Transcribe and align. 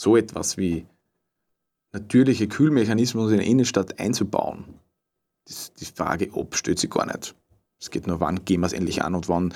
so 0.00 0.16
etwas 0.16 0.56
wie 0.56 0.86
natürliche 1.92 2.48
Kühlmechanismen 2.48 3.28
in 3.28 3.36
der 3.36 3.46
Innenstadt 3.46 4.00
einzubauen, 4.00 4.64
die 5.46 5.84
Frage 5.84 6.30
ob 6.32 6.56
stellt 6.56 6.78
sich 6.78 6.88
gar 6.88 7.04
nicht. 7.06 7.34
Es 7.78 7.90
geht 7.90 8.06
nur, 8.06 8.18
wann 8.18 8.44
gehen 8.46 8.60
wir 8.60 8.66
es 8.66 8.72
endlich 8.72 9.02
an 9.02 9.14
und 9.14 9.28
wann 9.28 9.52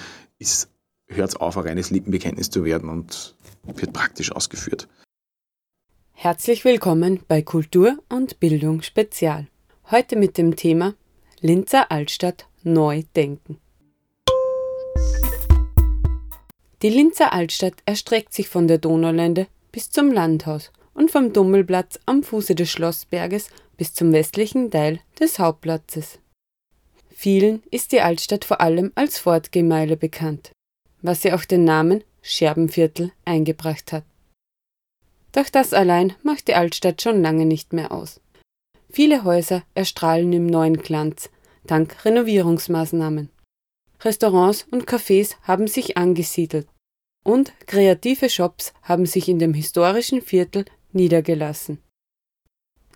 hört 1.06 1.30
es 1.30 1.36
auf, 1.36 1.56
ein 1.56 1.64
reines 1.64 1.90
Lippenbekenntnis 1.90 2.50
zu 2.50 2.64
werden 2.64 2.90
und 2.90 3.34
wird 3.64 3.94
praktisch 3.94 4.32
ausgeführt. 4.32 4.86
Herzlich 6.12 6.64
willkommen 6.66 7.20
bei 7.26 7.40
Kultur 7.40 7.98
und 8.10 8.38
Bildung 8.38 8.82
Spezial. 8.82 9.48
Heute 9.90 10.16
mit 10.16 10.36
dem 10.36 10.56
Thema 10.56 10.94
Linzer 11.40 11.90
Altstadt 11.90 12.48
neu 12.62 13.04
denken. 13.16 13.58
Die 16.82 16.90
Linzer 16.90 17.32
Altstadt 17.32 17.76
erstreckt 17.86 18.34
sich 18.34 18.50
von 18.50 18.68
der 18.68 18.76
Donaulände 18.76 19.46
bis 19.74 19.90
zum 19.90 20.12
Landhaus 20.12 20.70
und 20.94 21.10
vom 21.10 21.32
Dummelplatz 21.32 21.98
am 22.06 22.22
Fuße 22.22 22.54
des 22.54 22.70
Schlossberges 22.70 23.48
bis 23.76 23.92
zum 23.92 24.12
westlichen 24.12 24.70
Teil 24.70 25.00
des 25.18 25.40
Hauptplatzes. 25.40 26.20
Vielen 27.10 27.60
ist 27.72 27.90
die 27.90 28.00
Altstadt 28.00 28.44
vor 28.44 28.60
allem 28.60 28.92
als 28.94 29.18
Fortgehmeile 29.18 29.96
bekannt, 29.96 30.52
was 31.02 31.22
sie 31.22 31.32
auch 31.32 31.44
den 31.44 31.64
Namen 31.64 32.04
Scherbenviertel 32.22 33.10
eingebracht 33.24 33.90
hat. 33.90 34.04
Doch 35.32 35.48
das 35.48 35.72
allein 35.72 36.14
macht 36.22 36.46
die 36.46 36.54
Altstadt 36.54 37.02
schon 37.02 37.20
lange 37.20 37.44
nicht 37.44 37.72
mehr 37.72 37.90
aus. 37.90 38.20
Viele 38.92 39.24
Häuser 39.24 39.64
erstrahlen 39.74 40.32
im 40.32 40.46
neuen 40.46 40.76
Glanz, 40.76 41.30
dank 41.66 42.04
Renovierungsmaßnahmen. 42.04 43.28
Restaurants 44.02 44.68
und 44.70 44.86
Cafés 44.86 45.34
haben 45.42 45.66
sich 45.66 45.96
angesiedelt 45.96 46.68
und 47.24 47.52
kreative 47.66 48.28
Shops 48.28 48.72
haben 48.82 49.06
sich 49.06 49.28
in 49.28 49.40
dem 49.40 49.54
historischen 49.54 50.22
Viertel 50.22 50.64
niedergelassen. 50.92 51.78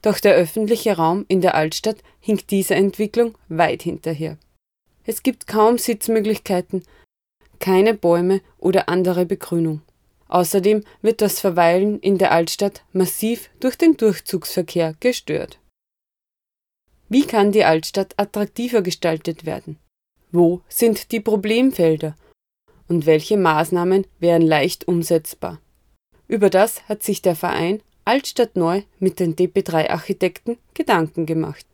Doch 0.03 0.21
der 0.21 0.35
öffentliche 0.35 0.97
Raum 0.97 1.25
in 1.29 1.41
der 1.41 1.57
Altstadt 1.57 1.99
hinkt 2.21 2.53
dieser 2.53 2.77
Entwicklung 2.77 3.37
weit 3.49 3.83
hinterher. 3.83 4.39
Es 5.05 5.25
gibt 5.25 5.49
kaum 5.49 5.79
Sitzmöglichkeiten, 5.79 6.85
keine 7.59 7.95
Bäume 7.95 8.41
oder 8.59 8.89
andere 8.89 9.27
Begrünung. 9.27 9.83
Außerdem 10.29 10.85
wird 11.01 11.23
das 11.23 11.41
Verweilen 11.41 11.99
in 12.01 12.19
der 12.19 12.33
Altstadt 12.33 12.85
massiv 12.93 13.51
durch 13.61 13.77
den 13.77 13.97
Durchzugsverkehr 13.97 14.95
gestört. 15.01 15.59
Wie 17.09 17.27
kann 17.27 17.53
die 17.53 17.65
Altstadt 17.65 18.15
attraktiver 18.19 18.83
gestaltet 18.83 19.47
werden? 19.47 19.79
Wo 20.31 20.61
sind 20.69 21.11
die 21.11 21.21
Problemfelder? 21.21 22.15
Und 22.89 23.07
welche 23.07 23.37
Maßnahmen 23.37 24.07
wären 24.19 24.43
leicht 24.43 24.89
umsetzbar? 24.89 25.61
Über 26.27 26.51
das 26.51 26.89
hat 26.89 27.03
sich 27.03 27.23
der 27.23 27.37
Verein 27.37 27.81
Altstadt 28.05 28.57
Neu 28.57 28.83
mit 28.99 29.21
den 29.21 29.37
DP3-Architekten 29.37 30.57
Gedanken 30.73 31.27
gemacht. 31.27 31.67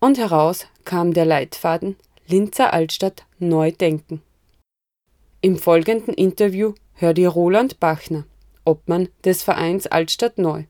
Und 0.00 0.18
heraus 0.18 0.66
kam 0.84 1.12
der 1.12 1.26
Leitfaden 1.26 1.96
Linzer 2.26 2.72
Altstadt 2.72 3.26
Neu 3.38 3.70
Denken. 3.70 4.22
Im 5.42 5.58
folgenden 5.58 6.14
Interview 6.14 6.72
hört 6.94 7.18
ihr 7.18 7.28
Roland 7.28 7.80
Bachner, 7.80 8.24
Obmann 8.64 9.08
des 9.24 9.42
Vereins 9.42 9.86
Altstadt 9.86 10.38
Neu, 10.38 10.64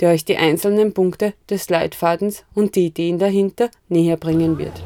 der 0.00 0.12
euch 0.12 0.24
die 0.24 0.38
einzelnen 0.38 0.94
Punkte 0.94 1.34
des 1.50 1.68
Leitfadens 1.68 2.44
und 2.54 2.76
die 2.76 2.86
Ideen 2.86 3.18
dahinter 3.18 3.70
näher 3.88 4.16
bringen 4.16 4.56
wird. 4.56 4.82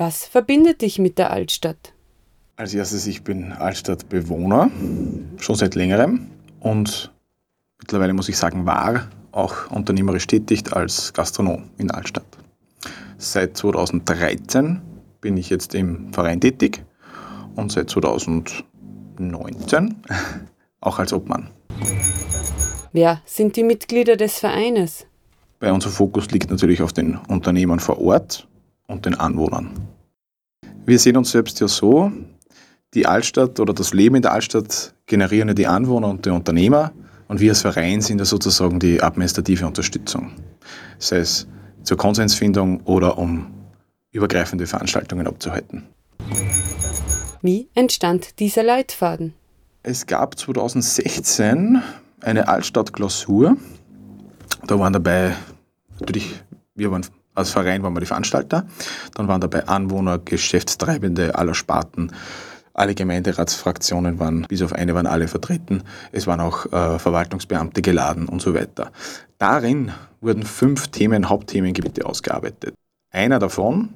Was 0.00 0.24
verbindet 0.24 0.80
dich 0.80 0.98
mit 0.98 1.18
der 1.18 1.30
Altstadt? 1.30 1.92
Als 2.56 2.72
erstes, 2.72 3.06
ich 3.06 3.22
bin 3.22 3.52
Altstadtbewohner, 3.52 4.70
schon 5.36 5.56
seit 5.56 5.74
längerem 5.74 6.28
und 6.58 7.12
mittlerweile 7.78 8.14
muss 8.14 8.30
ich 8.30 8.38
sagen, 8.38 8.64
war 8.64 9.10
auch 9.32 9.70
unternehmerisch 9.70 10.26
tätig 10.26 10.72
als 10.72 11.12
Gastronom 11.12 11.64
in 11.76 11.90
Altstadt. 11.90 12.24
Seit 13.18 13.58
2013 13.58 14.80
bin 15.20 15.36
ich 15.36 15.50
jetzt 15.50 15.74
im 15.74 16.10
Verein 16.14 16.40
tätig 16.40 16.82
und 17.56 17.70
seit 17.70 17.90
2019 17.90 19.96
auch 20.80 20.98
als 20.98 21.12
Obmann. 21.12 21.50
Wer 22.92 23.20
sind 23.26 23.54
die 23.54 23.64
Mitglieder 23.64 24.16
des 24.16 24.38
Vereines? 24.38 25.04
Bei 25.58 25.70
unser 25.70 25.90
Fokus 25.90 26.30
liegt 26.30 26.50
natürlich 26.50 26.80
auf 26.80 26.94
den 26.94 27.18
Unternehmern 27.28 27.80
vor 27.80 28.00
Ort 28.00 28.46
und 28.90 29.06
den 29.06 29.14
Anwohnern. 29.14 29.70
Wir 30.84 30.98
sehen 30.98 31.16
uns 31.16 31.30
selbst 31.30 31.60
ja 31.60 31.68
so, 31.68 32.10
die 32.94 33.06
Altstadt 33.06 33.60
oder 33.60 33.72
das 33.72 33.94
Leben 33.94 34.16
in 34.16 34.22
der 34.22 34.32
Altstadt 34.32 34.94
generieren 35.06 35.48
ja 35.48 35.54
die 35.54 35.66
Anwohner 35.66 36.08
und 36.08 36.26
die 36.26 36.30
Unternehmer 36.30 36.92
und 37.28 37.40
wir 37.40 37.52
als 37.52 37.62
Verein 37.62 38.00
sind 38.00 38.18
ja 38.18 38.24
sozusagen 38.24 38.80
die 38.80 39.00
administrative 39.00 39.66
Unterstützung. 39.66 40.32
Sei 40.98 41.18
es 41.18 41.46
zur 41.84 41.96
Konsensfindung 41.96 42.80
oder 42.84 43.16
um 43.18 43.46
übergreifende 44.10 44.66
Veranstaltungen 44.66 45.26
abzuhalten. 45.28 45.86
Wie 47.42 47.68
entstand 47.74 48.40
dieser 48.40 48.64
Leitfaden? 48.64 49.34
Es 49.82 50.06
gab 50.06 50.38
2016 50.38 51.80
eine 52.20 52.48
Altstadtklausur. 52.48 53.56
Da 54.66 54.78
waren 54.78 54.92
dabei 54.92 55.34
natürlich, 56.00 56.34
wir 56.74 56.90
waren 56.90 57.06
als 57.34 57.50
Verein 57.50 57.82
waren 57.82 57.94
wir 57.94 58.00
die 58.00 58.06
Veranstalter. 58.06 58.66
Dann 59.14 59.28
waren 59.28 59.40
dabei 59.40 59.66
Anwohner, 59.66 60.18
Geschäftstreibende 60.18 61.34
aller 61.36 61.54
Sparten. 61.54 62.12
Alle 62.72 62.94
Gemeinderatsfraktionen 62.94 64.18
waren, 64.18 64.46
bis 64.48 64.62
auf 64.62 64.72
eine 64.72 64.94
waren 64.94 65.06
alle 65.06 65.28
vertreten. 65.28 65.82
Es 66.12 66.26
waren 66.26 66.40
auch 66.40 66.66
äh, 66.66 66.98
Verwaltungsbeamte 66.98 67.82
geladen 67.82 68.28
und 68.28 68.40
so 68.40 68.54
weiter. 68.54 68.92
Darin 69.38 69.92
wurden 70.20 70.44
fünf 70.44 70.88
Themen, 70.88 71.28
Hauptthemengebiete 71.28 72.06
ausgearbeitet. 72.06 72.74
Einer 73.10 73.38
davon 73.38 73.90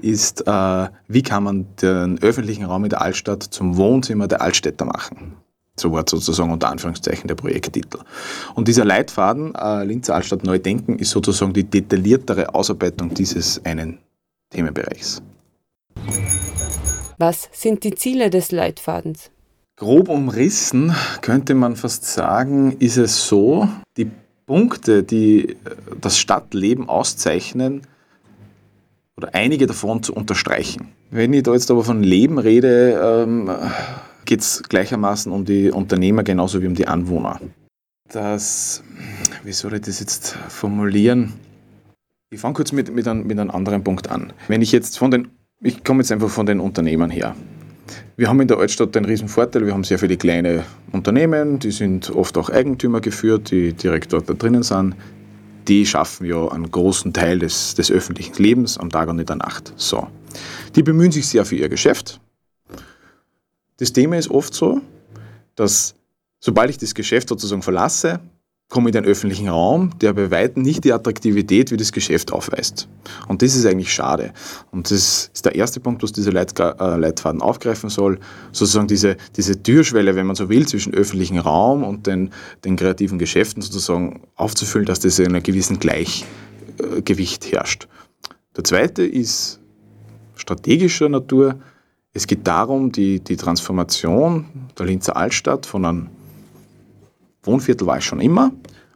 ist, 0.00 0.46
äh, 0.46 0.88
wie 1.08 1.22
kann 1.22 1.44
man 1.44 1.66
den 1.80 2.22
öffentlichen 2.22 2.64
Raum 2.64 2.84
in 2.84 2.90
der 2.90 3.00
Altstadt 3.00 3.42
zum 3.42 3.76
Wohnzimmer 3.76 4.28
der 4.28 4.42
Altstädter 4.42 4.84
machen. 4.84 5.36
So 5.76 5.90
war 5.92 6.04
sozusagen 6.06 6.50
unter 6.50 6.68
Anführungszeichen 6.68 7.28
der 7.28 7.34
Projekttitel. 7.34 8.00
Und 8.54 8.68
dieser 8.68 8.84
Leitfaden, 8.84 9.54
äh, 9.54 9.84
Linzer 9.84 10.14
Altstadt 10.14 10.44
Neu 10.44 10.58
Denken, 10.58 10.98
ist 10.98 11.10
sozusagen 11.10 11.52
die 11.52 11.64
detailliertere 11.64 12.54
Ausarbeitung 12.54 13.14
dieses 13.14 13.64
einen 13.64 13.98
Themenbereichs. 14.50 15.22
Was 17.18 17.48
sind 17.52 17.84
die 17.84 17.94
Ziele 17.94 18.28
des 18.28 18.52
Leitfadens? 18.52 19.30
Grob 19.76 20.08
umrissen 20.08 20.94
könnte 21.22 21.54
man 21.54 21.76
fast 21.76 22.04
sagen, 22.04 22.76
ist 22.78 22.98
es 22.98 23.26
so, 23.26 23.66
die 23.96 24.10
Punkte, 24.46 25.02
die 25.02 25.48
äh, 25.48 25.56
das 26.00 26.18
Stadtleben 26.18 26.88
auszeichnen, 26.88 27.82
oder 29.16 29.34
einige 29.34 29.66
davon 29.66 30.02
zu 30.02 30.14
unterstreichen. 30.14 30.88
Wenn 31.10 31.32
ich 31.32 31.42
da 31.42 31.52
jetzt 31.52 31.70
aber 31.70 31.84
von 31.84 32.02
Leben 32.02 32.38
rede, 32.38 33.24
ähm, 33.24 33.50
geht 34.24 34.40
es 34.40 34.62
gleichermaßen 34.68 35.30
um 35.32 35.44
die 35.44 35.70
Unternehmer 35.70 36.22
genauso 36.22 36.62
wie 36.62 36.66
um 36.66 36.74
die 36.74 36.86
Anwohner. 36.86 37.40
Das, 38.10 38.82
wie 39.42 39.52
soll 39.52 39.74
ich 39.74 39.82
das 39.82 40.00
jetzt 40.00 40.36
formulieren? 40.48 41.32
Ich 42.30 42.40
fange 42.40 42.54
kurz 42.54 42.72
mit, 42.72 42.94
mit, 42.94 43.06
ein, 43.08 43.26
mit 43.26 43.38
einem 43.38 43.50
anderen 43.50 43.84
Punkt 43.84 44.10
an. 44.10 44.32
Wenn 44.48 44.62
ich 44.62 44.72
jetzt 44.72 44.98
von 44.98 45.10
den, 45.10 45.28
ich 45.60 45.84
komme 45.84 46.00
jetzt 46.00 46.12
einfach 46.12 46.30
von 46.30 46.46
den 46.46 46.60
Unternehmern 46.60 47.10
her. 47.10 47.36
Wir 48.16 48.28
haben 48.28 48.40
in 48.40 48.48
der 48.48 48.58
Altstadt 48.58 48.96
einen 48.96 49.04
riesen 49.04 49.28
Vorteil, 49.28 49.66
wir 49.66 49.74
haben 49.74 49.84
sehr 49.84 49.98
viele 49.98 50.16
kleine 50.16 50.64
Unternehmen, 50.92 51.58
die 51.58 51.72
sind 51.72 52.08
oft 52.10 52.38
auch 52.38 52.48
Eigentümer 52.48 53.00
geführt, 53.00 53.50
die 53.50 53.74
direkt 53.74 54.14
dort 54.14 54.30
da 54.30 54.34
drinnen 54.34 54.62
sind. 54.62 54.96
Die 55.68 55.84
schaffen 55.84 56.26
ja 56.26 56.48
einen 56.48 56.70
großen 56.70 57.12
Teil 57.12 57.38
des, 57.38 57.74
des 57.74 57.90
öffentlichen 57.90 58.42
Lebens 58.42 58.78
am 58.78 58.88
Tag 58.88 59.08
und 59.08 59.18
in 59.18 59.26
der 59.26 59.36
Nacht. 59.36 59.74
So. 59.76 60.08
Die 60.74 60.82
bemühen 60.82 61.12
sich 61.12 61.26
sehr 61.26 61.44
für 61.44 61.56
ihr 61.56 61.68
Geschäft, 61.68 62.18
das 63.82 63.92
Thema 63.92 64.16
ist 64.16 64.30
oft 64.30 64.54
so, 64.54 64.80
dass 65.56 65.96
sobald 66.38 66.70
ich 66.70 66.78
das 66.78 66.94
Geschäft 66.94 67.28
sozusagen 67.28 67.62
verlasse, 67.62 68.20
komme 68.68 68.88
ich 68.88 68.94
in 68.94 69.02
den 69.02 69.10
öffentlichen 69.10 69.48
Raum, 69.48 69.90
der 69.98 70.12
bei 70.12 70.30
weitem 70.30 70.62
nicht 70.62 70.84
die 70.84 70.92
Attraktivität 70.92 71.72
wie 71.72 71.76
das 71.76 71.90
Geschäft 71.90 72.32
aufweist. 72.32 72.88
Und 73.26 73.42
das 73.42 73.56
ist 73.56 73.66
eigentlich 73.66 73.92
schade. 73.92 74.34
Und 74.70 74.92
das 74.92 75.32
ist 75.34 75.44
der 75.44 75.56
erste 75.56 75.80
Punkt, 75.80 76.04
was 76.04 76.12
dieser 76.12 76.30
äh, 76.32 76.96
Leitfaden 76.96 77.42
aufgreifen 77.42 77.90
soll. 77.90 78.20
Sozusagen 78.52 78.86
diese, 78.86 79.16
diese 79.34 79.60
Türschwelle, 79.60 80.14
wenn 80.14 80.26
man 80.26 80.36
so 80.36 80.48
will, 80.48 80.64
zwischen 80.68 80.94
öffentlichen 80.94 81.38
Raum 81.38 81.82
und 81.82 82.06
den, 82.06 82.30
den 82.64 82.76
kreativen 82.76 83.18
Geschäften 83.18 83.62
sozusagen 83.62 84.22
aufzufüllen, 84.36 84.86
dass 84.86 85.00
das 85.00 85.18
in 85.18 85.26
einer 85.26 85.40
gewissen 85.40 85.80
Gleichgewicht 85.80 87.50
herrscht. 87.50 87.88
Der 88.56 88.62
zweite 88.62 89.02
ist 89.02 89.58
strategischer 90.36 91.08
Natur. 91.08 91.56
Es 92.14 92.26
geht 92.26 92.46
darum, 92.46 92.92
die, 92.92 93.20
die 93.20 93.36
Transformation 93.36 94.46
der 94.78 94.86
Linzer 94.86 95.16
Altstadt 95.16 95.64
von 95.64 95.84
einem 95.84 96.08
Wohnviertel 97.42 97.86
war 97.86 97.98
ich 97.98 98.04
schon 98.04 98.20
immer, 98.20 98.52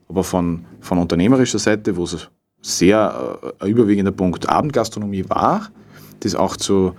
aber 0.08 0.22
von, 0.22 0.66
von 0.80 0.98
unternehmerischer 0.98 1.58
Seite, 1.58 1.96
wo 1.96 2.04
es 2.04 2.28
sehr 2.60 3.40
äh, 3.42 3.64
ein 3.64 3.70
überwiegender 3.70 4.12
Punkt 4.12 4.48
Abendgastronomie 4.48 5.24
war, 5.28 5.70
das 6.20 6.34
auch 6.34 6.56
zu, 6.56 6.94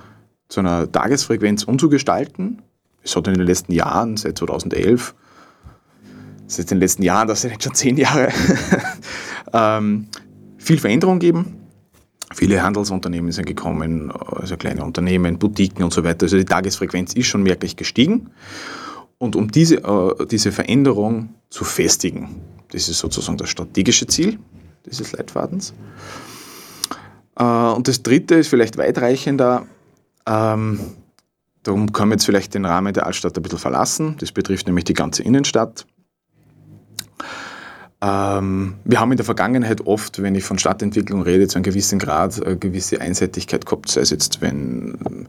zu 0.50 0.60
einer 0.60 0.92
Tagesfrequenz 0.92 1.64
umzugestalten. 1.64 2.64
Es 3.04 3.16
hat 3.16 3.28
in 3.28 3.36
den 3.36 3.44
letzten 3.46 3.72
Jahren, 3.72 4.18
seit 4.18 4.40
2011, 4.40 5.14
seit 6.48 6.72
den 6.72 6.80
letzten 6.80 7.04
Jahren, 7.04 7.28
das 7.28 7.42
sind 7.42 7.52
jetzt 7.52 7.64
schon 7.64 7.76
zehn 7.76 7.96
Jahre, 7.96 8.30
ähm, 9.54 10.08
viel 10.58 10.80
Veränderung 10.80 11.20
gegeben. 11.20 11.67
Viele 12.34 12.62
Handelsunternehmen 12.62 13.32
sind 13.32 13.46
gekommen, 13.46 14.12
also 14.12 14.58
kleine 14.58 14.84
Unternehmen, 14.84 15.40
Boutiquen 15.40 15.84
und 15.84 15.94
so 15.94 16.04
weiter. 16.04 16.26
Also 16.26 16.38
die 16.38 16.46
Tagesfrequenz 16.46 17.14
ist 17.14 17.28
schon 17.28 17.44
merklich 17.44 17.76
gestiegen. 17.78 18.32
Und 19.18 19.36
um 19.36 19.50
diese, 19.50 19.78
äh, 19.78 20.26
diese 20.28 20.52
Veränderung 20.52 21.30
zu 21.50 21.64
festigen, 21.64 22.42
das 22.72 22.90
ist 22.90 23.00
sozusagen 23.00 23.38
das 23.38 23.50
strategische 23.50 24.08
Ziel 24.08 24.40
dieses 24.86 25.14
Leitfadens. 25.14 25.74
Äh, 27.38 27.44
und 27.44 27.88
das 27.88 28.04
dritte 28.04 28.36
ist 28.36 28.50
vielleicht 28.50 28.78
weitreichender. 28.78 29.66
Ähm, 30.26 30.80
darum 31.64 31.92
können 31.94 32.12
wir 32.12 32.16
jetzt 32.16 32.26
vielleicht 32.26 32.54
den 32.54 32.66
Rahmen 32.66 32.94
der 32.94 33.06
Altstadt 33.06 33.38
ein 33.38 33.44
bisschen 33.44 33.60
verlassen. 33.60 34.16
Das 34.20 34.32
betrifft 34.32 34.68
nämlich 34.68 34.86
die 34.86 34.94
ganze 34.94 35.24
Innenstadt. 35.24 35.88
Ähm, 38.02 38.76
wir 38.84 39.00
haben 39.00 39.12
in 39.12 39.18
der 39.18 39.26
Vergangenheit 39.26 39.82
oft, 39.88 40.22
wenn 40.22 40.36
ich 40.36 40.44
von 40.44 40.60
Stadtentwicklung 40.60 41.24
rede, 41.24 41.48
zu 41.48 41.56
einem 41.56 41.64
gewissen 41.64 41.98
Grad 41.98 42.46
eine 42.46 42.58
gewisse 42.58 43.02
Einseitigkeit 43.02 43.66
gehabt, 43.66 43.90
sei 43.90 44.02
es 44.02 44.12
jetzt, 44.12 44.42
wenn 44.42 45.28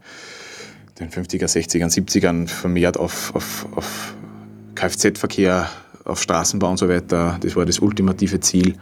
den 0.98 1.10
50er, 1.10 1.46
60er, 1.46 1.86
70ern 1.86 2.46
vermehrt 2.48 2.98
auf, 2.98 3.34
auf, 3.34 3.66
auf 3.74 4.14
Kfz-Verkehr, 4.74 5.68
auf 6.04 6.20
Straßenbau 6.20 6.70
und 6.70 6.76
so 6.76 6.88
weiter, 6.88 7.38
das 7.40 7.56
war 7.56 7.64
das 7.64 7.78
ultimative 7.78 8.40
Ziel 8.40 8.76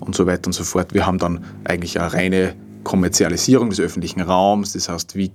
und 0.00 0.16
so 0.16 0.26
weiter 0.26 0.46
und 0.46 0.52
so 0.52 0.64
fort. 0.64 0.94
Wir 0.94 1.06
haben 1.06 1.18
dann 1.18 1.44
eigentlich 1.64 2.00
eine 2.00 2.12
reine 2.12 2.54
Kommerzialisierung 2.82 3.70
des 3.70 3.78
öffentlichen 3.78 4.20
Raums, 4.20 4.72
das 4.72 4.88
heißt, 4.88 5.14
wie, 5.14 5.30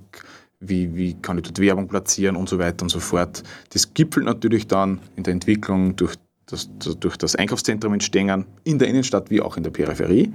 wie, 0.60 0.94
wie 0.94 1.14
kann 1.14 1.38
ich 1.38 1.44
dort 1.44 1.58
Werbung 1.60 1.88
platzieren 1.88 2.36
und 2.36 2.48
so 2.50 2.58
weiter 2.58 2.82
und 2.82 2.90
so 2.90 3.00
fort. 3.00 3.42
Das 3.72 3.94
gipfelt 3.94 4.26
natürlich 4.26 4.66
dann 4.66 5.00
in 5.16 5.22
der 5.22 5.32
Entwicklung 5.32 5.96
durch 5.96 6.16
das, 6.50 6.68
durch 6.78 7.16
das 7.16 7.36
Einkaufszentrum 7.36 7.92
entstehen, 7.92 8.46
in 8.64 8.78
der 8.78 8.88
Innenstadt 8.88 9.30
wie 9.30 9.40
auch 9.40 9.56
in 9.56 9.62
der 9.62 9.70
Peripherie. 9.70 10.32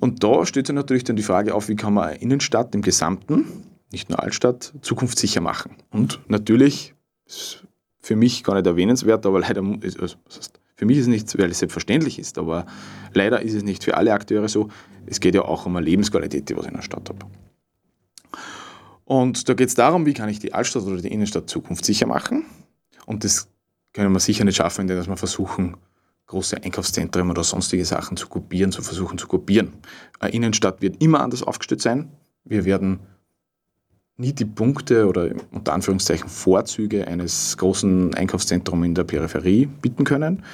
Und 0.00 0.22
da 0.22 0.46
steht 0.46 0.66
sich 0.66 0.74
natürlich 0.74 1.04
dann 1.04 1.16
die 1.16 1.22
Frage 1.22 1.54
auf, 1.54 1.68
wie 1.68 1.76
kann 1.76 1.94
man 1.94 2.08
eine 2.08 2.18
Innenstadt 2.18 2.74
im 2.74 2.82
Gesamten, 2.82 3.46
nicht 3.90 4.10
nur 4.10 4.22
Altstadt, 4.22 4.72
zukunftssicher 4.82 5.40
machen. 5.40 5.76
Und 5.90 6.20
natürlich, 6.28 6.94
ist 7.26 7.64
für 8.00 8.16
mich 8.16 8.44
gar 8.44 8.54
nicht 8.54 8.66
erwähnenswert, 8.66 9.26
aber 9.26 9.40
leider, 9.40 9.62
also, 9.82 10.16
für 10.76 10.86
mich 10.86 10.98
ist 10.98 11.04
es 11.04 11.08
nicht, 11.08 11.38
weil 11.38 11.50
es 11.50 11.58
selbstverständlich 11.58 12.18
ist, 12.18 12.38
aber 12.38 12.64
leider 13.12 13.42
ist 13.42 13.54
es 13.54 13.64
nicht 13.64 13.82
für 13.82 13.96
alle 13.96 14.12
Akteure 14.12 14.48
so. 14.48 14.68
Es 15.06 15.18
geht 15.18 15.34
ja 15.34 15.42
auch 15.42 15.66
um 15.66 15.76
eine 15.76 15.84
Lebensqualität, 15.84 16.48
die 16.48 16.54
ich 16.54 16.66
in 16.66 16.74
der 16.74 16.82
Stadt 16.82 17.08
habe. 17.08 17.26
Und 19.04 19.48
da 19.48 19.54
geht 19.54 19.68
es 19.68 19.74
darum, 19.74 20.06
wie 20.06 20.12
kann 20.12 20.28
ich 20.28 20.38
die 20.38 20.52
Altstadt 20.52 20.84
oder 20.84 21.00
die 21.00 21.08
Innenstadt 21.08 21.50
zukunftssicher 21.50 22.06
machen. 22.06 22.44
Und 23.06 23.24
das 23.24 23.48
können 23.98 24.12
wir 24.12 24.20
sicher 24.20 24.44
nicht 24.44 24.56
schaffen, 24.56 24.82
indem 24.82 25.04
wir 25.04 25.16
versuchen, 25.16 25.76
große 26.28 26.62
Einkaufszentren 26.62 27.30
oder 27.30 27.42
sonstige 27.42 27.84
Sachen 27.84 28.16
zu 28.16 28.28
kopieren, 28.28 28.70
zu 28.70 28.80
versuchen 28.80 29.18
zu 29.18 29.26
kopieren. 29.26 29.72
Eine 30.20 30.34
Innenstadt 30.34 30.80
wird 30.82 31.02
immer 31.02 31.20
anders 31.20 31.42
aufgestellt 31.42 31.80
sein. 31.80 32.12
Wir 32.44 32.64
werden 32.64 33.00
nie 34.16 34.32
die 34.32 34.44
Punkte 34.44 35.08
oder 35.08 35.30
unter 35.50 35.72
Anführungszeichen 35.72 36.28
Vorzüge 36.28 37.08
eines 37.08 37.56
großen 37.56 38.14
Einkaufszentrums 38.14 38.86
in 38.86 38.94
der 38.94 39.04
Peripherie 39.04 39.66
bieten 39.66 40.04
können. 40.04 40.44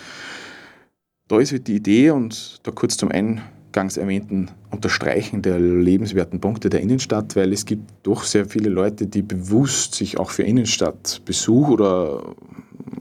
Da 1.29 1.39
ist 1.39 1.53
die 1.53 1.77
Idee 1.77 2.11
und 2.11 2.61
da 2.63 2.71
kurz 2.71 2.97
zum 2.97 3.11
eingangs 3.11 3.99
erwähnten 3.99 4.51
Unterstreichen 4.71 5.43
der 5.43 5.59
lebenswerten 5.59 6.41
Punkte 6.41 6.71
der 6.71 6.81
Innenstadt, 6.81 7.37
weil 7.37 7.53
es 7.53 7.67
gibt 7.67 7.91
doch 8.05 8.25
sehr 8.25 8.47
viele 8.47 8.71
Leute, 8.71 9.07
die 9.07 9.23
bewusst 9.23 9.95
sich 9.95 10.19
auch 10.19 10.31
für 10.31 10.45
Innenstadtbesuch 10.45 11.69
oder 11.69 12.35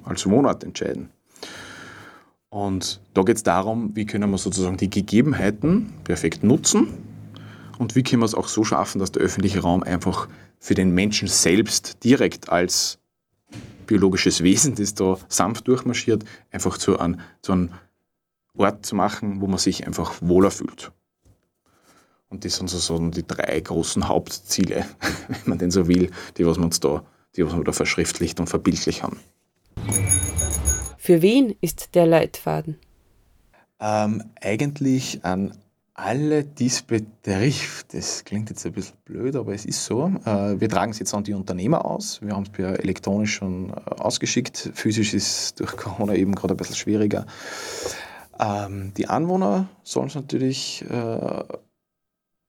als 0.04 0.30
Wohnort 0.30 0.64
entscheiden. 0.64 1.10
Und 2.50 3.00
da 3.14 3.24
geht 3.24 3.38
es 3.38 3.44
darum, 3.44 3.96
wie 3.96 4.06
können 4.06 4.30
wir 4.30 4.38
sozusagen 4.38 4.78
die 4.78 4.90
Gegebenheiten 4.90 5.94
perfekt 6.04 6.44
nutzen 6.44 6.88
und 7.80 7.96
wie 7.96 8.04
können 8.04 8.22
wir 8.22 8.28
es 8.28 8.36
auch 8.36 8.48
so 8.48 8.64
schaffen, 8.64 9.00
dass 9.00 9.12
der 9.12 9.24
öffentliche 9.24 9.62
Raum 9.62 9.82
einfach 9.82 10.28
für 10.60 10.76
den 10.76 10.94
Menschen 10.94 11.28
selbst 11.28 12.04
direkt 12.04 12.50
als 12.50 13.00
biologisches 13.88 14.44
Wesen, 14.44 14.76
das 14.76 14.94
da 14.94 15.18
sanft 15.28 15.68
durchmarschiert, 15.68 16.24
einfach 16.52 16.78
zu 16.78 17.00
einem, 17.00 17.20
zu 17.42 17.52
einem 17.54 17.70
Ort 18.56 18.86
zu 18.86 18.96
machen, 18.96 19.42
wo 19.42 19.48
man 19.48 19.58
sich 19.58 19.88
einfach 19.88 20.14
wohler 20.22 20.52
fühlt. 20.52 20.92
Und 22.30 22.46
das 22.46 22.56
sind 22.56 22.70
sozusagen 22.70 23.12
die 23.12 23.26
drei 23.26 23.60
großen 23.60 24.08
Hauptziele, 24.08 24.86
wenn 25.28 25.42
man 25.46 25.58
denn 25.58 25.72
so 25.72 25.88
will, 25.88 26.12
die 26.38 26.46
was 26.46 26.58
uns 26.58 26.80
da, 26.80 27.04
die 27.36 27.46
was 27.46 27.56
wir 27.56 27.64
da 27.64 27.72
verschriftlicht 27.72 28.40
und 28.40 28.48
verbildlich 28.48 29.04
haben. 29.04 29.20
Für 30.98 31.22
wen 31.22 31.56
ist 31.62 31.96
der 31.96 32.06
Leitfaden? 32.06 32.78
Ähm, 33.80 34.24
eigentlich 34.42 35.24
an 35.24 35.58
alle, 35.94 36.44
die 36.44 36.68
es 36.68 36.82
betrifft. 36.82 37.94
Das 37.94 38.24
klingt 38.24 38.50
jetzt 38.50 38.66
ein 38.66 38.72
bisschen 38.72 38.98
blöd, 39.06 39.36
aber 39.36 39.54
es 39.54 39.66
ist 39.66 39.84
so. 39.86 40.08
Äh, 40.26 40.60
wir 40.60 40.70
tragen 40.70 40.92
es 40.92 41.00
jetzt 41.00 41.14
an 41.14 41.24
die 41.24 41.34
Unternehmer 41.34 41.86
aus. 41.86 42.22
Wir 42.22 42.34
haben 42.34 42.44
es 42.44 42.50
per 42.50 42.80
elektronisch 42.80 43.34
schon 43.34 43.70
äh, 43.70 43.74
ausgeschickt. 43.74 44.72
Physisch 44.74 45.14
ist 45.14 45.60
durch 45.60 45.76
Corona 45.76 46.16
eben 46.16 46.34
gerade 46.36 46.54
ein 46.54 46.58
bisschen 46.58 46.76
schwieriger. 46.76 47.26
Ähm, 48.40 48.94
die 48.96 49.08
Anwohner 49.08 49.68
sollen 49.84 50.08
es 50.08 50.16
natürlich 50.16 50.84
äh, 50.90 51.44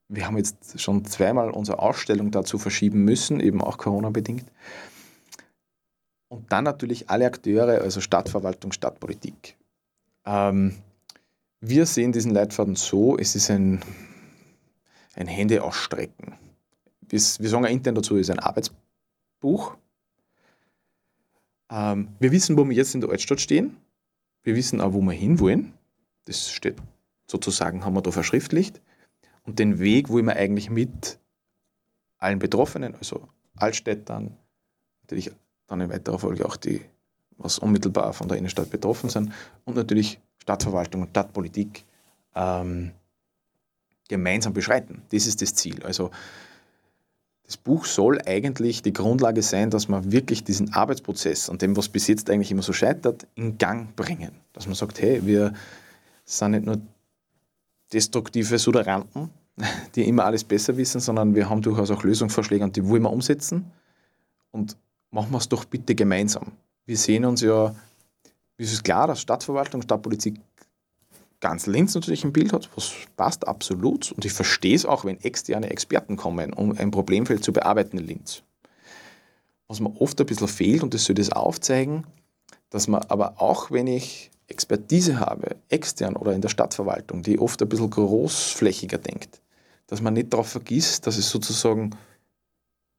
wir 0.09 0.27
haben 0.27 0.37
jetzt 0.37 0.81
schon 0.81 1.05
zweimal 1.05 1.51
unsere 1.51 1.79
Ausstellung 1.79 2.31
dazu 2.31 2.59
verschieben 2.59 3.05
müssen, 3.05 3.41
eben 3.41 3.63
auch 3.63 3.79
Corona-bedingt. 3.79 4.45
Und 6.35 6.51
dann 6.51 6.65
natürlich 6.65 7.09
alle 7.11 7.27
Akteure, 7.27 7.81
also 7.81 8.01
Stadtverwaltung, 8.01 8.73
Stadtpolitik. 8.73 9.57
Ähm, 10.27 10.75
wir 11.61 11.87
sehen 11.87 12.11
diesen 12.11 12.33
Leitfaden 12.33 12.75
so, 12.75 13.17
es 13.17 13.37
ist 13.37 13.53
ein, 13.53 13.81
ein 15.15 15.29
Hände 15.29 15.63
ausstrecken. 15.63 16.35
Wir, 17.03 17.21
wir 17.21 17.49
sagen 17.49 17.67
intern 17.67 17.95
dazu, 17.95 18.17
es 18.17 18.23
ist 18.23 18.31
ein 18.31 18.41
Arbeitsbuch. 18.41 19.77
Ähm, 21.71 22.09
wir 22.19 22.33
wissen, 22.33 22.57
wo 22.57 22.69
wir 22.69 22.75
jetzt 22.75 22.97
in 22.97 23.01
der 23.01 23.11
Altstadt 23.11 23.41
stehen. 23.41 23.77
Wir 24.43 24.57
wissen 24.57 24.81
auch, 24.81 24.93
wo 24.93 25.01
wir 25.03 25.13
hinwollen. 25.13 25.73
Das 26.25 26.51
steht 26.51 26.79
sozusagen, 27.29 27.85
haben 27.85 27.95
wir 27.95 28.03
da 28.03 28.11
verschriftlicht. 28.11 28.83
Und 29.45 29.61
den 29.61 29.79
Weg 29.79 30.09
wollen 30.09 30.25
wir 30.25 30.35
eigentlich 30.35 30.69
mit 30.69 31.21
allen 32.19 32.41
Betroffenen, 32.41 32.97
also 32.97 33.29
Altstädtern, 33.55 34.37
natürlich 35.03 35.31
dann 35.67 35.81
in 35.81 35.91
weiterer 35.91 36.19
Folge 36.19 36.47
auch 36.47 36.57
die, 36.57 36.81
was 37.37 37.59
unmittelbar 37.59 38.13
von 38.13 38.29
der 38.29 38.39
Innenstadt 38.39 38.71
betroffen 38.71 39.11
sind 39.11 39.33
und 39.65 39.77
natürlich 39.77 40.21
Stadtverwaltung 40.39 41.03
und 41.03 41.11
Stadtpolitik 41.11 41.85
ähm, 42.35 42.93
gemeinsam 44.09 44.53
beschreiten. 44.53 45.03
Das 45.11 45.27
ist 45.27 45.41
das 45.41 45.55
Ziel. 45.55 45.83
Also 45.83 46.11
das 47.45 47.57
Buch 47.59 47.85
soll 47.85 48.21
eigentlich 48.27 48.83
die 48.83 48.93
Grundlage 48.93 49.43
sein, 49.43 49.71
dass 49.71 49.89
man 49.89 50.13
wirklich 50.13 50.45
diesen 50.45 50.73
Arbeitsprozess 50.73 51.49
und 51.49 51.61
dem, 51.61 51.77
was 51.77 51.89
bis 51.89 52.07
jetzt 52.07 52.31
eigentlich 52.31 52.51
immer 52.51 52.63
so 52.63 52.73
scheitert, 52.73 53.27
in 53.35 53.59
Gang 53.59 53.95
bringen. 53.97 54.33
Dass 54.53 54.67
man 54.67 54.75
sagt, 54.75 55.01
hey, 55.01 55.25
wir 55.27 55.53
sind 56.25 56.53
nicht 56.53 56.65
nur 56.65 56.81
destruktive 57.93 58.59
Suderanten, 58.59 59.31
die 59.95 60.09
immer 60.09 60.25
alles 60.25 60.43
besser 60.43 60.77
wissen, 60.77 61.01
sondern 61.01 61.35
wir 61.35 61.49
haben 61.51 61.61
durchaus 61.61 61.91
auch 61.91 62.03
Lösungsvorschläge 62.03 62.65
und 62.65 62.77
die 62.77 62.87
wollen 62.87 63.03
wir 63.03 63.13
umsetzen. 63.13 63.71
Und 64.51 64.77
machen 65.15 65.31
wir 65.31 65.39
es 65.39 65.49
doch 65.49 65.65
bitte 65.65 65.95
gemeinsam. 65.95 66.53
Wir 66.85 66.97
sehen 66.97 67.25
uns 67.25 67.41
ja, 67.41 67.75
es 68.59 68.73
ist 68.73 68.85
klar, 68.85 69.07
dass 69.07 69.21
Stadtverwaltung, 69.21 69.81
Stadtpolitik 69.81 70.41
ganz 71.41 71.67
Linz 71.67 71.95
natürlich 71.95 72.25
ein 72.25 72.33
Bild 72.33 72.53
hat, 72.53 72.69
was 72.75 72.93
passt 73.17 73.47
absolut. 73.47 74.13
Und 74.13 74.25
ich 74.25 74.33
verstehe 74.33 74.75
es 74.75 74.85
auch, 74.85 75.05
wenn 75.05 75.21
externe 75.21 75.71
Experten 75.71 76.17
kommen, 76.17 76.53
um 76.53 76.77
ein 76.77 76.91
Problemfeld 76.91 77.45
zu 77.45 77.53
bearbeiten 77.53 77.99
in 77.99 78.07
Linz. 78.07 78.43
Was 79.69 79.81
mir 79.81 79.95
oft 80.01 80.21
ein 80.21 80.27
bisschen 80.27 80.49
fehlt, 80.49 80.83
und 80.83 80.95
das 80.95 81.05
soll 81.05 81.15
das 81.15 81.31
aufzeigen, 81.31 82.07
dass 82.71 82.89
man 82.89 83.03
aber 83.05 83.41
auch, 83.41 83.71
wenn 83.71 83.87
ich 83.87 84.31
Expertise 84.49 85.21
habe, 85.21 85.57
extern 85.69 86.17
oder 86.17 86.33
in 86.33 86.43
der 86.43 86.49
Stadtverwaltung, 86.49 87.23
die 87.23 87.39
oft 87.39 87.63
ein 87.63 87.69
bisschen 87.69 87.91
großflächiger 87.91 88.99
denkt, 88.99 89.41
dass 89.87 90.03
man 90.03 90.15
nicht 90.15 90.33
darauf 90.33 90.49
vergisst, 90.49 91.07
dass 91.07 91.17
es 91.17 91.31
sozusagen, 91.31 91.91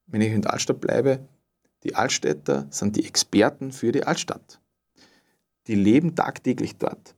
wenn 0.08 0.22
ich 0.22 0.32
in 0.32 0.42
der 0.42 0.54
Altstadt 0.54 0.80
bleibe, 0.82 1.20
die 1.86 1.96
Altstädter 1.96 2.68
sind 2.72 2.98
die 2.98 3.06
Experten 3.06 3.72
für 3.72 3.92
die 3.92 4.04
Altstadt. 4.04 4.60
Die 5.68 5.76
leben 5.76 6.16
tagtäglich 6.16 6.78
dort. 6.78 7.16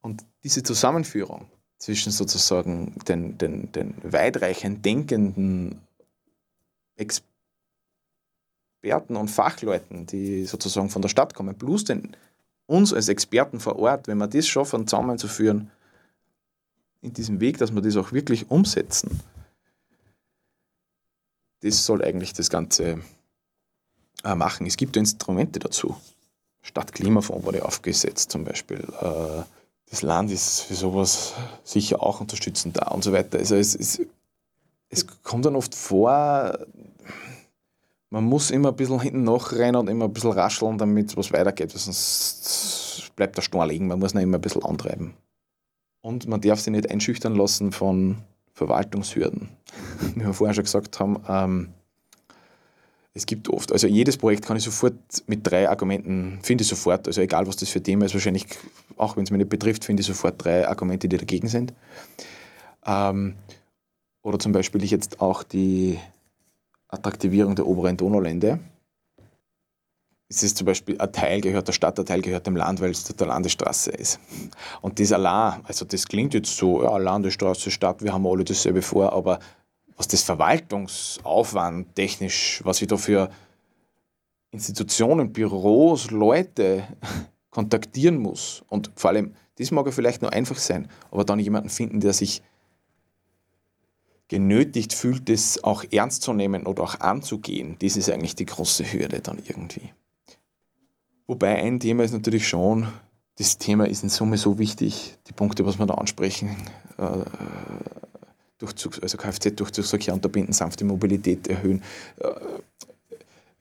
Und 0.00 0.24
diese 0.44 0.62
Zusammenführung 0.62 1.46
zwischen 1.78 2.12
sozusagen 2.12 2.94
den, 3.08 3.36
den, 3.36 3.72
den 3.72 3.96
weitreichend 4.04 4.84
denkenden 4.84 5.80
Experten 6.96 7.26
und 9.16 9.28
Fachleuten, 9.28 10.06
die 10.06 10.44
sozusagen 10.44 10.90
von 10.90 11.02
der 11.02 11.08
Stadt 11.08 11.34
kommen, 11.34 11.58
plus 11.58 11.84
den 11.84 12.16
uns 12.66 12.94
als 12.94 13.08
Experten 13.08 13.58
vor 13.58 13.76
Ort, 13.76 14.06
wenn 14.06 14.18
wir 14.18 14.28
das 14.28 14.46
schaffen, 14.46 14.86
zusammenzuführen, 14.86 15.70
in 17.02 17.12
diesem 17.12 17.40
Weg, 17.40 17.58
dass 17.58 17.74
wir 17.74 17.82
das 17.82 17.96
auch 17.96 18.12
wirklich 18.12 18.50
umsetzen, 18.50 19.20
das 21.60 21.84
soll 21.84 22.04
eigentlich 22.04 22.32
das 22.32 22.48
Ganze 22.48 23.00
äh, 24.24 24.34
machen. 24.34 24.66
Es 24.66 24.76
gibt 24.76 24.96
Instrumente 24.96 25.58
dazu. 25.58 25.96
Stadtklimafonds 26.62 27.44
wurde 27.44 27.64
aufgesetzt 27.64 28.30
zum 28.30 28.44
Beispiel. 28.44 28.80
Äh, 29.00 29.42
das 29.90 30.02
Land 30.02 30.30
ist 30.30 30.62
für 30.62 30.74
sowas 30.74 31.34
sicher 31.62 32.02
auch 32.02 32.20
unterstützend 32.20 32.78
da 32.78 32.88
und 32.88 33.04
so 33.04 33.12
weiter. 33.12 33.38
Also 33.38 33.54
es, 33.54 33.74
es, 33.74 34.00
es 34.88 35.06
kommt 35.22 35.44
dann 35.44 35.56
oft 35.56 35.74
vor, 35.74 36.58
man 38.10 38.24
muss 38.24 38.50
immer 38.50 38.70
ein 38.70 38.76
bisschen 38.76 39.00
hinten 39.00 39.24
nachrennen 39.24 39.76
und 39.76 39.88
immer 39.88 40.06
ein 40.06 40.12
bisschen 40.12 40.32
rascheln, 40.32 40.78
damit 40.78 41.16
was 41.16 41.32
weitergeht, 41.32 41.72
sonst 41.72 43.10
bleibt 43.16 43.36
der 43.36 43.42
Sturm 43.42 43.68
liegen. 43.68 43.86
Man 43.86 43.98
muss 43.98 44.14
noch 44.14 44.22
immer 44.22 44.38
ein 44.38 44.40
bisschen 44.40 44.64
antreiben. 44.64 45.14
Und 46.00 46.28
man 46.28 46.40
darf 46.40 46.60
sich 46.60 46.70
nicht 46.70 46.90
einschüchtern 46.90 47.34
lassen 47.34 47.72
von 47.72 48.18
Verwaltungshürden. 48.52 49.48
Wie 50.14 50.24
wir 50.24 50.32
vorher 50.32 50.54
schon 50.54 50.64
gesagt 50.64 51.00
haben, 51.00 51.18
ähm, 51.28 51.74
es 53.16 53.26
gibt 53.26 53.48
oft, 53.48 53.70
also 53.72 53.86
jedes 53.86 54.16
Projekt 54.16 54.44
kann 54.44 54.56
ich 54.56 54.64
sofort 54.64 54.94
mit 55.26 55.46
drei 55.48 55.68
Argumenten, 55.68 56.40
finde 56.42 56.62
ich 56.62 56.68
sofort, 56.68 57.06
also 57.06 57.20
egal 57.20 57.46
was 57.46 57.56
das 57.56 57.68
für 57.68 57.80
Thema 57.80 58.06
ist, 58.06 58.14
wahrscheinlich, 58.14 58.46
auch 58.96 59.16
wenn 59.16 59.22
es 59.22 59.30
mich 59.30 59.38
nicht 59.38 59.50
betrifft, 59.50 59.84
finde 59.84 60.00
ich 60.00 60.06
sofort 60.06 60.44
drei 60.44 60.66
Argumente, 60.66 61.08
die 61.08 61.16
dagegen 61.16 61.46
sind. 61.46 61.72
Ähm, 62.84 63.36
oder 64.22 64.38
zum 64.40 64.50
Beispiel 64.50 64.82
ich 64.82 64.90
jetzt 64.90 65.20
auch 65.20 65.44
die 65.44 65.98
Attraktivierung 66.88 67.54
der 67.54 67.66
oberen 67.66 67.96
Donaulände. 67.96 68.58
Es 70.28 70.42
ist 70.42 70.56
zum 70.56 70.64
Beispiel 70.64 71.00
ein 71.00 71.12
Teil 71.12 71.40
gehört 71.40 71.68
der 71.68 71.72
Stadt, 71.72 71.98
ein 72.00 72.06
Teil 72.06 72.20
gehört 72.20 72.46
dem 72.48 72.56
Land, 72.56 72.80
weil 72.80 72.90
es 72.90 73.04
der 73.04 73.26
Landesstraße 73.28 73.92
ist. 73.92 74.18
Und 74.80 74.98
das 74.98 75.12
allein, 75.12 75.60
also 75.64 75.84
das 75.84 76.08
klingt 76.08 76.34
jetzt 76.34 76.56
so, 76.56 76.82
ja, 76.82 76.96
Landesstraße, 76.96 77.70
Stadt, 77.70 78.02
wir 78.02 78.12
haben 78.12 78.26
alle 78.26 78.42
dasselbe 78.42 78.82
vor, 78.82 79.12
aber 79.12 79.38
was 79.96 80.08
das 80.08 80.22
Verwaltungsaufwand 80.22 81.94
technisch, 81.94 82.60
was 82.64 82.82
ich 82.82 82.88
da 82.88 82.96
für 82.96 83.30
Institutionen, 84.50 85.32
Büros, 85.32 86.10
Leute 86.10 86.86
kontaktieren 87.50 88.18
muss. 88.18 88.64
Und 88.68 88.90
vor 88.96 89.10
allem, 89.10 89.34
das 89.58 89.70
mag 89.70 89.86
ja 89.86 89.92
vielleicht 89.92 90.22
nur 90.22 90.32
einfach 90.32 90.58
sein, 90.58 90.88
aber 91.10 91.24
dann 91.24 91.38
jemanden 91.38 91.70
finden, 91.70 92.00
der 92.00 92.12
sich 92.12 92.42
genötigt 94.28 94.92
fühlt, 94.92 95.28
das 95.28 95.62
auch 95.62 95.84
ernst 95.90 96.22
zu 96.22 96.32
nehmen 96.32 96.66
oder 96.66 96.82
auch 96.82 97.00
anzugehen. 97.00 97.76
Das 97.80 97.96
ist 97.96 98.10
eigentlich 98.10 98.34
die 98.34 98.46
große 98.46 98.84
Hürde 98.92 99.20
dann 99.20 99.38
irgendwie. 99.46 99.92
Wobei 101.26 101.56
ein 101.56 101.80
Thema 101.80 102.04
ist 102.04 102.12
natürlich 102.12 102.48
schon, 102.48 102.88
das 103.36 103.58
Thema 103.58 103.86
ist 103.88 104.02
in 104.02 104.08
Summe 104.08 104.38
so 104.38 104.58
wichtig, 104.58 105.18
die 105.26 105.32
Punkte, 105.32 105.66
was 105.66 105.78
wir 105.78 105.86
da 105.86 105.94
ansprechen, 105.94 106.56
äh, 106.98 107.24
Durchzugs-, 108.58 109.00
also 109.00 109.18
Kfz-Durchzugsverkehr 109.18 110.14
unterbinden, 110.14 110.52
sanfte 110.52 110.84
Mobilität 110.84 111.48
erhöhen, 111.48 111.82
äh, 112.18 112.28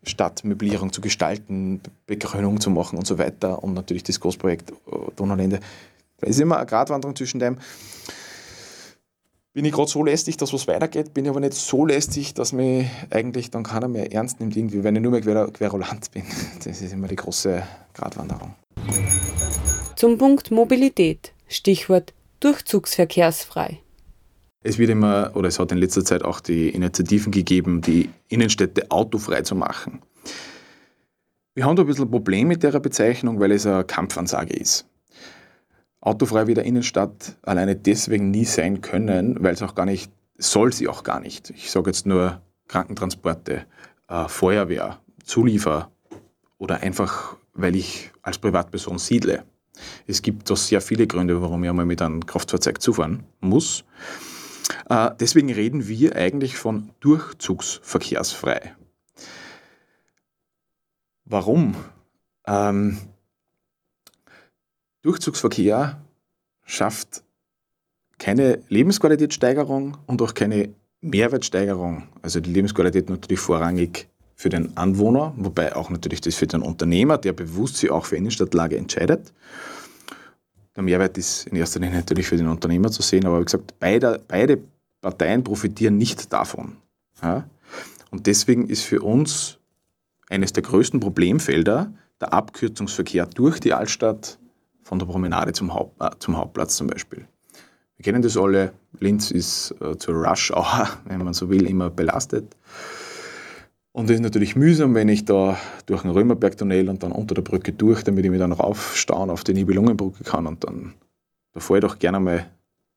Stadtmöblierung 0.05 0.91
zu 0.91 1.01
gestalten, 1.01 1.81
Begrünung 2.05 2.59
zu 2.59 2.69
machen 2.69 2.97
und 2.97 3.07
so 3.07 3.17
weiter 3.17 3.63
und 3.63 3.73
natürlich 3.73 4.03
das 4.03 4.19
Großprojekt 4.19 4.71
äh, 4.71 4.75
Donaulände. 5.15 5.59
Da 6.17 6.27
ist 6.27 6.39
immer 6.39 6.57
eine 6.57 6.65
Gratwanderung 6.65 7.15
zwischen 7.15 7.39
dem, 7.39 7.57
bin 9.53 9.65
ich 9.65 9.71
gerade 9.71 9.89
so 9.89 10.03
lästig, 10.03 10.37
dass 10.37 10.51
was 10.51 10.67
weitergeht, 10.67 11.13
bin 11.13 11.25
ich 11.25 11.29
aber 11.29 11.39
nicht 11.39 11.53
so 11.53 11.85
lästig, 11.85 12.33
dass 12.33 12.53
mich 12.53 12.87
eigentlich 13.11 13.51
dann 13.51 13.63
keiner 13.63 13.87
mehr 13.87 14.11
ernst 14.11 14.39
nimmt, 14.39 14.57
irgendwie, 14.57 14.83
wenn 14.83 14.95
ich 14.95 15.01
nur 15.01 15.11
mehr 15.11 15.21
quer 15.21 15.47
querulant 15.51 16.11
bin. 16.11 16.23
Das 16.63 16.81
ist 16.81 16.91
immer 16.91 17.07
die 17.07 17.15
große 17.15 17.63
Gratwanderung. 17.93 18.55
Zum 19.95 20.17
Punkt 20.17 20.49
Mobilität. 20.49 21.33
Stichwort 21.47 22.13
Durchzugsverkehrsfrei. 22.39 23.82
Es 24.63 24.77
wird 24.77 24.89
immer, 24.89 25.31
oder 25.35 25.49
es 25.49 25.59
hat 25.59 25.73
in 25.73 25.77
letzter 25.77 26.05
Zeit 26.05 26.23
auch 26.23 26.39
die 26.39 26.69
Initiativen 26.69 27.31
gegeben, 27.31 27.81
die 27.81 28.09
Innenstädte 28.29 28.89
autofrei 28.89 29.41
zu 29.41 29.55
machen. 29.55 30.01
Wir 31.53 31.65
haben 31.65 31.75
da 31.75 31.83
ein 31.83 31.87
bisschen 31.87 32.05
ein 32.05 32.11
Problem 32.11 32.47
mit 32.47 32.63
der 32.63 32.79
Bezeichnung, 32.79 33.39
weil 33.41 33.51
es 33.51 33.67
eine 33.67 33.83
Kampfansage 33.83 34.55
ist. 34.55 34.87
Autofrei 35.99 36.47
wie 36.47 36.53
der 36.53 36.63
Innenstadt 36.63 37.35
alleine 37.43 37.75
deswegen 37.75 38.31
nie 38.31 38.45
sein 38.45 38.81
können, 38.81 39.37
weil 39.43 39.53
es 39.53 39.61
auch 39.61 39.75
gar 39.75 39.85
nicht, 39.85 40.11
soll 40.37 40.71
sie 40.73 40.87
auch 40.87 41.03
gar 41.03 41.19
nicht. 41.19 41.49
Ich 41.51 41.69
sage 41.69 41.89
jetzt 41.89 42.05
nur 42.05 42.41
Krankentransporte, 42.69 43.65
äh, 44.07 44.27
Feuerwehr, 44.27 44.99
Zuliefer 45.25 45.91
oder 46.57 46.79
einfach, 46.79 47.35
weil 47.53 47.75
ich 47.75 48.11
als 48.21 48.37
Privatperson 48.37 48.97
siedle. 48.97 49.43
Es 50.07 50.21
gibt 50.21 50.49
da 50.49 50.55
sehr 50.55 50.81
viele 50.81 51.05
Gründe, 51.05 51.41
warum 51.41 51.63
ich 51.63 51.69
einmal 51.69 51.85
mit 51.85 52.01
einem 52.01 52.25
Kraftfahrzeug 52.25 52.81
zufahren 52.81 53.23
muss. 53.41 53.83
Äh, 54.89 55.11
deswegen 55.19 55.51
reden 55.51 55.87
wir 55.87 56.15
eigentlich 56.15 56.57
von 56.57 56.89
durchzugsverkehrsfrei. 56.99 58.75
Warum? 61.25 61.75
Ähm, 62.45 62.97
Durchzugsverkehr 65.03 66.01
schafft 66.65 67.23
keine 68.19 68.59
Lebensqualitätssteigerung 68.69 69.97
und 70.05 70.21
auch 70.21 70.33
keine 70.33 70.69
Mehrwertsteigerung. 71.01 72.07
Also 72.21 72.39
die 72.39 72.53
Lebensqualität 72.53 73.09
natürlich 73.09 73.41
vorrangig 73.41 74.07
für 74.35 74.47
den 74.49 74.77
Anwohner, 74.77 75.33
wobei 75.35 75.75
auch 75.75 75.89
natürlich 75.89 76.21
das 76.21 76.35
für 76.35 76.47
den 76.47 76.61
Unternehmer, 76.61 77.17
der 77.17 77.33
bewusst 77.33 77.77
sich 77.77 77.91
auch 77.91 78.05
für 78.05 78.15
Innenstadtlage 78.15 78.77
entscheidet. 78.77 79.33
Der 80.75 80.83
Mehrwert 80.83 81.17
ist 81.17 81.47
in 81.47 81.55
erster 81.55 81.79
Linie 81.79 81.97
natürlich 81.97 82.27
für 82.27 82.37
den 82.37 82.47
Unternehmer 82.47 82.89
zu 82.89 83.01
sehen, 83.01 83.25
aber 83.25 83.39
wie 83.39 83.45
gesagt, 83.45 83.75
beide, 83.79 84.19
beide 84.27 84.59
Parteien 85.01 85.43
profitieren 85.43 85.97
nicht 85.97 86.33
davon. 86.33 86.77
Ja? 87.21 87.47
Und 88.09 88.25
deswegen 88.27 88.67
ist 88.67 88.83
für 88.83 89.01
uns 89.01 89.59
eines 90.29 90.53
der 90.53 90.63
größten 90.63 90.99
Problemfelder 90.99 91.93
der 92.19 92.33
Abkürzungsverkehr 92.33 93.25
durch 93.27 93.59
die 93.59 93.73
Altstadt 93.73 94.39
von 94.83 94.99
der 94.99 95.05
Promenade 95.05 95.53
zum, 95.53 95.73
Haupt, 95.73 96.01
äh, 96.01 96.09
zum 96.19 96.37
Hauptplatz 96.37 96.75
zum 96.75 96.87
Beispiel. 96.87 97.27
Wir 97.97 98.03
kennen 98.03 98.21
das 98.21 98.37
alle. 98.37 98.73
Linz 98.99 99.31
ist 99.31 99.75
äh, 99.81 99.97
zur 99.97 100.15
Rush 100.15 100.51
Hour, 100.51 100.89
wenn 101.05 101.23
man 101.23 101.33
so 101.33 101.49
will, 101.49 101.67
immer 101.67 101.89
belastet. 101.89 102.55
Und 103.93 104.09
es 104.09 104.15
ist 104.15 104.21
natürlich 104.21 104.55
mühsam, 104.55 104.95
wenn 104.95 105.07
ich 105.07 105.23
da 105.23 105.57
durch 105.85 106.01
den 106.01 106.09
Römerbergtunnel 106.09 106.89
und 106.89 107.03
dann 107.03 107.11
unter 107.11 107.35
der 107.35 107.43
Brücke 107.43 107.71
durch, 107.71 108.03
damit 108.03 108.25
ich 108.25 108.31
mich 108.31 108.39
dann 108.39 108.51
raufstauen 108.51 109.29
auf 109.29 109.43
die 109.43 109.53
Nibelungenbrücke 109.53 110.23
kann 110.23 110.47
und 110.47 110.63
dann, 110.63 110.95
da 111.53 111.59
fahre 111.59 111.77
ich 111.77 111.85
doch 111.85 111.99
gerne 111.99 112.19
mal 112.19 112.49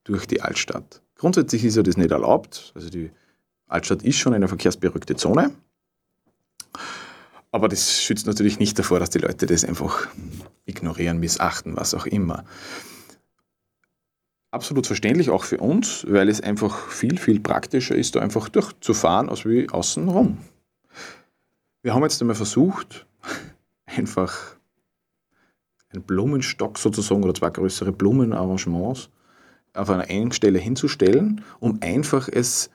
durch 0.05 0.27
die 0.27 0.41
Altstadt. 0.41 1.03
Grundsätzlich 1.17 1.65
ist 1.65 1.77
ja 1.77 1.83
das 1.83 1.99
nicht 1.99 2.11
erlaubt. 2.11 2.73
Also 2.75 2.89
die 2.89 3.11
Altstadt 3.67 4.03
ist 4.05 4.17
schon 4.17 4.33
eine 4.33 4.49
verkehrsberuhigte 4.49 5.17
Zone. 5.17 5.51
Aber 7.53 7.69
das 7.69 8.03
schützt 8.03 8.27
natürlich 8.27 8.59
nicht 8.59 8.79
davor, 8.79 8.99
dass 8.99 9.11
die 9.11 9.19
Leute 9.19 9.45
das 9.45 9.67
einfach 9.67 10.09
ignorieren, 10.65 11.21
missachten, 11.21 11.77
was 11.77 11.93
auch 11.93 12.07
immer. 12.07 12.45
Absolut 14.51 14.87
verständlich 14.87 15.29
auch 15.29 15.45
für 15.45 15.59
uns, 15.59 16.07
weil 16.09 16.31
es 16.31 16.41
einfach 16.41 16.89
viel, 16.89 17.19
viel 17.19 17.41
praktischer 17.41 17.95
ist, 17.95 18.17
da 18.17 18.21
einfach 18.21 18.49
durchzufahren, 18.49 19.29
als 19.29 19.45
wie 19.45 19.69
außen 19.69 20.09
rum. 20.09 20.39
Wir 21.87 21.95
haben 21.95 22.03
jetzt 22.03 22.21
einmal 22.21 22.35
versucht, 22.35 23.07
einfach 23.87 24.57
einen 25.91 26.03
Blumenstock 26.03 26.79
sozusagen 26.79 27.23
oder 27.23 27.33
zwei 27.33 27.51
größere 27.51 27.93
Blumenarrangements 27.93 29.09
auf 29.73 29.89
einer 29.91 30.11
einen 30.11 30.33
Stelle 30.33 30.59
hinzustellen, 30.59 31.45
um 31.61 31.79
einfach 31.83 32.29
es, 32.29 32.71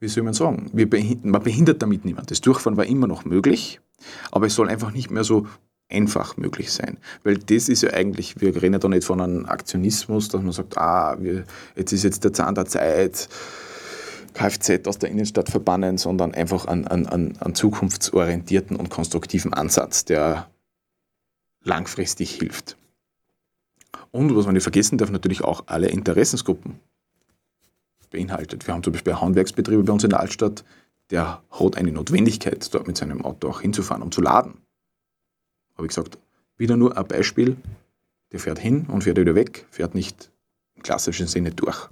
wie 0.00 0.08
soll 0.08 0.24
man 0.24 0.34
sagen, 0.34 0.70
man 0.74 1.42
behindert 1.42 1.80
damit 1.80 2.04
niemand. 2.04 2.30
Das 2.30 2.42
Durchfahren 2.42 2.76
war 2.76 2.84
immer 2.84 3.06
noch 3.06 3.24
möglich, 3.24 3.80
aber 4.30 4.48
es 4.48 4.54
soll 4.54 4.68
einfach 4.68 4.92
nicht 4.92 5.10
mehr 5.10 5.24
so 5.24 5.46
einfach 5.88 6.36
möglich 6.36 6.72
sein. 6.72 6.98
Weil 7.24 7.38
das 7.38 7.70
ist 7.70 7.80
ja 7.80 7.94
eigentlich, 7.94 8.38
wir 8.38 8.54
reden 8.54 8.74
ja 8.74 8.80
da 8.80 8.88
nicht 8.88 9.04
von 9.04 9.22
einem 9.22 9.46
Aktionismus, 9.46 10.28
dass 10.28 10.42
man 10.42 10.52
sagt, 10.52 10.76
ah, 10.76 11.16
wir, 11.20 11.44
jetzt 11.74 11.94
ist 11.94 12.04
jetzt 12.04 12.22
der 12.22 12.34
Zahn 12.34 12.54
der 12.54 12.66
Zeit, 12.66 13.30
Kfz 14.32 14.86
aus 14.86 14.98
der 14.98 15.10
Innenstadt 15.10 15.48
verbannen, 15.48 15.98
sondern 15.98 16.34
einfach 16.34 16.66
einen, 16.66 16.86
einen, 16.86 17.36
einen 17.38 17.54
zukunftsorientierten 17.54 18.76
und 18.76 18.90
konstruktiven 18.90 19.52
Ansatz, 19.52 20.04
der 20.04 20.50
langfristig 21.62 22.32
hilft. 22.34 22.76
Und 24.10 24.34
was 24.34 24.46
man 24.46 24.54
nicht 24.54 24.62
vergessen 24.62 24.98
darf, 24.98 25.10
natürlich 25.10 25.42
auch 25.42 25.64
alle 25.66 25.88
Interessensgruppen 25.88 26.80
beinhaltet. 28.10 28.66
Wir 28.66 28.74
haben 28.74 28.82
zum 28.82 28.92
Beispiel 28.92 29.14
Handwerksbetriebe 29.14 29.82
bei 29.82 29.92
uns 29.92 30.04
in 30.04 30.10
der 30.10 30.20
Altstadt, 30.20 30.64
der 31.10 31.42
hat 31.50 31.76
eine 31.76 31.92
Notwendigkeit, 31.92 32.72
dort 32.74 32.86
mit 32.86 32.96
seinem 32.96 33.24
Auto 33.24 33.48
auch 33.48 33.60
hinzufahren, 33.60 34.02
um 34.02 34.12
zu 34.12 34.20
laden. 34.20 34.58
Aber 35.74 35.84
wie 35.84 35.88
gesagt, 35.88 36.18
wieder 36.56 36.76
nur 36.76 36.96
ein 36.96 37.06
Beispiel, 37.06 37.56
der 38.32 38.40
fährt 38.40 38.58
hin 38.58 38.86
und 38.86 39.04
fährt 39.04 39.18
wieder 39.18 39.34
weg, 39.34 39.66
fährt 39.70 39.94
nicht 39.94 40.30
im 40.76 40.82
klassischen 40.82 41.26
Sinne 41.26 41.52
durch. 41.52 41.88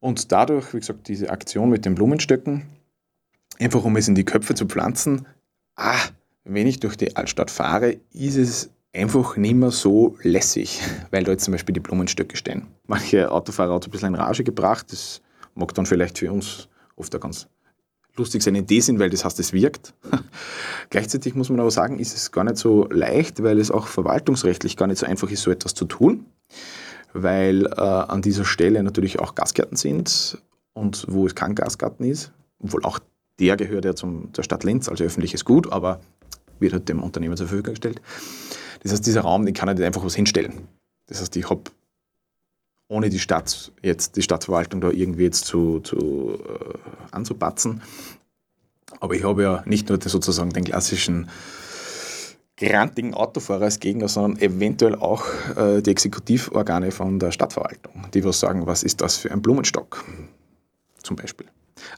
Und 0.00 0.32
dadurch, 0.32 0.72
wie 0.72 0.80
gesagt, 0.80 1.08
diese 1.08 1.30
Aktion 1.30 1.70
mit 1.70 1.84
den 1.84 1.94
Blumenstöcken, 1.94 2.66
einfach 3.58 3.84
um 3.84 3.96
es 3.96 4.08
in 4.08 4.14
die 4.14 4.24
Köpfe 4.24 4.54
zu 4.54 4.66
pflanzen, 4.66 5.26
ah, 5.76 6.00
wenn 6.44 6.66
ich 6.66 6.80
durch 6.80 6.96
die 6.96 7.16
Altstadt 7.16 7.50
fahre, 7.50 7.98
ist 8.12 8.36
es 8.36 8.70
einfach 8.92 9.36
nicht 9.36 9.54
mehr 9.54 9.70
so 9.70 10.16
lässig, 10.22 10.80
weil 11.10 11.24
da 11.24 11.32
jetzt 11.32 11.44
zum 11.44 11.52
Beispiel 11.52 11.74
die 11.74 11.80
Blumenstöcke 11.80 12.36
stehen. 12.36 12.66
Manche 12.86 13.30
Autofahrer 13.30 13.74
hat 13.74 13.86
ein 13.86 13.90
bisschen 13.90 14.08
in 14.08 14.14
Rage 14.14 14.42
gebracht, 14.42 14.90
das 14.90 15.20
mag 15.54 15.74
dann 15.74 15.86
vielleicht 15.86 16.18
für 16.18 16.32
uns 16.32 16.68
oft 16.96 17.14
auch 17.14 17.20
ganz 17.20 17.46
lustig 18.16 18.42
sein 18.42 18.54
in 18.54 18.66
dem 18.66 18.80
Sinn, 18.80 18.98
weil 18.98 19.10
das 19.10 19.24
heißt, 19.24 19.38
es 19.40 19.52
wirkt. 19.52 19.94
Gleichzeitig 20.90 21.34
muss 21.34 21.50
man 21.50 21.60
aber 21.60 21.70
sagen, 21.70 21.98
ist 21.98 22.14
es 22.14 22.32
gar 22.32 22.44
nicht 22.44 22.56
so 22.56 22.86
leicht, 22.90 23.42
weil 23.42 23.58
es 23.58 23.70
auch 23.70 23.86
verwaltungsrechtlich 23.86 24.76
gar 24.76 24.86
nicht 24.86 24.98
so 24.98 25.06
einfach 25.06 25.30
ist, 25.30 25.42
so 25.42 25.50
etwas 25.50 25.74
zu 25.74 25.84
tun, 25.84 26.26
weil 27.12 27.66
äh, 27.66 27.80
an 27.80 28.22
dieser 28.22 28.44
Stelle 28.44 28.82
natürlich 28.82 29.18
auch 29.18 29.34
Gasgärten 29.34 29.76
sind 29.76 30.38
und 30.72 31.04
wo 31.08 31.26
es 31.26 31.34
kein 31.34 31.54
Gasgarten 31.54 32.04
ist, 32.04 32.32
obwohl 32.62 32.84
auch 32.84 32.98
der 33.38 33.56
gehört 33.56 33.84
ja 33.84 33.94
zum, 33.94 34.32
zur 34.34 34.44
Stadt 34.44 34.64
Linz, 34.64 34.88
also 34.88 35.02
öffentliches 35.02 35.44
Gut, 35.44 35.72
aber 35.72 36.00
wird 36.58 36.74
halt 36.74 36.88
dem 36.88 37.02
Unternehmer 37.02 37.36
zur 37.36 37.48
Verfügung 37.48 37.72
gestellt. 37.72 38.00
Das 38.82 38.92
heißt, 38.92 39.06
dieser 39.06 39.22
Raum, 39.22 39.46
den 39.46 39.54
kann 39.54 39.68
er 39.68 39.74
nicht 39.74 39.84
einfach 39.84 40.04
was 40.04 40.14
hinstellen. 40.14 40.68
Das 41.06 41.20
heißt, 41.20 41.34
ich 41.36 41.48
habe 41.48 41.62
ohne 42.88 43.08
die 43.08 43.18
Stadt 43.18 43.72
jetzt, 43.82 44.16
die 44.16 44.22
Stadtverwaltung 44.22 44.80
da 44.80 44.90
irgendwie 44.90 45.22
jetzt 45.22 45.46
zu, 45.46 45.80
zu 45.80 46.38
äh, 46.38 46.78
anzupatzen. 47.12 47.82
Aber 48.98 49.14
ich 49.14 49.24
habe 49.24 49.42
ja 49.42 49.62
nicht 49.64 49.88
nur 49.88 49.98
sozusagen 50.02 50.52
den 50.52 50.64
klassischen 50.64 51.30
grantigen 52.60 53.14
Autofahrer 53.14 53.64
als 53.64 53.80
Gegner, 53.80 54.08
sondern 54.08 54.40
eventuell 54.40 54.94
auch 54.94 55.24
äh, 55.56 55.80
die 55.80 55.90
Exekutivorgane 55.90 56.90
von 56.90 57.18
der 57.18 57.32
Stadtverwaltung, 57.32 58.06
die 58.12 58.22
was 58.24 58.40
sagen, 58.40 58.66
was 58.66 58.82
ist 58.82 59.00
das 59.00 59.16
für 59.16 59.30
ein 59.30 59.42
Blumenstock 59.42 60.04
zum 61.02 61.16
Beispiel. 61.16 61.46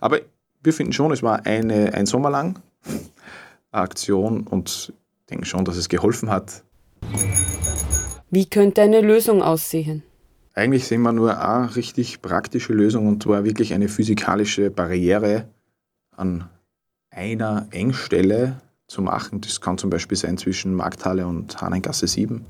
Aber 0.00 0.20
wir 0.62 0.72
finden 0.72 0.92
schon, 0.92 1.12
es 1.12 1.22
war 1.22 1.44
eine, 1.44 1.92
ein 1.94 2.06
Sommer 2.06 2.30
lang 2.30 2.60
eine 3.72 3.82
Aktion 3.82 4.46
und 4.46 4.92
denken 5.28 5.44
schon, 5.44 5.64
dass 5.64 5.76
es 5.76 5.88
geholfen 5.88 6.30
hat. 6.30 6.62
Wie 8.30 8.46
könnte 8.46 8.82
eine 8.82 9.00
Lösung 9.00 9.42
aussehen? 9.42 10.02
Eigentlich 10.54 10.86
sehen 10.86 11.02
wir 11.02 11.12
nur 11.12 11.40
eine 11.40 11.74
richtig 11.74 12.22
praktische 12.22 12.72
Lösung 12.72 13.08
und 13.08 13.22
zwar 13.22 13.44
wirklich 13.44 13.74
eine 13.74 13.88
physikalische 13.88 14.70
Barriere 14.70 15.48
an 16.14 16.48
einer 17.10 17.66
Engstelle 17.70 18.60
zu 18.92 19.02
machen. 19.02 19.40
Das 19.40 19.60
kann 19.60 19.78
zum 19.78 19.90
Beispiel 19.90 20.16
sein 20.16 20.38
zwischen 20.38 20.74
Markthalle 20.74 21.26
und 21.26 21.60
Hahnengasse 21.60 22.06
7 22.06 22.44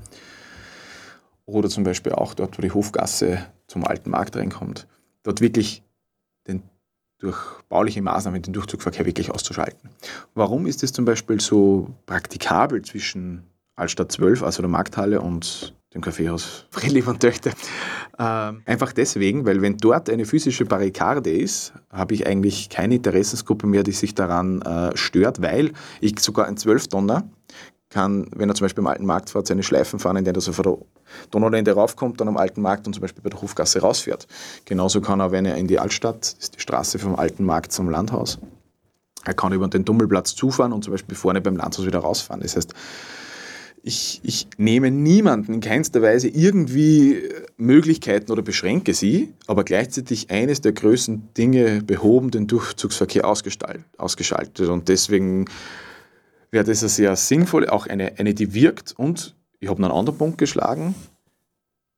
oder 1.45 1.69
zum 1.69 1.83
Beispiel 1.83 2.11
auch 2.11 2.33
dort, 2.33 2.57
wo 2.57 2.61
die 2.61 2.71
Hofgasse 2.71 3.45
zum 3.67 3.85
alten 3.85 4.09
Markt 4.09 4.35
reinkommt. 4.35 4.87
Dort 5.23 5.41
wirklich 5.41 5.83
den, 6.47 6.61
durch 7.17 7.37
bauliche 7.69 8.01
Maßnahmen 8.01 8.41
den 8.41 8.53
Durchzugverkehr 8.53 9.05
wirklich 9.05 9.31
auszuschalten. 9.31 9.89
Warum 10.35 10.67
ist 10.67 10.83
es 10.83 10.93
zum 10.93 11.05
Beispiel 11.05 11.39
so 11.39 11.89
praktikabel 12.05 12.81
zwischen 12.83 13.43
Altstadt 13.75 14.11
12, 14.11 14.43
also 14.43 14.61
der 14.61 14.69
Markthalle 14.69 15.21
und 15.21 15.73
dem 15.93 16.01
Kaffeehaus 16.01 16.65
Friedrich 16.71 17.03
von 17.03 17.19
Töchte. 17.19 17.51
Ähm, 18.19 18.61
einfach 18.65 18.93
deswegen, 18.93 19.45
weil 19.45 19.61
wenn 19.61 19.77
dort 19.77 20.09
eine 20.09 20.25
physische 20.25 20.65
Barrikade 20.65 21.31
ist, 21.31 21.73
habe 21.89 22.13
ich 22.13 22.27
eigentlich 22.27 22.69
keine 22.69 22.95
Interessensgruppe 22.95 23.67
mehr, 23.67 23.83
die 23.83 23.91
sich 23.91 24.15
daran 24.15 24.61
äh, 24.61 24.95
stört, 24.95 25.41
weil 25.41 25.73
ich 26.01 26.19
sogar 26.19 26.47
ein 26.47 26.57
Zwölftonner 26.57 27.29
kann, 27.89 28.27
wenn 28.35 28.49
er 28.49 28.55
zum 28.55 28.65
Beispiel 28.65 28.81
am 28.81 28.87
alten 28.87 29.05
Markt 29.05 29.29
fährt, 29.29 29.47
seine 29.47 29.61
Schleifen 29.61 29.99
fahren, 29.99 30.17
indem 30.17 30.33
er 30.33 30.41
so 30.41 30.51
von 30.51 30.63
der 30.63 30.77
Donaulände 31.29 31.73
raufkommt, 31.73 32.19
dann 32.19 32.27
am 32.27 32.37
alten 32.37 32.61
Markt 32.61 32.87
und 32.87 32.93
zum 32.93 33.01
Beispiel 33.01 33.21
bei 33.21 33.29
der 33.29 33.41
Hofgasse 33.41 33.81
rausfährt. 33.81 34.27
Genauso 34.65 34.99
kann 34.99 35.19
er, 35.19 35.31
wenn 35.31 35.45
er 35.45 35.57
in 35.57 35.67
die 35.67 35.77
Altstadt, 35.77 36.21
das 36.21 36.33
ist 36.33 36.55
die 36.55 36.59
Straße 36.59 36.97
vom 36.97 37.15
alten 37.15 37.45
Markt 37.45 37.71
zum 37.71 37.89
Landhaus, 37.89 38.39
er 39.25 39.33
kann 39.33 39.53
über 39.53 39.67
den 39.67 39.85
Dummelplatz 39.85 40.35
zufahren 40.35 40.73
und 40.73 40.83
zum 40.83 40.91
Beispiel 40.91 41.15
vorne 41.15 41.39
beim 41.39 41.55
Landhaus 41.55 41.85
wieder 41.85 41.99
rausfahren. 41.99 42.41
Das 42.41 42.55
heißt, 42.55 42.73
ich, 43.85 44.21
ich 44.23 44.47
nehme 44.57 44.91
niemanden 44.91 45.55
in 45.55 45.59
keinster 45.59 46.01
Weise 46.01 46.29
irgendwie 46.29 47.21
Möglichkeiten 47.57 48.31
oder 48.31 48.41
beschränke 48.41 48.93
sie, 48.93 49.33
aber 49.45 49.65
gleichzeitig 49.65 50.31
eines 50.31 50.61
der 50.61 50.71
größten 50.71 51.33
Dinge 51.37 51.83
behoben, 51.83 52.31
den 52.31 52.47
Durchzugsverkehr 52.47 53.27
ausgeschaltet. 53.27 54.69
Und 54.69 54.87
deswegen 54.87 55.45
wäre 56.49 56.63
das 56.63 56.81
eine 56.81 56.89
sehr 56.89 57.15
sinnvolle, 57.17 57.73
auch 57.73 57.85
eine, 57.85 58.17
eine 58.17 58.33
die 58.33 58.53
wirkt. 58.53 58.93
Und 58.97 59.35
ich 59.59 59.67
habe 59.67 59.81
noch 59.81 59.89
einen 59.89 59.99
anderen 59.99 60.17
Punkt 60.17 60.37
geschlagen. 60.37 60.95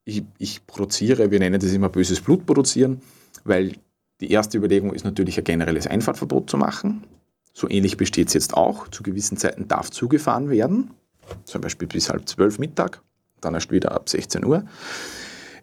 Ich, 0.06 0.24
ich 0.40 0.66
produziere, 0.66 1.30
wir 1.30 1.38
nennen 1.38 1.60
das 1.60 1.72
immer 1.72 1.90
böses 1.90 2.20
Blut 2.20 2.48
produzieren, 2.48 3.02
weil 3.44 3.74
die 4.22 4.32
erste 4.32 4.58
Überlegung 4.58 4.92
ist 4.92 5.06
natürlich 5.06 5.38
ein 5.38 5.44
generelles 5.44 5.86
Einfahrtverbot 5.86 6.50
zu 6.50 6.58
machen. 6.58 7.04
So 7.54 7.70
ähnlich 7.70 7.96
besteht 7.96 8.30
es 8.30 8.34
jetzt 8.34 8.56
auch. 8.56 8.88
Zu 8.88 9.04
gewissen 9.04 9.38
Zeiten 9.38 9.68
darf 9.68 9.92
zugefahren 9.92 10.50
werden 10.50 10.90
zum 11.46 11.62
Beispiel 11.62 11.88
bis 11.88 12.10
halb 12.10 12.28
zwölf 12.28 12.60
Mittag, 12.60 13.02
dann 13.42 13.54
erst 13.54 13.72
wieder 13.72 13.92
ab 13.92 14.10
16 14.10 14.46
Uhr. 14.46 14.64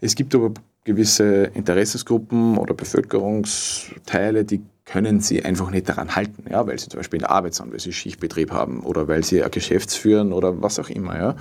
Es 0.01 0.15
gibt 0.15 0.35
aber 0.35 0.53
gewisse 0.85 1.45
Interessensgruppen 1.55 2.59
oder 2.59 2.75
Bevölkerungsteile, 2.75 4.45
die 4.45 4.63
können 4.85 5.21
sie 5.21 5.45
einfach 5.45 5.71
nicht 5.71 5.89
daran 5.89 6.17
halten, 6.17 6.45
ja, 6.51 6.67
weil 6.67 6.79
sie 6.79 6.89
zum 6.89 6.99
Beispiel 6.99 7.19
in 7.19 7.23
der 7.23 7.31
Arbeit 7.31 7.55
sind, 7.55 7.71
weil 7.71 7.79
sie 7.79 7.93
Schichtbetrieb 7.93 8.51
haben 8.51 8.81
oder 8.81 9.07
weil 9.07 9.23
sie 9.23 9.43
ein 9.43 9.51
Geschäft 9.51 9.93
führen 9.93 10.33
oder 10.33 10.61
was 10.61 10.79
auch 10.81 10.89
immer. 10.89 11.17
Ja. 11.17 11.37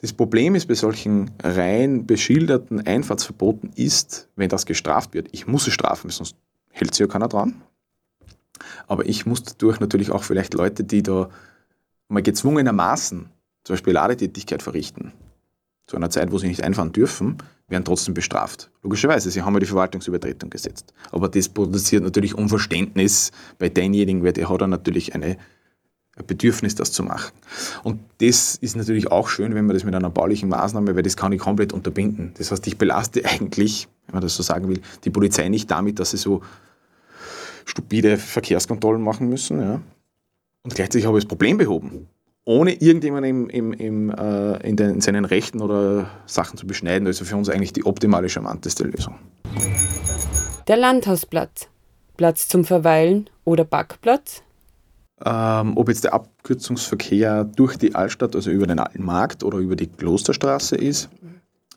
Das 0.00 0.12
Problem 0.12 0.54
ist 0.54 0.68
bei 0.68 0.74
solchen 0.74 1.30
rein 1.42 2.06
beschilderten 2.06 2.86
Einfahrtsverboten 2.86 3.70
ist, 3.74 4.28
wenn 4.36 4.48
das 4.48 4.64
gestraft 4.64 5.14
wird, 5.14 5.28
ich 5.32 5.46
muss 5.46 5.66
es 5.66 5.74
strafen, 5.74 6.10
sonst 6.10 6.36
hält 6.70 6.94
sich 6.94 7.00
ja 7.00 7.06
keiner 7.06 7.28
dran. 7.28 7.62
Aber 8.86 9.06
ich 9.06 9.26
muss 9.26 9.42
dadurch 9.42 9.80
natürlich 9.80 10.10
auch 10.10 10.22
vielleicht 10.22 10.54
Leute, 10.54 10.84
die 10.84 11.02
da 11.02 11.28
mal 12.08 12.22
gezwungenermaßen 12.22 13.28
zum 13.64 13.74
Beispiel 13.74 13.94
Ladetätigkeit 13.94 14.62
verrichten, 14.62 15.12
zu 15.86 15.96
einer 15.96 16.10
Zeit, 16.10 16.32
wo 16.32 16.38
sie 16.38 16.48
nicht 16.48 16.62
einfahren 16.62 16.92
dürfen, 16.92 17.38
werden 17.68 17.84
trotzdem 17.84 18.14
bestraft. 18.14 18.70
Logischerweise, 18.82 19.30
sie 19.30 19.42
haben 19.42 19.54
ja 19.54 19.60
die 19.60 19.66
Verwaltungsübertretung 19.66 20.50
gesetzt. 20.50 20.92
Aber 21.10 21.28
das 21.28 21.48
produziert 21.48 22.02
natürlich 22.02 22.34
Unverständnis 22.34 23.32
bei 23.58 23.68
denjenigen, 23.68 24.22
weil 24.24 24.32
der 24.32 24.48
hat 24.48 24.60
dann 24.60 24.70
natürlich 24.70 25.14
eine, 25.14 25.36
ein 26.16 26.26
Bedürfnis, 26.26 26.74
das 26.76 26.92
zu 26.92 27.02
machen. 27.02 27.32
Und 27.82 28.00
das 28.20 28.56
ist 28.56 28.76
natürlich 28.76 29.10
auch 29.10 29.28
schön, 29.28 29.54
wenn 29.54 29.66
man 29.66 29.74
das 29.74 29.84
mit 29.84 29.94
einer 29.94 30.10
baulichen 30.10 30.48
Maßnahme, 30.48 30.94
weil 30.94 31.02
das 31.02 31.16
kann 31.16 31.32
ich 31.32 31.40
komplett 31.40 31.72
unterbinden. 31.72 32.32
Das 32.38 32.50
heißt, 32.50 32.66
ich 32.66 32.78
belaste 32.78 33.24
eigentlich, 33.28 33.88
wenn 34.06 34.14
man 34.14 34.22
das 34.22 34.36
so 34.36 34.42
sagen 34.42 34.68
will, 34.68 34.80
die 35.04 35.10
Polizei 35.10 35.48
nicht 35.48 35.70
damit, 35.70 35.98
dass 35.98 36.12
sie 36.12 36.18
so 36.18 36.42
stupide 37.64 38.16
Verkehrskontrollen 38.16 39.02
machen 39.02 39.28
müssen, 39.28 39.60
ja, 39.60 39.80
und 40.66 40.74
gleichzeitig 40.74 41.06
habe 41.06 41.16
ich 41.16 41.24
das 41.24 41.28
Problem 41.28 41.58
behoben, 41.58 42.08
ohne 42.44 42.72
irgendjemanden 42.72 43.48
im, 43.48 43.72
im, 43.72 43.72
im, 43.72 44.10
äh, 44.10 44.68
in, 44.68 44.76
den, 44.76 44.94
in 44.94 45.00
seinen 45.00 45.24
Rechten 45.24 45.62
oder 45.62 46.10
Sachen 46.26 46.58
zu 46.58 46.66
beschneiden. 46.66 47.06
Also 47.06 47.24
für 47.24 47.36
uns 47.36 47.48
eigentlich 47.48 47.72
die 47.72 47.86
optimale, 47.86 48.28
charmanteste 48.28 48.82
Lösung. 48.82 49.14
Der 50.66 50.76
Landhausplatz. 50.76 51.68
Platz 52.16 52.48
zum 52.48 52.64
Verweilen 52.64 53.30
oder 53.44 53.64
Parkplatz? 53.64 54.42
Ähm, 55.24 55.76
ob 55.76 55.88
jetzt 55.88 56.02
der 56.02 56.14
Abkürzungsverkehr 56.14 57.44
durch 57.44 57.76
die 57.76 57.94
Altstadt, 57.94 58.34
also 58.34 58.50
über 58.50 58.66
den 58.66 58.80
alten 58.80 59.04
Markt 59.04 59.44
oder 59.44 59.58
über 59.58 59.76
die 59.76 59.86
Klosterstraße 59.86 60.74
ist, 60.74 61.08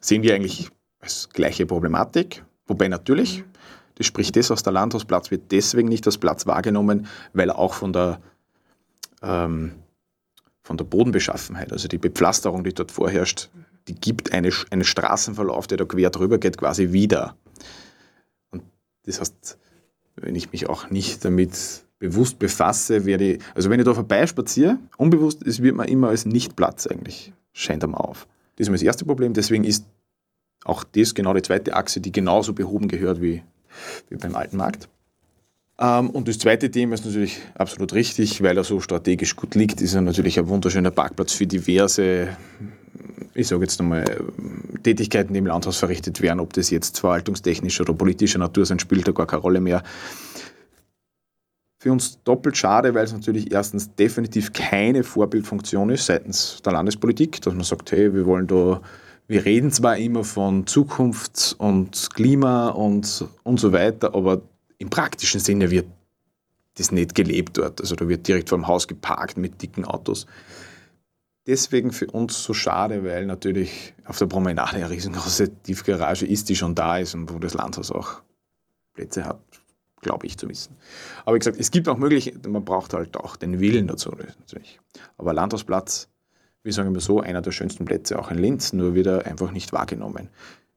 sehen 0.02 0.23
wir 0.23 0.34
eigentlich 0.34 0.69
als 0.99 1.30
gleiche 1.30 1.67
Problematik. 1.67 2.43
Wobei 2.65 2.88
natürlich, 2.88 3.43
das 3.95 4.08
spricht 4.08 4.36
das 4.36 4.49
aus 4.49 4.63
der 4.63 4.73
Landhausplatz, 4.73 5.30
wird 5.30 5.52
deswegen 5.52 5.89
nicht 5.89 6.08
als 6.08 6.17
Platz 6.17 6.47
wahrgenommen, 6.47 7.06
weil 7.34 7.49
er 7.49 7.60
auch 7.60 7.75
von 7.75 7.93
der 7.93 8.19
ähm, 9.21 9.73
von 10.62 10.77
der 10.77 10.86
Bodenbeschaffenheit, 10.86 11.71
also 11.71 11.88
die 11.88 11.97
Bepflasterung, 11.97 12.63
die 12.63 12.73
dort 12.73 12.91
vorherrscht, 12.91 13.49
die 13.88 13.95
gibt 13.95 14.34
eine, 14.34 14.51
einen 14.69 14.84
Straßenverlauf, 14.84 15.67
der 15.67 15.77
da 15.77 15.86
quer 15.86 16.10
drüber 16.10 16.38
geht, 16.38 16.58
quasi 16.58 16.91
wieder. 16.91 17.36
Und 18.51 18.63
das 19.05 19.19
heißt, 19.19 19.58
wenn 20.15 20.36
ich 20.36 20.51
mich 20.51 20.69
auch 20.69 20.89
nicht 20.89 21.25
damit 21.25 21.84
bewusst 21.97 22.39
befasse, 22.39 23.05
werde 23.05 23.34
ich, 23.34 23.41
also 23.55 23.69
wenn 23.69 23.79
ich 23.79 23.86
da 23.86 23.93
vorbeispaziere, 23.93 24.77
unbewusst, 24.97 25.45
es 25.45 25.62
wird 25.62 25.75
mir 25.75 25.88
immer 25.88 26.10
als 26.10 26.25
Nichtplatz 26.25 26.88
eigentlich, 26.88 27.34
scheint 27.51 27.84
einmal 27.84 28.01
auf. 28.01 28.27
Das 28.55 28.65
ist 28.65 28.69
mal 28.69 28.75
das 28.75 28.84
erste 28.84 29.05
Problem, 29.05 29.34
deswegen 29.34 29.63
ist 29.63 29.86
auch 30.65 30.84
das 30.84 31.13
genau 31.13 31.34
die 31.34 31.41
zweite 31.41 31.73
Achse, 31.73 31.99
die 32.01 32.12
genauso 32.12 32.53
behoben 32.53 32.88
gehört 32.88 33.21
wie, 33.21 33.43
wie 34.10 34.17
beim 34.17 34.36
alten 34.36 34.58
Markt. 34.58 34.89
Ähm, 35.80 36.10
und 36.10 36.28
das 36.28 36.38
zweite 36.38 36.70
Thema 36.70 36.96
ist 36.96 37.06
natürlich 37.06 37.39
absolut 37.56 37.94
richtig, 37.94 38.44
weil 38.44 38.58
er 38.58 38.65
so 38.65 38.82
strategisch 38.82 39.36
gut 39.36 39.56
liegt, 39.56 39.82
ist 39.82 39.94
er 39.94 40.02
natürlich 40.02 40.38
ein 40.38 40.50
wunderschöner 40.50 40.92
Parkplatz 40.92 41.32
für 41.32 41.48
diverse, 41.48 42.36
ich 43.34 43.48
sage 43.48 43.62
jetzt 43.62 43.80
nochmal, 43.80 44.04
Tätigkeiten, 44.84 45.34
die 45.34 45.39
im 45.39 45.46
Landhaus 45.46 45.78
verrichtet 45.78 46.22
werden, 46.22 46.42
ob 46.42 46.52
das 46.52 46.70
jetzt 46.70 47.00
verwaltungstechnischer 47.00 47.84
oder 47.84 47.94
politischer 47.94 48.39
Natur 48.39 48.65
sind, 48.65 48.82
spielt 48.82 49.08
da 49.08 49.13
gar 49.13 49.26
keine 49.26 49.42
Rolle 49.42 49.62
mehr. 49.62 49.84
Für 51.82 51.94
uns 51.94 52.22
doppelt 52.26 52.58
schade, 52.58 52.94
weil 52.94 53.06
es 53.06 53.13
natürlich 53.13 53.54
erstens 53.54 53.96
definitiv 53.96 54.52
keine 54.52 55.06
Vorbildfunktion 55.06 55.92
ist 55.92 56.08
seitens 56.08 56.62
der 56.65 56.74
Landespolitik, 56.74 57.42
dass 57.42 57.54
man 57.54 57.63
sagt, 57.63 57.94
hey, 57.94 58.13
wir 58.13 58.26
wollen 58.26 58.48
da, 58.48 58.82
wir 59.28 59.46
reden 59.46 59.72
zwar 59.72 59.96
immer 59.96 60.26
von 60.26 60.68
Zukunft 60.68 61.56
und 61.58 62.10
Klima 62.13 62.68
und, 62.70 63.24
und 63.44 63.62
so 63.62 63.72
weiter, 63.72 64.13
aber 64.13 64.42
im 64.80 64.89
praktischen 64.89 65.39
Sinne 65.39 65.70
wird 65.70 65.86
das 66.76 66.92
nicht 66.92 67.13
gelebt 67.13 67.58
dort. 67.58 67.82
Also 67.82 67.96
da 67.96 68.08
wird 68.08 68.28
direkt 68.28 68.50
vor 68.50 68.58
dem 68.58 68.68
Haus 68.68 68.88
geparkt 68.88 69.38
mit 69.38 69.62
dicken 69.62 69.86
Autos. 69.86 70.26
Deswegen 71.46 71.92
für 71.92 72.08
uns 72.08 72.44
so 72.44 72.54
schade, 72.54 73.04
weil 73.04 73.26
natürlich 73.26 73.94
auf 74.06 74.18
der 74.18 74.28
Promenade 74.28 74.78
eine 74.78 74.89
riesengroße 74.89 75.50
Tiefgarage 75.63 76.26
ist, 76.26 76.50
die 76.50 76.56
schon 76.56 76.76
da 76.76 76.98
ist 76.98 77.13
und 77.13 77.32
wo 77.34 77.39
das 77.39 77.54
Landhaus 77.54 77.92
auch 77.92 78.22
Plätze 78.94 79.26
hat, 79.26 79.42
glaube 80.02 80.26
ich 80.28 80.38
zu 80.38 80.48
wissen. 80.48 80.76
Aber 81.26 81.36
wie 81.36 81.39
gesagt, 81.39 81.60
es 81.60 81.72
gibt 81.72 81.89
auch 81.89 81.98
Möglichkeiten, 81.98 82.52
man 82.52 82.63
braucht 82.63 82.94
halt 82.94 83.18
auch 83.18 83.36
den 83.36 83.60
Willen 83.60 83.88
dazu 83.88 84.12
natürlich. 84.12 84.80
Aber 85.18 85.34
Landhausplatz, 85.34 86.08
wir 86.63 86.72
sagen 86.72 86.89
immer 86.89 87.00
so, 87.00 87.20
einer 87.20 87.42
der 87.42 87.52
schönsten 87.52 87.86
Plätze 87.86 88.20
auch 88.20 88.32
in 88.32 88.38
Linz, 88.38 88.72
nur 88.72 88.96
wieder 88.96 89.26
einfach 89.26 89.52
nicht 89.52 89.74
wahrgenommen. 89.74 90.30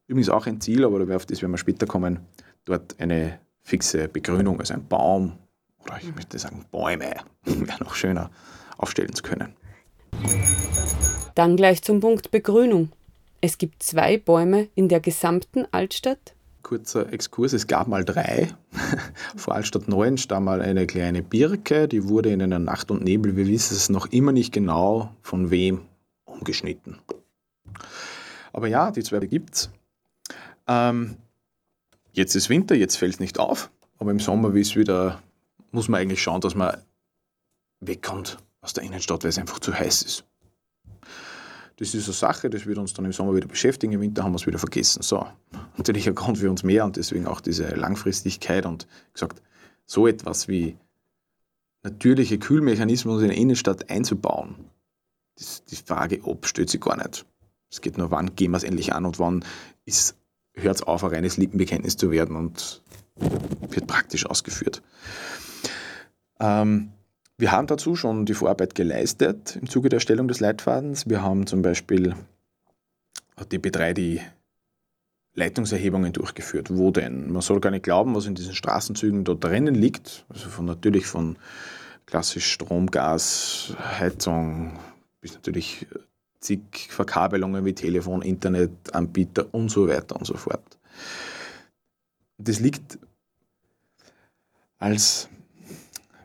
Übrigens 0.07 0.29
auch 0.29 0.47
ein 0.47 0.59
Ziel, 0.59 0.83
aber 0.83 1.15
auf 1.15 1.25
das 1.25 1.41
werden 1.41 1.51
wir 1.51 1.57
später 1.57 1.85
kommen, 1.85 2.19
dort 2.65 2.99
eine 2.99 3.39
fixe 3.63 4.07
Begrünung, 4.07 4.59
also 4.59 4.73
ein 4.73 4.87
Baum 4.87 5.33
oder 5.83 5.99
ich 6.01 6.13
möchte 6.15 6.39
sagen 6.39 6.65
Bäume, 6.71 7.15
wäre 7.43 7.83
noch 7.83 7.95
schöner, 7.95 8.29
aufstellen 8.77 9.13
zu 9.13 9.23
können. 9.23 9.53
Dann 11.35 11.57
gleich 11.57 11.81
zum 11.81 11.99
Punkt 11.99 12.31
Begrünung. 12.31 12.91
Es 13.41 13.57
gibt 13.57 13.83
zwei 13.83 14.17
Bäume 14.17 14.69
in 14.75 14.87
der 14.87 14.99
gesamten 14.99 15.65
Altstadt. 15.71 16.35
Kurzer 16.61 17.11
Exkurs, 17.11 17.51
es 17.51 17.67
gab 17.67 17.87
mal 17.87 18.05
drei. 18.05 18.47
Vor 19.35 19.55
Altstadt 19.55 19.89
Neuenstadt 19.89 20.41
mal 20.41 20.61
eine 20.61 20.87
kleine 20.87 21.21
Birke, 21.21 21.89
die 21.89 22.07
wurde 22.07 22.31
in 22.31 22.41
einer 22.41 22.59
Nacht 22.59 22.89
und 22.89 23.03
Nebel, 23.03 23.35
wir 23.35 23.47
wissen 23.47 23.75
es 23.75 23.89
noch 23.89 24.05
immer 24.07 24.31
nicht 24.31 24.53
genau, 24.53 25.13
von 25.21 25.51
wem 25.51 25.81
umgeschnitten. 26.23 26.99
Aber 28.53 28.67
ja, 28.67 28.91
die 28.91 29.03
zwei 29.03 29.19
gibt 29.19 29.55
es. 29.55 29.69
Ähm, 30.67 31.17
jetzt 32.13 32.35
ist 32.35 32.49
Winter, 32.49 32.75
jetzt 32.75 32.95
fällt 32.95 33.15
es 33.15 33.19
nicht 33.19 33.39
auf, 33.39 33.69
aber 33.99 34.11
im 34.11 34.19
Sommer 34.19 34.53
wieder, 34.53 35.21
muss 35.71 35.89
man 35.89 36.01
eigentlich 36.01 36.21
schauen, 36.21 36.41
dass 36.41 36.55
man 36.55 36.77
wegkommt 37.81 38.37
aus 38.61 38.73
der 38.73 38.83
Innenstadt, 38.83 39.23
weil 39.23 39.29
es 39.29 39.37
einfach 39.37 39.59
zu 39.59 39.73
heiß 39.73 40.03
ist. 40.03 40.25
Das 41.77 41.93
ist 41.93 42.05
eine 42.05 42.13
Sache, 42.13 42.49
das 42.49 42.65
wird 42.65 42.77
uns 42.77 42.93
dann 42.93 43.05
im 43.05 43.11
Sommer 43.11 43.35
wieder 43.35 43.47
beschäftigen, 43.47 43.93
im 43.93 44.01
Winter 44.01 44.23
haben 44.23 44.31
wir 44.31 44.37
es 44.37 44.45
wieder 44.45 44.59
vergessen. 44.59 45.01
So, 45.01 45.25
natürlich 45.75 46.07
ein 46.07 46.15
Grund 46.15 46.37
für 46.37 46.49
uns 46.49 46.63
mehr 46.63 46.85
und 46.85 46.95
deswegen 46.95 47.25
auch 47.25 47.41
diese 47.41 47.67
Langfristigkeit 47.75 48.65
und 48.65 48.87
gesagt, 49.11 49.41
so 49.85 50.07
etwas 50.07 50.47
wie 50.47 50.77
natürliche 51.81 52.37
Kühlmechanismen 52.37 53.19
in 53.19 53.27
der 53.27 53.37
Innenstadt 53.37 53.89
einzubauen, 53.89 54.55
das, 55.35 55.65
die 55.65 55.75
Frage 55.75 56.21
ob 56.23 56.45
stellt 56.45 56.69
sich 56.69 56.79
gar 56.79 56.95
nicht. 56.95 57.25
Es 57.71 57.81
geht 57.81 57.97
nur, 57.97 58.11
wann 58.11 58.35
gehen 58.35 58.51
wir 58.51 58.57
es 58.57 58.63
endlich 58.63 58.93
an 58.93 59.05
und 59.05 59.17
wann 59.17 59.43
hört 60.55 60.75
es 60.75 60.83
auf, 60.83 61.03
ein 61.03 61.11
reines 61.11 61.37
Lippenbekenntnis 61.37 61.97
zu 61.97 62.11
werden 62.11 62.35
und 62.35 62.81
wird 63.69 63.87
praktisch 63.87 64.25
ausgeführt. 64.25 64.81
Ähm, 66.39 66.91
wir 67.37 67.51
haben 67.51 67.67
dazu 67.67 67.95
schon 67.95 68.25
die 68.25 68.33
Vorarbeit 68.33 68.75
geleistet 68.75 69.57
im 69.59 69.69
Zuge 69.69 69.89
der 69.89 69.97
Erstellung 69.97 70.27
des 70.27 70.39
Leitfadens. 70.39 71.09
Wir 71.09 71.21
haben 71.21 71.47
zum 71.47 71.61
Beispiel 71.61 72.15
DB3 73.37 73.93
die 73.93 74.21
Leitungserhebungen 75.35 76.13
durchgeführt. 76.13 76.69
Wo 76.75 76.91
denn? 76.91 77.31
Man 77.31 77.41
soll 77.41 77.59
gar 77.59 77.71
nicht 77.71 77.83
glauben, 77.83 78.15
was 78.15 78.27
in 78.27 78.35
diesen 78.35 78.53
Straßenzügen 78.53 79.23
dort 79.23 79.43
drinnen 79.43 79.73
liegt. 79.73 80.25
Also 80.29 80.49
von, 80.49 80.65
natürlich 80.65 81.07
von 81.07 81.37
klassisch 82.05 82.51
Strom, 82.51 82.91
Gas, 82.91 83.75
Heizung 83.99 84.77
bis 85.21 85.33
natürlich 85.33 85.87
zig 86.43 86.61
Verkabelungen 86.89 87.65
wie 87.65 87.73
Telefon, 87.73 88.21
Internetanbieter 88.21 89.47
und 89.51 89.69
so 89.69 89.87
weiter 89.87 90.15
und 90.15 90.25
so 90.25 90.35
fort. 90.35 90.77
Das 92.37 92.59
liegt 92.59 92.99
als 94.79 95.29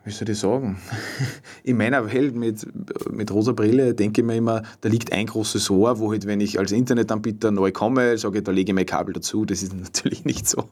wie 0.09 0.11
soll 0.11 0.29
ich 0.29 0.39
sagen, 0.39 0.77
in 1.63 1.77
meiner 1.77 2.11
Welt 2.11 2.35
mit, 2.35 2.65
mit 3.11 3.31
rosa 3.31 3.51
Brille 3.51 3.93
denke 3.93 4.21
ich 4.21 4.27
mir 4.27 4.35
immer, 4.35 4.63
da 4.81 4.89
liegt 4.89 5.13
ein 5.13 5.27
großes 5.27 5.69
Rohr, 5.69 5.99
wo 5.99 6.11
halt, 6.11 6.25
wenn 6.25 6.41
ich 6.41 6.57
als 6.57 6.71
Internetanbieter 6.71 7.51
neu 7.51 7.71
komme, 7.71 8.17
sage 8.17 8.39
ich, 8.39 8.43
da 8.43 8.51
lege 8.51 8.71
ich 8.71 8.75
mein 8.75 8.85
Kabel 8.85 9.13
dazu. 9.13 9.45
Das 9.45 9.61
ist 9.61 9.73
natürlich 9.75 10.25
nicht 10.25 10.47
so, 10.47 10.65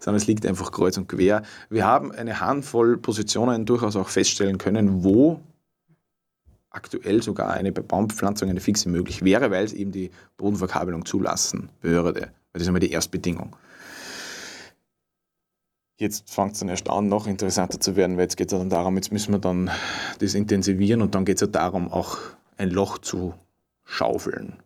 sondern 0.00 0.16
es 0.16 0.26
liegt 0.26 0.44
einfach 0.44 0.72
kreuz 0.72 0.96
und 0.96 1.08
quer. 1.08 1.42
Wir 1.68 1.86
haben 1.86 2.10
eine 2.10 2.40
Handvoll 2.40 2.96
Positionen 2.96 3.64
durchaus 3.64 3.96
auch 3.96 4.08
feststellen 4.08 4.58
können, 4.58 5.04
wo 5.04 5.40
aktuell 6.70 7.22
sogar 7.22 7.52
eine 7.52 7.72
Baumpflanzung, 7.72 8.48
eine 8.48 8.60
fixe 8.60 8.88
möglich 8.88 9.24
wäre, 9.24 9.50
weil 9.50 9.64
es 9.64 9.72
eben 9.72 9.92
die 9.92 10.10
Bodenverkabelung 10.36 11.04
zulassen 11.04 11.68
würde. 11.82 12.32
Das 12.52 12.62
ist 12.62 12.68
einmal 12.68 12.80
die 12.80 12.92
Erstbedingung. 12.92 13.56
Jetzt 15.98 16.30
fängt 16.30 16.52
es 16.52 16.60
dann 16.60 16.70
erst 16.70 16.88
an, 16.88 17.08
noch 17.08 17.26
interessanter 17.26 17.78
zu 17.78 17.94
werden, 17.94 18.16
weil 18.16 18.22
jetzt 18.22 18.36
geht 18.36 18.50
es 18.50 18.58
dann 18.58 18.70
darum, 18.70 18.96
jetzt 18.96 19.12
müssen 19.12 19.32
wir 19.32 19.38
dann 19.38 19.70
das 20.18 20.34
intensivieren 20.34 21.02
und 21.02 21.14
dann 21.14 21.26
geht 21.26 21.36
es 21.36 21.42
ja 21.42 21.46
darum, 21.46 21.92
auch 21.92 22.18
ein 22.56 22.70
Loch 22.70 22.98
zu 22.98 23.34
schaufeln. 23.84 24.56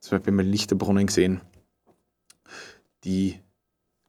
Zum 0.00 0.16
Beispiel 0.16 0.32
haben 0.32 0.38
wir 0.38 0.44
Lichterbrunnen 0.44 1.06
gesehen. 1.06 1.40
Die, 3.04 3.38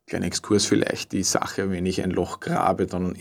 kleiner 0.06 0.28
Exkurs 0.28 0.66
vielleicht, 0.66 1.12
die 1.12 1.24
Sache, 1.24 1.70
wenn 1.70 1.86
ich 1.86 2.02
ein 2.02 2.12
Loch 2.12 2.40
grabe, 2.40 2.86
dann 2.86 3.14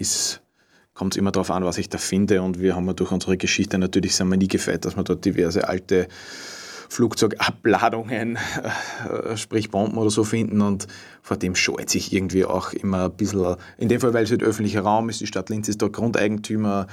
kommt 0.96 1.14
es 1.14 1.18
immer 1.18 1.30
darauf 1.30 1.50
an, 1.50 1.64
was 1.64 1.78
ich 1.78 1.88
da 1.88 1.98
finde. 1.98 2.42
Und 2.42 2.60
wir 2.60 2.74
haben 2.74 2.94
durch 2.96 3.12
unsere 3.12 3.36
Geschichte 3.36 3.78
natürlich 3.78 4.16
sind 4.16 4.28
wir 4.28 4.36
nie 4.36 4.48
gefeit, 4.48 4.84
dass 4.84 4.96
wir 4.96 5.04
dort 5.04 5.24
diverse 5.24 5.68
alte 5.68 6.08
Flugzeugabladungen, 6.88 8.38
äh, 9.10 9.36
sprich 9.36 9.70
Bomben 9.70 9.98
oder 9.98 10.10
so 10.10 10.24
finden. 10.24 10.62
Und 10.62 10.86
vor 11.22 11.36
dem 11.36 11.54
scheut 11.54 11.90
sich 11.90 12.12
irgendwie 12.12 12.44
auch 12.44 12.72
immer 12.72 13.04
ein 13.04 13.12
bisschen, 13.12 13.56
in 13.76 13.88
dem 13.88 14.00
Fall, 14.00 14.14
weil 14.14 14.24
es 14.24 14.30
halt 14.30 14.42
öffentlicher 14.42 14.82
Raum 14.82 15.08
ist, 15.08 15.20
die 15.20 15.26
Stadt 15.26 15.50
Linz 15.50 15.68
ist 15.68 15.82
dort 15.82 15.92
Grundeigentümer, 15.92 16.86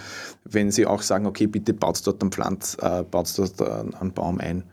wenn 0.44 0.72
sie 0.72 0.86
auch 0.86 1.02
sagen, 1.02 1.26
okay, 1.26 1.48
bitte 1.48 1.74
baut 1.74 2.06
dort 2.06 2.22
einen 2.22 2.32
Pflanz, 2.32 2.78
äh, 2.82 3.04
baut 3.04 3.32
dort 3.38 3.62
einen 3.62 4.12
Baum 4.13 4.39
ein, 4.39 4.63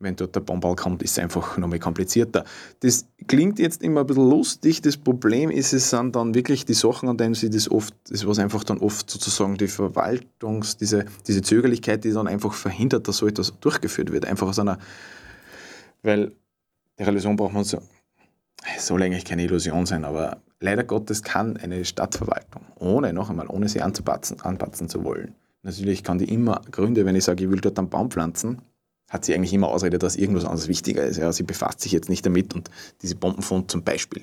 wenn 0.00 0.16
dort 0.16 0.34
der 0.34 0.40
Bomball 0.40 0.74
kommt, 0.76 1.02
ist 1.02 1.12
es 1.12 1.18
einfach 1.18 1.58
nochmal 1.58 1.78
komplizierter. 1.78 2.44
Das 2.80 3.06
klingt 3.28 3.58
jetzt 3.58 3.82
immer 3.82 4.00
ein 4.00 4.06
bisschen 4.06 4.28
lustig. 4.28 4.80
Das 4.80 4.96
Problem 4.96 5.50
ist, 5.50 5.74
es 5.74 5.90
sind 5.90 6.16
dann 6.16 6.34
wirklich 6.34 6.64
die 6.64 6.74
Sachen, 6.74 7.08
an 7.08 7.18
denen 7.18 7.34
sie 7.34 7.50
das 7.50 7.70
oft, 7.70 7.94
das 8.08 8.26
was 8.26 8.38
einfach 8.38 8.64
dann 8.64 8.78
oft 8.78 9.10
sozusagen 9.10 9.58
die 9.58 9.68
Verwaltungs-, 9.68 10.78
diese, 10.78 11.04
diese 11.26 11.42
Zögerlichkeit, 11.42 12.02
die 12.04 12.12
dann 12.12 12.26
einfach 12.26 12.54
verhindert, 12.54 13.06
dass 13.08 13.18
so 13.18 13.26
etwas 13.26 13.52
durchgeführt 13.60 14.10
wird. 14.10 14.24
Einfach 14.24 14.48
aus 14.48 14.58
einer, 14.58 14.78
weil 16.02 16.32
die 16.98 17.02
Illusion 17.02 17.36
braucht 17.36 17.52
man 17.52 17.64
so, 17.64 17.78
soll 18.78 19.02
eigentlich 19.02 19.26
keine 19.26 19.44
Illusion 19.44 19.84
sein, 19.84 20.06
aber 20.06 20.38
leider 20.60 20.84
Gottes 20.84 21.22
kann 21.22 21.58
eine 21.58 21.84
Stadtverwaltung, 21.84 22.62
ohne 22.76 23.12
noch 23.12 23.28
einmal, 23.28 23.48
ohne 23.48 23.68
sie 23.68 23.82
anzupatzen, 23.82 24.40
anpatzen 24.40 24.88
zu 24.88 25.04
wollen, 25.04 25.34
natürlich 25.62 26.04
kann 26.04 26.18
die 26.18 26.32
immer 26.32 26.62
Gründe, 26.70 27.04
wenn 27.04 27.16
ich 27.16 27.24
sage, 27.24 27.44
ich 27.44 27.50
will 27.50 27.60
dort 27.60 27.78
einen 27.78 27.88
Baum 27.88 28.10
pflanzen, 28.10 28.62
hat 29.10 29.24
sie 29.24 29.34
eigentlich 29.34 29.52
immer 29.52 29.68
Ausrede, 29.68 29.98
dass 29.98 30.16
irgendwas 30.16 30.44
anderes 30.44 30.68
wichtiger 30.68 31.04
ist. 31.04 31.18
Ja, 31.18 31.30
sie 31.32 31.42
befasst 31.42 31.80
sich 31.80 31.92
jetzt 31.92 32.08
nicht 32.08 32.24
damit 32.24 32.54
und 32.54 32.70
diese 33.02 33.16
Bombenfund 33.16 33.70
zum 33.70 33.82
Beispiel. 33.82 34.22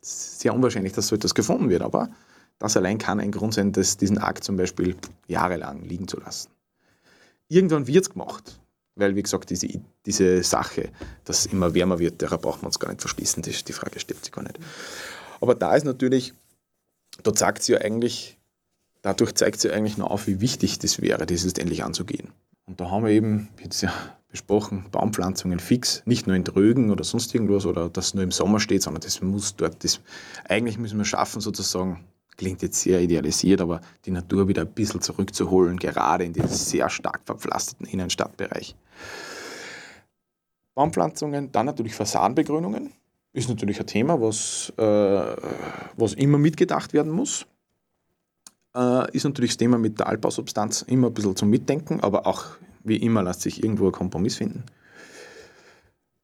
Sehr 0.00 0.54
unwahrscheinlich, 0.54 0.94
dass 0.94 1.08
so 1.08 1.16
etwas 1.16 1.34
gefunden 1.34 1.68
wird, 1.68 1.82
aber 1.82 2.08
das 2.58 2.76
allein 2.76 2.98
kann 2.98 3.20
ein 3.20 3.32
Grund 3.32 3.54
sein, 3.54 3.72
dass 3.72 3.96
diesen 3.96 4.18
Akt 4.18 4.44
zum 4.44 4.56
Beispiel 4.56 4.96
jahrelang 5.26 5.82
liegen 5.82 6.06
zu 6.06 6.18
lassen. 6.20 6.50
Irgendwann 7.48 7.88
wird 7.88 8.04
es 8.04 8.10
gemacht, 8.10 8.60
weil, 8.94 9.16
wie 9.16 9.22
gesagt, 9.22 9.50
diese, 9.50 9.68
diese 10.06 10.42
Sache, 10.44 10.90
dass 11.24 11.46
immer 11.46 11.74
wärmer 11.74 11.98
wird, 11.98 12.20
derer 12.20 12.38
braucht 12.38 12.62
man 12.62 12.68
uns 12.68 12.78
gar 12.78 12.88
nicht 12.88 13.00
verschließen, 13.00 13.42
die, 13.42 13.50
die 13.50 13.72
Frage 13.72 13.98
stellt 13.98 14.24
sich 14.24 14.32
gar 14.32 14.42
nicht. 14.42 14.60
Aber 15.40 15.56
da 15.56 15.74
ist 15.74 15.84
natürlich, 15.84 16.34
da 17.24 17.34
zeigt 17.34 17.64
sie 17.64 17.72
ja 17.72 17.80
eigentlich, 17.80 18.38
dadurch 19.02 19.34
zeigt 19.34 19.60
sie 19.60 19.72
eigentlich 19.72 19.98
noch 19.98 20.10
auf, 20.10 20.28
wie 20.28 20.40
wichtig 20.40 20.78
das 20.78 21.00
wäre, 21.00 21.26
das 21.26 21.44
jetzt 21.44 21.58
endlich 21.58 21.82
anzugehen. 21.82 22.28
Und 22.66 22.80
da 22.80 22.90
haben 22.90 23.04
wir 23.04 23.10
eben, 23.10 23.48
jetzt 23.60 23.80
ja 23.80 23.92
besprochen, 24.30 24.86
Baumpflanzungen 24.90 25.58
fix, 25.58 26.02
nicht 26.06 26.26
nur 26.26 26.36
in 26.36 26.44
Trögen 26.44 26.90
oder 26.90 27.04
sonst 27.04 27.34
irgendwas 27.34 27.66
oder 27.66 27.88
das 27.88 28.14
nur 28.14 28.22
im 28.22 28.30
Sommer 28.30 28.60
steht, 28.60 28.82
sondern 28.82 29.02
das 29.02 29.20
muss 29.20 29.56
dort, 29.56 29.82
das, 29.82 30.00
eigentlich 30.48 30.78
müssen 30.78 30.98
wir 30.98 31.04
schaffen 31.04 31.40
sozusagen, 31.40 32.04
klingt 32.36 32.62
jetzt 32.62 32.80
sehr 32.80 33.00
idealisiert, 33.00 33.60
aber 33.60 33.80
die 34.04 34.12
Natur 34.12 34.48
wieder 34.48 34.62
ein 34.62 34.72
bisschen 34.72 35.00
zurückzuholen, 35.00 35.78
gerade 35.78 36.24
in 36.24 36.32
diesen 36.32 36.48
sehr 36.48 36.88
stark 36.88 37.20
verpflasterten 37.24 37.86
Innenstadtbereich. 37.86 38.76
Baumpflanzungen, 40.74 41.50
dann 41.52 41.66
natürlich 41.66 41.94
Fassadenbegrünungen, 41.94 42.92
ist 43.32 43.48
natürlich 43.48 43.80
ein 43.80 43.86
Thema, 43.86 44.20
was, 44.20 44.72
äh, 44.76 44.82
was 45.96 46.14
immer 46.14 46.38
mitgedacht 46.38 46.92
werden 46.92 47.12
muss. 47.12 47.46
Äh, 48.74 49.14
ist 49.14 49.24
natürlich 49.24 49.52
das 49.52 49.58
Thema 49.58 49.78
mit 49.78 49.98
der 49.98 50.06
Altbausubstanz 50.06 50.82
immer 50.82 51.08
ein 51.08 51.14
bisschen 51.14 51.36
zum 51.36 51.50
Mitdenken, 51.50 52.00
aber 52.00 52.26
auch 52.26 52.56
wie 52.84 52.96
immer 52.96 53.22
lässt 53.22 53.42
sich 53.42 53.62
irgendwo 53.62 53.86
ein 53.86 53.92
Kompromiss 53.92 54.36
finden. 54.36 54.64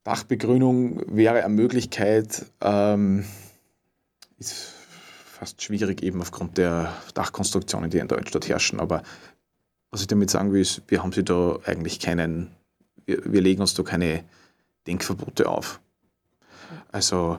Dachbegrünung 0.05 1.03
wäre 1.07 1.45
eine 1.45 1.55
Möglichkeit, 1.55 2.47
ähm, 2.61 3.25
ist 4.39 4.73
fast 5.25 5.63
schwierig 5.63 6.03
eben 6.03 6.21
aufgrund 6.21 6.59
der 6.59 6.93
Dachkonstruktionen, 7.15 7.91
die 7.91 7.99
in 7.99 8.09
Deutschland 8.09 8.49
herrschen. 8.49 8.81
Aber 8.81 9.03
was 9.91 10.01
ich 10.01 10.07
damit 10.07 10.31
sagen 10.31 10.53
will, 10.53 10.61
ist, 10.61 10.83
wir 10.89 11.03
haben 11.03 11.13
sie 11.13 11.25
da 11.25 11.59
eigentlich 11.65 12.01
keinen, 12.01 12.55
wir, 13.05 13.21
wir 13.25 13.41
legen 13.41 13.61
uns 13.61 13.75
da 13.75 13.83
keine 13.83 14.25
Denkverbote 14.87 15.49
auf. 15.49 15.81
Also 16.93 17.39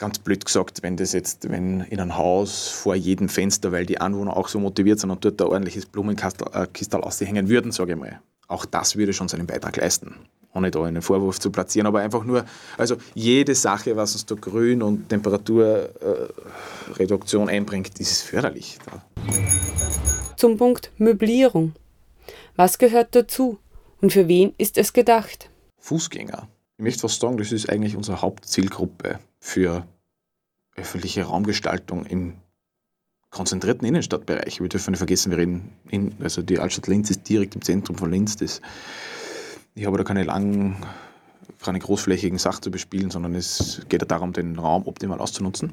ganz 0.00 0.18
blöd 0.18 0.44
gesagt, 0.44 0.82
wenn 0.82 0.96
das 0.96 1.12
jetzt, 1.12 1.48
wenn 1.50 1.82
in 1.82 2.00
einem 2.00 2.16
Haus 2.16 2.66
vor 2.68 2.96
jedem 2.96 3.28
Fenster, 3.28 3.70
weil 3.70 3.86
die 3.86 4.00
Anwohner 4.00 4.36
auch 4.36 4.48
so 4.48 4.58
motiviert 4.58 4.98
sind 4.98 5.10
und 5.10 5.24
dort 5.24 5.40
ein 5.40 5.46
ordentliches 5.46 5.86
Blumenkistel 5.86 6.48
äh, 6.52 6.66
aushängen 6.96 7.48
würden, 7.48 7.70
sage 7.70 7.92
ich 7.92 7.98
mal. 7.98 8.20
Auch 8.48 8.64
das 8.64 8.96
würde 8.96 9.12
schon 9.12 9.28
seinen 9.28 9.46
Beitrag 9.46 9.76
leisten. 9.76 10.16
Ohne 10.52 10.72
da 10.72 10.82
einen 10.82 11.02
Vorwurf 11.02 11.38
zu 11.38 11.52
platzieren, 11.52 11.86
aber 11.86 12.00
einfach 12.00 12.24
nur, 12.24 12.44
also 12.76 12.96
jede 13.14 13.54
Sache, 13.54 13.94
was 13.94 14.14
uns 14.14 14.26
da 14.26 14.34
Grün 14.34 14.82
und 14.82 15.08
Temperaturreduktion 15.08 17.48
äh, 17.48 17.52
einbringt, 17.52 18.00
ist 18.00 18.22
förderlich. 18.22 18.80
Zum 20.36 20.56
Punkt 20.56 20.90
Möblierung. 20.96 21.74
Was 22.56 22.78
gehört 22.78 23.14
dazu 23.14 23.60
und 24.00 24.12
für 24.12 24.26
wen 24.26 24.54
ist 24.58 24.76
es 24.78 24.92
gedacht? 24.92 25.50
Fußgänger. 25.78 26.48
Ich 26.78 26.82
möchte 26.82 27.02
fast 27.02 27.20
sagen, 27.20 27.36
das 27.36 27.52
ist 27.52 27.68
eigentlich 27.68 27.94
unsere 27.94 28.20
Hauptzielgruppe 28.22 29.20
für 29.40 29.86
öffentliche 30.76 31.24
Raumgestaltung 31.24 32.06
im 32.06 32.34
konzentrierten 33.30 33.86
Innenstadtbereich. 33.86 34.60
Wir 34.60 34.68
dürfen 34.68 34.90
nicht 34.90 34.98
vergessen, 34.98 35.30
wir 35.30 35.38
reden, 35.38 35.72
in, 35.88 36.14
also 36.20 36.42
die 36.42 36.58
Altstadt 36.58 36.88
Linz 36.88 37.10
ist 37.10 37.28
direkt 37.28 37.54
im 37.54 37.62
Zentrum 37.62 37.96
von 37.96 38.10
Linz. 38.10 38.36
Das, 38.36 38.60
ich 39.74 39.86
habe 39.86 39.98
da 39.98 40.04
keine 40.04 40.24
langen, 40.24 40.76
keine 41.62 41.78
großflächigen 41.78 42.38
Sachen 42.38 42.62
zu 42.62 42.70
bespielen, 42.70 43.10
sondern 43.10 43.34
es 43.34 43.82
geht 43.88 44.02
ja 44.02 44.06
darum, 44.06 44.32
den 44.32 44.58
Raum 44.58 44.86
optimal 44.86 45.20
auszunutzen. 45.20 45.72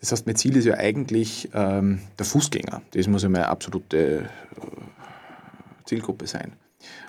Das 0.00 0.12
heißt, 0.12 0.26
mein 0.26 0.36
Ziel 0.36 0.56
ist 0.56 0.64
ja 0.64 0.74
eigentlich 0.74 1.48
ähm, 1.54 2.00
der 2.18 2.26
Fußgänger. 2.26 2.82
Das 2.92 3.08
muss 3.08 3.24
ja 3.24 3.28
meine 3.28 3.48
absolute 3.48 3.96
äh, 3.96 4.22
Zielgruppe 5.86 6.26
sein. 6.26 6.52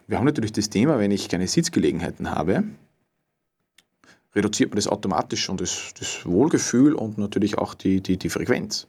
Wir 0.07 0.17
haben 0.17 0.25
natürlich 0.25 0.53
das 0.53 0.69
Thema, 0.69 0.97
wenn 0.97 1.11
ich 1.11 1.29
keine 1.29 1.47
Sitzgelegenheiten 1.47 2.31
habe, 2.31 2.63
reduziert 4.35 4.71
man 4.71 4.77
das 4.77 4.87
automatisch 4.87 5.43
schon 5.43 5.57
das, 5.57 5.93
das 5.97 6.25
Wohlgefühl 6.25 6.93
und 6.93 7.17
natürlich 7.17 7.57
auch 7.57 7.73
die, 7.73 8.01
die, 8.01 8.17
die 8.17 8.29
Frequenz. 8.29 8.87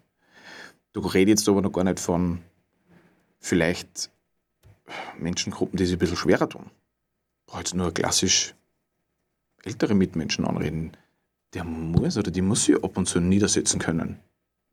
Du 0.92 1.00
redest 1.00 1.42
jetzt 1.42 1.48
aber 1.48 1.62
noch 1.62 1.72
gar 1.72 1.84
nicht 1.84 2.00
von 2.00 2.40
vielleicht 3.38 4.10
Menschengruppen, 5.18 5.76
die 5.76 5.86
sich 5.86 5.96
ein 5.96 5.98
bisschen 5.98 6.16
schwerer 6.16 6.48
tun. 6.48 6.66
Ich 6.66 7.46
brauche 7.46 7.60
jetzt 7.60 7.74
nur 7.74 7.92
klassisch 7.92 8.54
ältere 9.64 9.94
Mitmenschen 9.94 10.44
anreden. 10.44 10.92
Der 11.54 11.64
muss 11.64 12.16
oder 12.16 12.30
die 12.30 12.42
muss 12.42 12.64
sich 12.64 12.82
ab 12.82 12.96
und 12.96 13.06
zu 13.06 13.20
niedersetzen 13.20 13.80
können. 13.80 14.20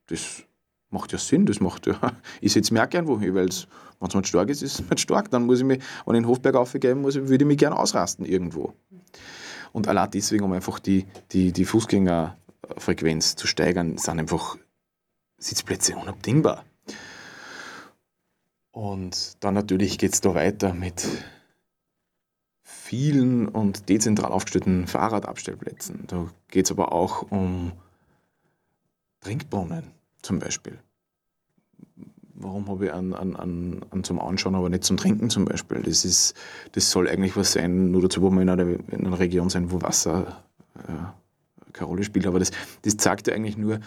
Das 0.07 0.43
macht 0.89 1.11
ja 1.11 1.17
Sinn, 1.17 1.45
das 1.45 1.59
macht 1.59 1.87
ja. 1.87 1.99
Ich 2.41 2.53
setze 2.53 2.73
mir 2.73 2.83
auch 2.83 2.89
gern 2.89 3.07
wohin, 3.07 3.35
weil 3.35 3.47
es, 3.47 3.67
wenn 3.99 4.09
es 4.09 4.15
nicht 4.15 4.27
stark 4.27 4.49
ist, 4.49 4.61
ist 4.61 4.79
es 4.79 4.89
nicht 4.89 4.99
stark. 4.99 5.31
Dann 5.31 5.45
muss 5.45 5.59
ich 5.59 5.65
mich, 5.65 5.79
wenn 6.05 6.15
ich 6.15 6.21
den 6.21 6.27
Hofberg 6.27 6.55
aufgeben 6.55 7.01
muss, 7.01 7.15
würde 7.15 7.43
ich 7.43 7.47
mich 7.47 7.57
gern 7.57 7.73
ausrasten 7.73 8.25
irgendwo. 8.25 8.73
Und 9.77 9.87
allein 9.87 10.09
deswegen, 10.09 10.43
um 10.43 10.53
einfach 10.53 10.79
die, 10.79 11.05
die, 11.33 11.51
die 11.51 11.63
Fußgängerfrequenz 11.63 13.35
zu 13.35 13.45
steigern, 13.45 13.99
sind 13.99 14.19
einfach 14.19 14.57
Sitzplätze 15.37 15.95
unabdingbar. 15.95 16.65
Und 18.71 19.37
dann 19.43 19.53
natürlich 19.53 19.99
geht 19.99 20.15
es 20.15 20.21
da 20.21 20.33
weiter 20.33 20.73
mit 20.73 21.07
vielen 22.63 23.47
und 23.47 23.87
dezentral 23.87 24.31
aufgestellten 24.31 24.87
Fahrradabstellplätzen. 24.87 26.05
Da 26.07 26.27
geht 26.47 26.65
es 26.65 26.71
aber 26.71 26.91
auch 26.91 27.29
um 27.29 27.71
Trinkbrunnen 29.19 29.91
zum 30.23 30.39
Beispiel. 30.39 30.79
Warum 32.39 32.67
habe 32.67 32.85
ich 32.85 32.93
einen, 32.93 33.13
einen, 33.13 33.35
einen, 33.35 33.81
einen, 33.89 34.03
zum 34.03 34.19
Anschauen, 34.19 34.53
aber 34.53 34.69
nicht 34.69 34.83
zum 34.83 34.97
Trinken 34.97 35.29
zum 35.31 35.45
Beispiel? 35.45 35.81
Das, 35.81 36.05
ist, 36.05 36.35
das 36.73 36.91
soll 36.91 37.09
eigentlich 37.09 37.35
was 37.35 37.53
sein, 37.53 37.89
nur 37.89 38.03
dazu, 38.03 38.21
wo 38.21 38.29
wir 38.29 38.41
in 38.41 38.49
einer, 38.49 38.67
in 38.67 39.07
einer 39.07 39.17
Region 39.17 39.49
sein, 39.49 39.71
wo 39.71 39.81
Wasser 39.81 40.43
äh, 40.75 41.71
keine 41.73 41.87
Rolle 41.87 42.03
spielt. 42.03 42.27
Aber 42.27 42.37
das, 42.37 42.51
das 42.83 42.97
zeigt 42.97 43.27
ja 43.27 43.33
eigentlich 43.33 43.57
nur, 43.57 43.79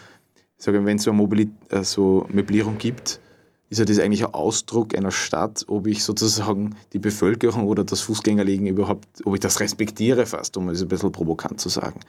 sage, 0.57 0.85
wenn 0.85 0.97
es 0.97 1.05
so 1.05 1.13
eine 1.13 1.49
äh, 1.69 1.85
so 1.85 2.27
Möblierung 2.29 2.79
gibt, 2.79 3.21
ist 3.69 3.79
ja 3.79 3.85
das 3.85 4.01
eigentlich 4.01 4.27
ein 4.27 4.35
Ausdruck 4.35 4.97
einer 4.97 5.13
Stadt, 5.13 5.65
ob 5.69 5.87
ich 5.87 6.03
sozusagen 6.03 6.75
die 6.93 6.99
Bevölkerung 6.99 7.67
oder 7.67 7.85
das 7.85 8.01
Fußgängerlegen 8.01 8.67
überhaupt, 8.67 9.07
ob 9.25 9.35
ich 9.35 9.41
das 9.41 9.61
respektiere 9.61 10.27
fast, 10.27 10.57
um 10.57 10.69
es 10.71 10.83
ein 10.83 10.89
bisschen 10.89 11.13
provokant 11.13 11.61
zu 11.61 11.69
sagen. 11.69 12.01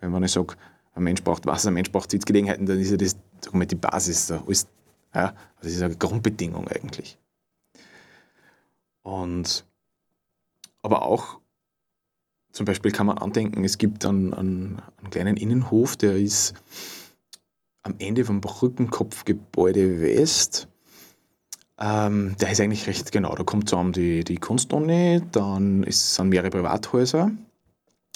Wenn 0.00 0.10
man 0.10 0.26
sagt, 0.26 0.58
ein 0.94 1.04
Mensch 1.04 1.22
braucht 1.22 1.46
Wasser, 1.46 1.68
ein 1.68 1.74
Mensch 1.74 1.92
braucht 1.92 2.10
Sitzgelegenheiten, 2.10 2.66
dann 2.66 2.80
ist 2.80 2.90
ja 2.90 2.96
das 2.96 3.16
die 3.52 3.74
Basis, 3.76 4.32
alles, 4.32 4.66
ja, 5.14 5.34
das 5.60 5.72
ist 5.72 5.82
eine 5.82 5.96
Grundbedingung 5.96 6.68
eigentlich. 6.68 7.18
Und 9.02 9.64
aber 10.82 11.02
auch 11.02 11.38
zum 12.52 12.66
Beispiel 12.66 12.92
kann 12.92 13.06
man 13.06 13.18
andenken, 13.18 13.64
es 13.64 13.78
gibt 13.78 14.04
einen, 14.04 14.32
einen, 14.32 14.82
einen 14.98 15.10
kleinen 15.10 15.36
Innenhof, 15.36 15.96
der 15.96 16.16
ist 16.16 16.54
am 17.82 17.96
Ende 17.98 18.24
vom 18.24 18.40
Brückenkopfgebäude 18.40 20.00
West. 20.00 20.68
Ähm, 21.78 22.36
der 22.40 22.52
ist 22.52 22.60
eigentlich 22.60 22.86
recht 22.86 23.10
genau. 23.10 23.34
Da 23.34 23.42
kommt 23.42 23.68
zusammen 23.68 23.92
die, 23.92 24.22
die 24.24 24.36
Kunstuni, 24.36 25.20
dann 25.32 25.82
ist, 25.82 26.14
sind 26.14 26.28
mehrere 26.28 26.50
Privathäuser. 26.50 27.32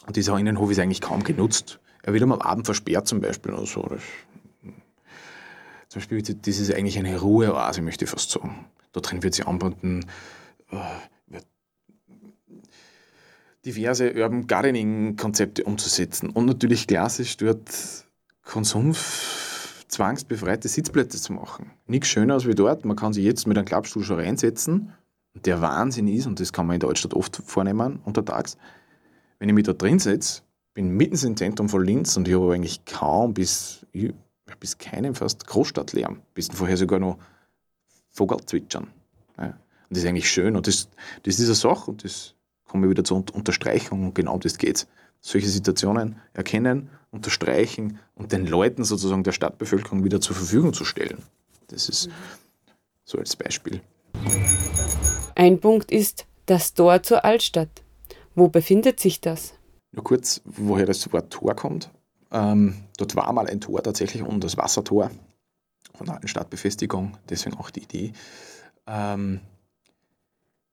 Und 0.06 0.16
dieser 0.16 0.38
Innenhof 0.38 0.70
ist 0.70 0.78
eigentlich 0.78 1.00
kaum 1.00 1.24
genutzt. 1.24 1.80
Er 2.02 2.12
wird 2.12 2.22
am 2.22 2.32
Abend 2.32 2.64
versperrt 2.64 3.08
zum 3.08 3.20
Beispiel 3.20 3.52
oder 3.52 3.66
so. 3.66 3.82
Das, 3.82 4.00
zum 6.00 6.38
das 6.42 6.58
ist 6.58 6.72
eigentlich 6.72 6.98
eine 6.98 7.18
Ruheoase, 7.18 7.82
möchte 7.82 8.04
ich 8.04 8.10
fast 8.10 8.30
sagen. 8.30 8.66
Da 8.92 9.00
drin 9.00 9.22
wird 9.22 9.34
sie 9.34 9.44
anbinden, 9.44 10.04
äh, 10.70 10.76
diverse 13.64 14.14
Urban 14.14 14.46
Gardening-Konzepte 14.46 15.64
umzusetzen 15.64 16.30
und 16.30 16.46
natürlich 16.46 16.86
klassisch 16.86 17.36
dort 17.36 17.70
Konsum 18.42 18.94
zwangsbefreite 19.88 20.68
Sitzplätze 20.68 21.20
zu 21.20 21.32
machen. 21.32 21.70
Nichts 21.86 22.08
schöner 22.08 22.34
als 22.34 22.46
wie 22.46 22.54
dort. 22.54 22.84
Man 22.84 22.96
kann 22.96 23.12
sich 23.12 23.24
jetzt 23.24 23.46
mit 23.46 23.58
einem 23.58 23.66
Klappstuhl 23.66 24.02
schon 24.02 24.20
reinsetzen. 24.20 24.92
Der 25.34 25.60
Wahnsinn 25.60 26.08
ist, 26.08 26.26
und 26.26 26.40
das 26.40 26.52
kann 26.52 26.66
man 26.66 26.74
in 26.74 26.80
Deutschland 26.80 27.14
oft 27.14 27.36
vornehmen 27.36 28.00
untertags, 28.04 28.56
wenn 29.38 29.48
ich 29.48 29.54
mich 29.54 29.64
da 29.64 29.72
drin 29.72 29.98
setze, 29.98 30.42
bin 30.74 30.90
mitten 30.90 31.18
im 31.26 31.36
Zentrum 31.36 31.68
von 31.68 31.84
Linz 31.84 32.16
und 32.16 32.28
ich 32.28 32.34
habe 32.34 32.54
eigentlich 32.54 32.84
kaum 32.84 33.34
bis, 33.34 33.86
bis 34.56 34.78
keinem 34.78 35.14
fast 35.14 35.46
Großstadtlärm. 35.46 36.22
Bis 36.34 36.48
vorher 36.48 36.76
sogar 36.76 36.98
noch 36.98 37.18
Vogelzwitschern. 38.10 38.88
Ja. 39.38 39.46
Und 39.46 39.56
das 39.90 39.98
ist 39.98 40.06
eigentlich 40.06 40.30
schön 40.30 40.56
und 40.56 40.66
das, 40.66 40.88
das 41.22 41.38
ist 41.38 41.46
eine 41.46 41.54
Sache 41.54 41.90
und 41.90 42.04
das 42.04 42.34
kommen 42.66 42.82
wir 42.82 42.90
wieder 42.90 43.04
zur 43.04 43.24
Unterstreichung 43.32 44.04
und 44.06 44.14
genau 44.14 44.34
um 44.34 44.40
das 44.40 44.58
geht 44.58 44.86
Solche 45.20 45.48
Situationen 45.48 46.16
erkennen 46.32 46.90
unterstreichen 47.10 47.98
und 48.14 48.32
den 48.32 48.46
Leuten 48.46 48.84
sozusagen 48.84 49.24
der 49.24 49.32
Stadtbevölkerung 49.32 50.04
wieder 50.04 50.20
zur 50.20 50.36
Verfügung 50.36 50.72
zu 50.72 50.84
stellen. 50.84 51.22
Das 51.68 51.88
ist 51.88 52.10
so 53.04 53.18
als 53.18 53.34
Beispiel. 53.34 53.80
Ein 55.34 55.60
Punkt 55.60 55.90
ist 55.90 56.26
das 56.46 56.74
Tor 56.74 57.02
zur 57.02 57.24
Altstadt. 57.24 57.70
Wo 58.34 58.48
befindet 58.48 59.00
sich 59.00 59.20
das? 59.20 59.54
Nur 59.92 60.04
kurz, 60.04 60.40
woher 60.44 60.86
das 60.86 61.10
Wort 61.12 61.32
Tor 61.32 61.54
kommt. 61.54 61.90
Ähm, 62.30 62.74
dort 62.96 63.16
war 63.16 63.32
mal 63.32 63.46
ein 63.46 63.60
Tor 63.60 63.82
tatsächlich 63.82 64.22
und 64.22 64.44
das 64.44 64.56
Wassertor 64.56 65.10
von 65.94 66.06
der 66.06 66.16
alten 66.16 66.28
Stadtbefestigung, 66.28 67.16
deswegen 67.28 67.56
auch 67.56 67.70
die 67.70 67.82
Idee. 67.82 68.12
Ähm, 68.86 69.40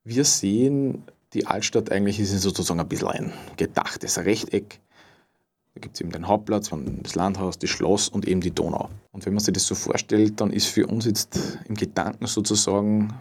wir 0.03 0.25
sehen 0.25 1.03
die 1.33 1.47
Altstadt 1.47 1.91
eigentlich 1.91 2.19
ist 2.19 2.39
sozusagen 2.39 2.79
ein 2.79 2.87
bisschen 2.87 3.07
ein 3.09 3.33
gedachtes 3.57 4.17
Rechteck 4.19 4.79
da 5.75 5.81
gibt 5.81 5.95
es 5.95 6.01
eben 6.01 6.11
den 6.11 6.27
Hauptplatz, 6.29 6.71
das 7.03 7.15
Landhaus, 7.15 7.59
das 7.59 7.69
Schloss 7.69 8.07
und 8.07 8.25
eben 8.25 8.39
die 8.39 8.51
Donau. 8.51 8.89
Und 9.11 9.25
wenn 9.25 9.33
man 9.33 9.43
sich 9.43 9.53
das 9.53 9.67
so 9.67 9.75
vorstellt, 9.75 10.39
dann 10.39 10.51
ist 10.51 10.67
für 10.67 10.87
uns 10.87 11.03
jetzt 11.03 11.59
im 11.67 11.75
Gedanken 11.75 12.27
sozusagen 12.27 13.13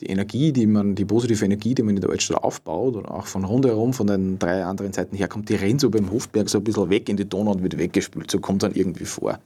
die 0.00 0.06
Energie, 0.06 0.52
die 0.52 0.66
man, 0.66 0.94
die 0.94 1.04
positive 1.04 1.44
Energie, 1.44 1.74
die 1.74 1.82
man 1.82 1.94
in 1.94 2.00
der 2.00 2.10
Altstadt 2.10 2.42
aufbaut 2.42 2.96
oder 2.96 3.10
auch 3.10 3.26
von 3.26 3.44
rundherum, 3.44 3.92
von 3.92 4.06
den 4.06 4.38
drei 4.38 4.64
anderen 4.64 4.92
Seiten 4.92 5.16
herkommt, 5.16 5.48
die 5.48 5.56
rennt 5.56 5.80
so 5.80 5.90
beim 5.90 6.10
Hofberg 6.10 6.48
so 6.48 6.58
ein 6.58 6.64
bisschen 6.64 6.88
weg 6.88 7.08
in 7.08 7.16
die 7.16 7.28
Donau 7.28 7.52
und 7.52 7.62
wird 7.62 7.76
weggespült. 7.76 8.30
So 8.30 8.40
kommt 8.40 8.62
dann 8.62 8.72
irgendwie 8.74 9.04
vor. 9.04 9.38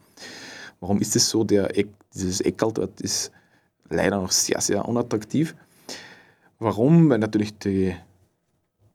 Warum 0.80 1.00
ist 1.00 1.16
das 1.16 1.28
so? 1.28 1.44
Der 1.44 1.76
Eck, 1.76 1.88
dieses 2.14 2.40
Eckerl 2.40 2.72
dort 2.72 3.00
ist 3.00 3.32
leider 3.88 4.20
noch 4.20 4.30
sehr, 4.30 4.60
sehr 4.60 4.86
unattraktiv. 4.86 5.54
Warum? 6.58 7.10
Weil 7.10 7.18
natürlich 7.18 7.58
die, 7.58 7.94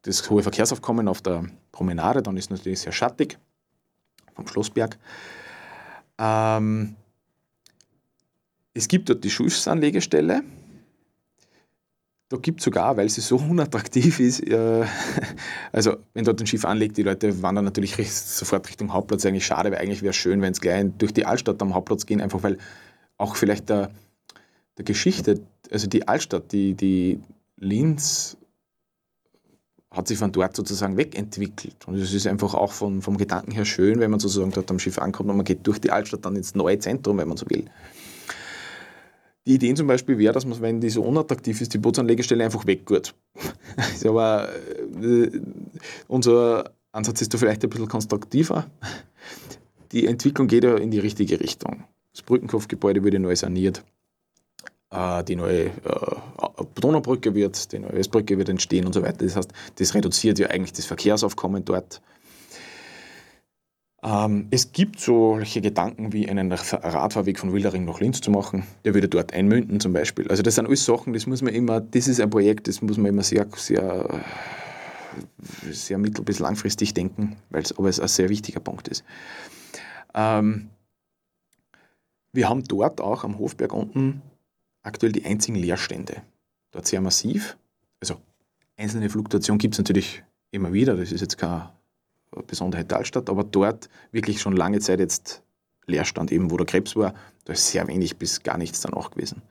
das 0.03 0.29
hohe 0.29 0.43
Verkehrsaufkommen 0.43 1.07
auf 1.07 1.21
der 1.21 1.45
Promenade, 1.71 2.21
dann 2.21 2.37
ist 2.37 2.51
natürlich 2.51 2.79
sehr 2.79 2.91
schattig 2.91 3.37
vom 4.33 4.47
Schlossberg. 4.47 4.97
Ähm, 6.17 6.95
es 8.73 8.87
gibt 8.87 9.09
dort 9.09 9.23
die 9.23 9.29
Schiffsanlegestelle. 9.29 10.43
Da 12.29 12.37
gibt 12.37 12.59
es 12.59 12.65
sogar, 12.65 12.95
weil 12.95 13.09
sie 13.09 13.21
so 13.21 13.37
unattraktiv 13.37 14.19
ist, 14.19 14.47
äh, 14.47 14.85
also 15.71 15.97
wenn 16.13 16.25
dort 16.25 16.39
ein 16.39 16.45
Schiff 16.47 16.63
anlegt, 16.63 16.97
die 16.97 17.03
Leute 17.03 17.41
wandern 17.41 17.65
natürlich 17.65 17.95
sofort 18.11 18.69
Richtung 18.69 18.93
Hauptplatz. 18.93 19.25
Eigentlich 19.25 19.47
schade, 19.47 19.71
weil 19.71 19.79
eigentlich 19.79 20.03
wäre 20.03 20.11
es 20.11 20.15
schön, 20.15 20.41
wenn 20.41 20.51
es 20.51 20.61
gleich 20.61 20.85
durch 20.99 21.11
die 21.11 21.25
Altstadt 21.25 21.59
am 21.61 21.73
Hauptplatz 21.73 22.05
gehen, 22.05 22.21
einfach 22.21 22.43
weil 22.43 22.57
auch 23.17 23.35
vielleicht 23.35 23.69
der, 23.69 23.89
der 24.77 24.85
Geschichte, 24.85 25.41
also 25.71 25.87
die 25.87 26.07
Altstadt, 26.07 26.51
die, 26.51 26.75
die 26.75 27.19
Linz 27.57 28.37
hat 29.91 30.07
sich 30.07 30.19
von 30.19 30.31
dort 30.31 30.55
sozusagen 30.55 30.97
wegentwickelt. 30.97 31.87
Und 31.87 31.95
es 31.95 32.13
ist 32.13 32.27
einfach 32.27 32.53
auch 32.53 32.71
vom, 32.71 33.01
vom 33.01 33.17
Gedanken 33.17 33.51
her 33.51 33.65
schön, 33.65 33.99
wenn 33.99 34.11
man 34.11 34.19
sozusagen 34.19 34.51
dort 34.51 34.69
am 34.69 34.77
Schiff 34.77 34.99
ankommt 34.99 35.29
und 35.31 35.37
man 35.37 35.45
geht 35.45 35.65
durch 35.65 35.79
die 35.79 35.91
Altstadt 35.91 36.25
dann 36.25 36.35
ins 36.35 36.53
neue 36.53 36.77
Zentrum, 36.77 37.17
wenn 37.17 37.27
man 37.27 37.37
so 37.37 37.49
will. 37.49 37.65
Die 39.49 39.55
Idee 39.55 39.73
zum 39.73 39.87
Beispiel 39.87 40.19
wäre, 40.19 40.31
dass 40.31 40.45
man, 40.45 40.61
wenn 40.61 40.79
die 40.79 40.91
so 40.91 41.01
unattraktiv 41.01 41.59
ist, 41.59 41.73
die 41.73 41.79
Bootsanlegestelle 41.79 42.43
einfach 42.43 42.67
weggeht. 42.67 43.15
Aber 44.05 44.47
äh, 45.01 45.31
unser 46.07 46.69
Ansatz 46.91 47.21
ist 47.21 47.33
da 47.33 47.39
vielleicht 47.39 47.63
ein 47.63 47.71
bisschen 47.71 47.87
konstruktiver. 47.87 48.67
Die 49.91 50.05
Entwicklung 50.05 50.47
geht 50.47 50.65
ja 50.65 50.77
in 50.77 50.91
die 50.91 50.99
richtige 50.99 51.39
Richtung. 51.39 51.83
Das 52.13 52.21
Brückenkopfgebäude 52.21 53.03
wurde 53.03 53.17
neu 53.17 53.35
saniert. 53.35 53.83
Äh, 54.91 55.23
die 55.23 55.35
neue 55.35 55.65
äh, 55.65 55.71
Donaubrücke 56.79 57.33
wird, 57.33 57.71
die 57.71 57.79
neue 57.79 57.93
Westbrücke 57.93 58.37
wird 58.37 58.49
entstehen 58.49 58.85
und 58.85 58.93
so 58.93 59.01
weiter. 59.01 59.25
Das 59.25 59.35
heißt, 59.35 59.51
das 59.77 59.95
reduziert 59.95 60.37
ja 60.37 60.49
eigentlich 60.49 60.73
das 60.73 60.85
Verkehrsaufkommen 60.85 61.65
dort. 61.65 62.03
Ähm, 64.01 64.47
es 64.49 64.71
gibt 64.71 64.99
solche 64.99 65.61
Gedanken 65.61 66.13
wie 66.13 66.29
einen 66.29 66.51
Radfahrweg 66.51 67.37
von 67.37 67.51
Wildering 67.51 67.85
nach 67.85 67.99
Linz 67.99 68.21
zu 68.21 68.31
machen. 68.31 68.65
Der 68.85 68.93
würde 68.93 69.09
dort 69.09 69.33
einmünden 69.33 69.79
zum 69.79 69.91
Beispiel. 69.91 70.27
Also 70.29 70.41
das 70.41 70.55
sind 70.55 70.67
alles 70.67 70.85
Sachen, 70.85 71.13
das 71.13 71.27
muss 71.27 71.41
man 71.41 71.53
immer, 71.53 71.81
das 71.81 72.07
ist 72.07 72.21
ein 72.21 72.29
Projekt, 72.29 72.67
das 72.67 72.81
muss 72.81 72.97
man 72.97 73.07
immer 73.07 73.23
sehr, 73.23 73.45
sehr, 73.55 74.21
sehr 75.69 75.97
mittel- 75.97 76.23
bis 76.23 76.39
langfristig 76.39 76.93
denken, 76.93 77.35
weil 77.49 77.63
es 77.63 77.77
aber 77.77 77.87
ein 77.87 78.07
sehr 78.07 78.29
wichtiger 78.29 78.61
Punkt 78.61 78.87
ist. 78.87 79.03
Ähm, 80.13 80.69
wir 82.31 82.47
haben 82.47 82.63
dort 82.63 83.01
auch 83.01 83.23
am 83.23 83.37
Hofberg 83.37 83.73
unten 83.73 84.21
aktuell 84.81 85.11
die 85.11 85.25
einzigen 85.25 85.55
Leerstände. 85.55 86.21
Dort 86.71 86.87
sehr 86.87 87.01
massiv. 87.01 87.57
Also 87.99 88.15
einzelne 88.77 89.09
Fluktuation 89.09 89.57
gibt 89.57 89.73
es 89.73 89.79
natürlich 89.79 90.23
immer 90.51 90.71
wieder, 90.71 90.95
das 90.95 91.11
ist 91.11 91.21
jetzt 91.21 91.37
keine 91.37 91.71
Besonderheit 92.43 92.89
Talstadt, 92.89 93.29
aber 93.29 93.43
dort 93.43 93.89
wirklich 94.11 94.41
schon 94.41 94.55
lange 94.55 94.79
Zeit 94.79 94.99
jetzt 94.99 95.43
Leerstand, 95.85 96.31
eben 96.31 96.51
wo 96.51 96.57
der 96.57 96.65
Krebs 96.65 96.95
war, 96.95 97.13
da 97.45 97.53
ist 97.53 97.71
sehr 97.71 97.87
wenig 97.87 98.17
bis 98.17 98.43
gar 98.43 98.57
nichts 98.57 98.81
danach 98.81 99.11
gewesen. 99.11 99.41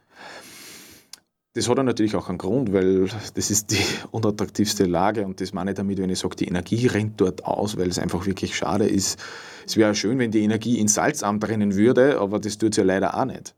Das 1.54 1.68
hat 1.68 1.76
natürlich 1.78 2.14
auch 2.14 2.28
einen 2.28 2.38
Grund, 2.38 2.72
weil 2.72 3.08
das 3.34 3.50
ist 3.50 3.72
die 3.72 3.84
unattraktivste 4.12 4.84
Lage 4.84 5.24
und 5.24 5.40
das 5.40 5.52
meine 5.52 5.72
ich 5.72 5.76
damit, 5.76 5.98
wenn 5.98 6.10
ich 6.10 6.20
sage, 6.20 6.36
die 6.36 6.46
Energie 6.46 6.86
rennt 6.86 7.20
dort 7.20 7.44
aus, 7.44 7.76
weil 7.76 7.88
es 7.88 7.98
einfach 7.98 8.26
wirklich 8.26 8.56
schade 8.56 8.86
ist. 8.86 9.18
Es 9.66 9.76
wäre 9.76 9.94
schön, 9.94 10.18
wenn 10.18 10.30
die 10.30 10.44
Energie 10.44 10.78
ins 10.78 10.94
Salzamt 10.94 11.48
rennen 11.48 11.74
würde, 11.74 12.20
aber 12.20 12.38
das 12.38 12.58
tut 12.58 12.70
es 12.70 12.76
ja 12.76 12.84
leider 12.84 13.18
auch 13.18 13.24
nicht. 13.24 13.56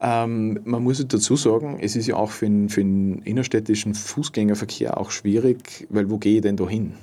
Ähm, 0.00 0.60
man 0.64 0.82
muss 0.82 1.04
dazu 1.06 1.36
sagen, 1.36 1.78
es 1.80 1.96
ist 1.96 2.06
ja 2.06 2.16
auch 2.16 2.30
für 2.30 2.46
den, 2.46 2.68
für 2.68 2.82
den 2.82 3.20
innerstädtischen 3.22 3.94
Fußgängerverkehr 3.94 4.98
auch 4.98 5.10
schwierig, 5.10 5.86
weil 5.90 6.10
wo 6.10 6.18
gehe 6.18 6.36
ich 6.36 6.42
denn 6.42 6.56
da 6.56 6.68
hin? 6.68 6.94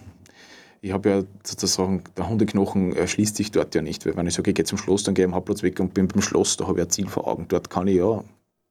Ich 0.86 0.92
habe 0.92 1.10
ja 1.10 1.24
sozusagen, 1.44 2.04
der 2.16 2.30
Hundeknochen 2.30 2.96
äh, 2.96 3.08
schließt 3.08 3.36
sich 3.36 3.50
dort 3.50 3.74
ja 3.74 3.82
nicht, 3.82 4.06
weil 4.06 4.16
wenn 4.16 4.28
ich 4.28 4.36
sage, 4.36 4.52
ich 4.52 4.56
gehe 4.56 4.66
zum 4.66 4.78
Schloss, 4.78 5.02
dann 5.02 5.16
gehe 5.16 5.26
ich 5.26 5.28
am 5.28 5.34
Hauptplatz 5.34 5.64
weg 5.64 5.80
und 5.80 5.96
bin 5.96 6.08
beim 6.08 6.22
Schloss, 6.22 6.58
da 6.58 6.68
habe 6.68 6.78
ich 6.78 6.86
ein 6.86 6.92
Ziel 6.92 7.08
vor 7.08 7.28
Augen. 7.28 7.48
Dort 7.48 7.72
kann 7.72 7.88
ich 7.88 7.96
ja, 7.96 8.24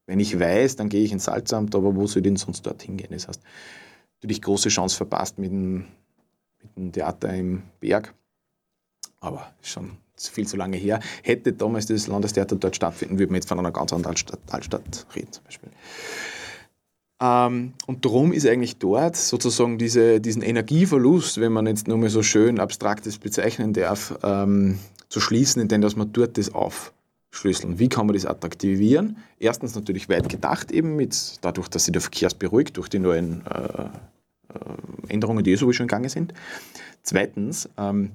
wenn 0.06 0.20
ich 0.20 0.38
weiß, 0.38 0.76
dann 0.76 0.88
gehe 0.88 1.02
ich 1.02 1.10
ins 1.10 1.24
Salzamt, 1.24 1.74
aber 1.74 1.96
wo 1.96 2.06
soll 2.06 2.18
ich 2.18 2.22
denn 2.22 2.36
sonst 2.36 2.64
dorthin 2.64 2.98
gehen? 2.98 3.08
Das 3.10 3.26
heißt, 3.26 3.42
natürlich 4.22 4.42
große 4.42 4.68
Chance 4.68 4.96
verpasst 4.96 5.40
mit 5.40 5.50
dem, 5.50 5.86
mit 6.62 6.76
dem 6.76 6.92
Theater 6.92 7.34
im 7.34 7.64
Berg, 7.80 8.14
aber 9.18 9.52
schon 9.60 9.96
viel 10.16 10.46
zu 10.46 10.56
lange 10.56 10.76
her. 10.76 11.00
Hätte 11.24 11.52
damals 11.52 11.86
das 11.86 12.06
Landestheater 12.06 12.54
dort 12.54 12.76
stattfinden, 12.76 13.18
würden 13.18 13.32
wir 13.32 13.38
jetzt 13.38 13.48
von 13.48 13.58
einer 13.58 13.72
ganz 13.72 13.92
anderen 13.92 14.12
Altstadt, 14.12 14.38
Altstadt 14.52 15.04
reden 15.16 15.32
zum 15.32 15.42
Beispiel. 15.42 15.70
Ähm, 17.24 17.72
und 17.86 18.04
darum 18.04 18.32
ist 18.32 18.46
eigentlich 18.46 18.76
dort 18.76 19.16
sozusagen 19.16 19.78
diese, 19.78 20.20
diesen 20.20 20.42
Energieverlust, 20.42 21.40
wenn 21.40 21.52
man 21.52 21.66
jetzt 21.66 21.88
nur 21.88 21.96
mal 21.96 22.10
so 22.10 22.22
schön 22.22 22.60
abstraktes 22.60 23.16
bezeichnen 23.16 23.72
darf, 23.72 24.14
ähm, 24.22 24.78
zu 25.08 25.20
schließen, 25.20 25.62
indem 25.62 25.80
dass 25.80 25.96
man 25.96 26.12
dort 26.12 26.36
das 26.36 26.52
aufschlüsseln. 26.52 27.78
Wie 27.78 27.88
kann 27.88 28.06
man 28.06 28.14
das 28.14 28.26
attraktivieren? 28.26 29.16
Erstens 29.38 29.74
natürlich 29.74 30.10
weit 30.10 30.28
gedacht, 30.28 30.70
eben 30.70 30.96
mit, 30.96 31.38
dadurch, 31.40 31.68
dass 31.68 31.86
sich 31.86 31.92
der 31.92 32.02
Verkehr 32.02 32.28
beruhigt 32.38 32.76
durch 32.76 32.88
die 32.90 32.98
neuen 32.98 33.46
äh, 33.46 33.84
äh 33.84 33.88
Änderungen, 35.08 35.44
die 35.44 35.52
eh 35.52 35.56
sowieso 35.56 35.78
schon 35.78 35.86
gegangen 35.86 36.08
sind. 36.10 36.34
Zweitens, 37.02 37.70
ähm, 37.78 38.10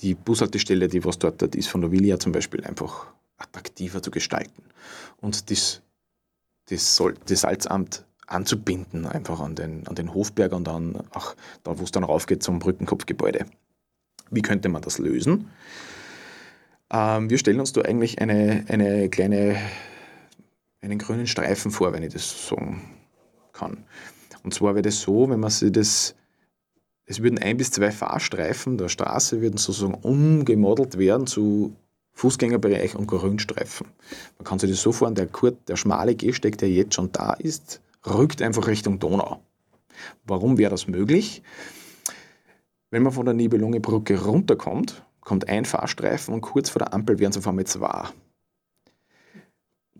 die 0.00 0.14
Bushaltestelle, 0.14 0.88
die 0.88 1.04
was 1.04 1.18
dort 1.18 1.42
ist, 1.54 1.68
von 1.68 1.82
der 1.82 1.92
Vilia 1.92 2.18
zum 2.18 2.32
Beispiel, 2.32 2.64
einfach 2.64 3.06
attraktiver 3.36 4.02
zu 4.02 4.10
gestalten. 4.10 4.62
Und 5.20 5.50
das, 5.50 5.82
das, 6.66 6.96
soll, 6.96 7.14
das 7.26 7.40
Salzamt 7.42 8.04
anzubinden, 8.26 9.06
einfach 9.06 9.40
an 9.40 9.54
den, 9.54 9.86
an 9.86 9.94
den 9.94 10.14
Hofberg 10.14 10.52
und 10.52 10.64
dann 10.64 10.96
auch 11.10 11.34
da, 11.62 11.78
wo 11.78 11.84
es 11.84 11.90
dann 11.90 12.04
raufgeht 12.04 12.42
zum 12.42 12.58
Brückenkopfgebäude. 12.58 13.46
Wie 14.30 14.42
könnte 14.42 14.68
man 14.68 14.82
das 14.82 14.98
lösen? 14.98 15.50
Ähm, 16.90 17.30
wir 17.30 17.38
stellen 17.38 17.60
uns 17.60 17.72
da 17.72 17.82
eigentlich 17.82 18.20
eine, 18.20 18.64
eine 18.68 19.08
kleine, 19.08 19.56
einen 20.80 20.98
grünen 20.98 21.26
Streifen 21.26 21.70
vor, 21.70 21.92
wenn 21.92 22.02
ich 22.02 22.12
das 22.12 22.48
sagen 22.48 22.82
kann. 23.52 23.84
Und 24.42 24.54
zwar 24.54 24.74
wäre 24.74 24.82
das 24.82 25.00
so, 25.00 25.28
wenn 25.30 25.40
man 25.40 25.50
sich 25.50 25.72
das 25.72 26.14
es 27.06 27.22
würden 27.22 27.38
ein 27.38 27.56
bis 27.56 27.70
zwei 27.70 27.90
Fahrstreifen 27.90 28.78
der 28.78 28.88
Straße 28.88 29.40
würden 29.40 29.58
sozusagen 29.58 29.94
umgemodelt 29.94 30.96
werden 30.96 31.26
zu 31.26 31.76
Fußgängerbereich 32.14 32.94
und 32.94 33.06
Grünstreifen. 33.06 33.88
Man 34.38 34.44
kann 34.44 34.58
sich 34.58 34.70
das 34.70 34.80
so 34.80 34.92
vorstellen, 34.92 35.16
der, 35.16 35.26
Kurt, 35.26 35.68
der 35.68 35.76
schmale 35.76 36.14
Gehsteig, 36.14 36.56
der 36.58 36.70
jetzt 36.70 36.94
schon 36.94 37.12
da 37.12 37.34
ist, 37.34 37.80
rückt 38.06 38.42
einfach 38.42 38.66
Richtung 38.66 38.98
Donau. 38.98 39.42
Warum 40.24 40.58
wäre 40.58 40.70
das 40.70 40.86
möglich? 40.86 41.42
Wenn 42.90 43.02
man 43.02 43.12
von 43.12 43.24
der 43.24 43.34
Nibelungenbrücke 43.34 44.24
runterkommt, 44.24 45.04
kommt 45.20 45.48
ein 45.48 45.64
Fahrstreifen 45.64 46.34
und 46.34 46.42
kurz 46.42 46.70
vor 46.70 46.80
der 46.80 46.92
Ampel 46.92 47.18
werden 47.18 47.30
es 47.30 47.38
auf 47.38 47.48
einmal 47.48 47.66
zwei. 47.66 48.08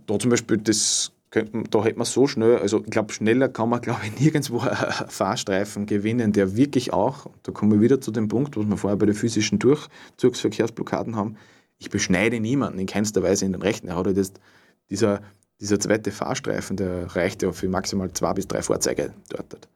Da 0.06 0.18
zum 0.18 0.30
Beispiel 0.30 0.58
das 0.58 1.12
könnten, 1.30 1.64
da 1.70 1.82
hätte 1.82 1.98
man 1.98 2.06
so 2.06 2.28
schnell, 2.28 2.58
also 2.58 2.80
ich 2.84 2.90
glaube, 2.90 3.12
schneller 3.12 3.48
kann 3.48 3.68
man, 3.68 3.80
glaube 3.80 4.02
ich, 4.04 4.20
nirgendwo 4.20 4.60
einen 4.60 5.08
Fahrstreifen 5.08 5.86
gewinnen, 5.86 6.32
der 6.32 6.56
wirklich 6.56 6.92
auch, 6.92 7.26
da 7.42 7.50
kommen 7.50 7.72
wir 7.72 7.80
wieder 7.80 8.00
zu 8.00 8.12
dem 8.12 8.28
Punkt, 8.28 8.56
was 8.56 8.66
wir 8.66 8.76
vorher 8.76 8.96
bei 8.96 9.06
den 9.06 9.16
physischen 9.16 9.58
Durchzugsverkehrsblockaden 9.58 11.16
haben, 11.16 11.36
ich 11.78 11.90
beschneide 11.90 12.38
niemanden 12.38 12.78
in 12.78 12.86
keinster 12.86 13.22
Weise 13.24 13.44
in 13.44 13.52
den 13.52 13.62
Rechten. 13.62 13.88
Er 13.88 13.96
hat 13.96 14.06
halt 14.06 14.16
jetzt, 14.16 14.38
dieser, 14.90 15.22
dieser 15.64 15.80
zweite 15.80 16.12
Fahrstreifen, 16.12 16.76
der 16.76 17.16
reicht 17.16 17.42
ja 17.42 17.50
für 17.50 17.68
maximal 17.68 18.12
zwei 18.12 18.34
bis 18.34 18.46
drei 18.46 18.60
Fahrzeuge 18.60 19.14
dort. 19.30 19.66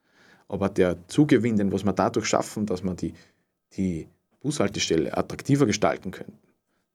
Aber 0.47 0.69
der 0.69 0.97
Zugewinn, 1.09 1.57
den 1.57 1.73
was 1.73 1.83
wir 1.85 1.95
dadurch 1.95 2.27
schaffen, 2.27 2.67
dass 2.67 2.83
wir 2.83 2.95
die, 2.95 3.15
die 3.75 4.07
Bushaltestelle 4.41 5.17
attraktiver 5.17 5.65
gestalten 5.65 6.11
können, 6.11 6.39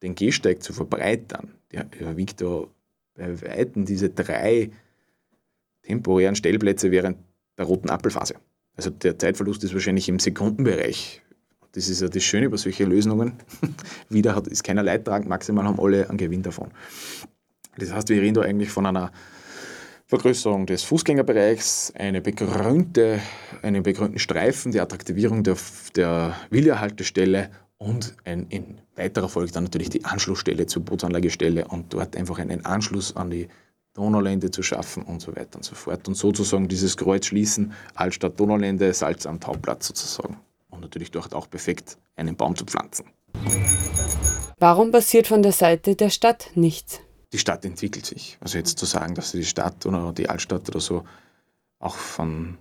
den 0.04 0.14
Gehsteig 0.14 0.62
zu 0.62 0.74
verbreitern, 0.74 1.56
der 1.72 1.88
wiegt 2.18 2.42
da 2.42 2.66
bei 3.16 3.42
Weitem 3.42 3.86
diese 3.86 4.10
drei 4.10 4.70
temporären 5.82 6.36
Stellplätze 6.36 6.92
während 6.92 7.18
der 7.58 7.66
roten 7.66 7.90
Apfelphase. 7.90 8.36
Also 8.76 8.92
der 8.92 9.18
Zeitverlust 9.18 9.64
ist 9.64 9.74
wahrscheinlich 9.74 10.08
im 10.08 10.20
Sekundenbereich. 10.20 11.22
Das 11.72 11.90
ist 11.90 12.02
ja 12.02 12.08
das 12.08 12.24
Schöne 12.24 12.50
bei 12.50 12.58
solchen 12.58 12.90
Lösungen. 12.90 13.34
Wieder 14.10 14.36
hat, 14.36 14.48
ist 14.48 14.64
keiner 14.64 14.84
Leidtragend, 14.84 15.28
maximal 15.28 15.66
haben 15.66 15.80
alle 15.80 16.08
einen 16.08 16.18
Gewinn 16.20 16.44
davon. 16.44 16.72
Das 17.78 17.92
heißt, 17.92 18.10
wir 18.10 18.22
reden 18.22 18.36
da 18.36 18.42
eigentlich 18.42 18.70
von 18.70 18.86
einer 18.86 19.12
Vergrößerung 20.06 20.66
des 20.66 20.84
Fußgängerbereichs, 20.84 21.94
eine 21.96 22.22
begrünte, 22.22 23.20
einen 23.62 23.84
begrünten 23.84 24.20
Streifen, 24.20 24.72
die 24.72 24.80
Attraktivierung 24.80 25.44
der, 25.44 25.58
der 25.96 26.36
Wiederhaltestelle 26.52 27.50
und 27.78 28.16
ein, 28.24 28.48
in 28.50 28.80
weiterer 28.96 29.28
Folge 29.28 29.52
dann 29.52 29.64
natürlich 29.64 29.90
die 29.90 30.06
Anschlussstelle 30.06 30.68
zur 30.68 30.84
Bootsanlagestelle 30.86 31.68
und 31.68 31.94
dort 31.94 32.16
einfach 32.16 32.40
einen 32.40 32.66
Anschluss 32.66 33.16
an 33.16 33.32
die 33.32 33.48
Donaulände 33.94 34.52
zu 34.52 34.64
schaffen 34.64 35.04
und 35.04 35.22
so 35.22 35.36
weiter 35.36 35.58
und 35.58 35.64
so 35.64 35.76
fort. 35.76 36.08
Und 36.08 36.16
sozusagen 36.16 36.68
dieses 36.68 36.98
Kreuz 36.98 37.28
schließen, 37.28 37.74
Altstadt 37.96 38.40
Donaulände, 38.40 38.94
Salzamt 38.94 39.46
Hauptplatz 39.46 39.88
sozusagen. 39.88 40.38
Und 40.70 40.82
natürlich 40.82 41.12
dort 41.12 41.34
auch 41.34 41.50
perfekt 41.50 41.98
einen 42.16 42.36
Baum 42.36 42.56
zu 42.56 42.66
pflanzen. 42.66 43.06
Warum 44.58 44.92
passiert 44.92 45.28
von 45.28 45.44
der 45.44 45.52
Seite 45.52 45.96
der 45.96 46.10
Stadt 46.10 46.52
nichts? 46.56 47.02
Die 47.34 47.38
Stadt 47.40 47.66
entwickelt 47.66 48.06
sich. 48.06 48.38
Also 48.40 48.58
jetzt 48.58 48.80
zu 48.80 48.86
sagen, 48.86 49.16
dass 49.16 49.32
die 49.32 49.44
Stadt 49.44 49.86
oder 49.86 50.14
die 50.14 50.30
Altstadt 50.30 50.70
oder 50.70 50.80
so 50.80 51.04
auch 51.80 51.96
von 51.96 52.58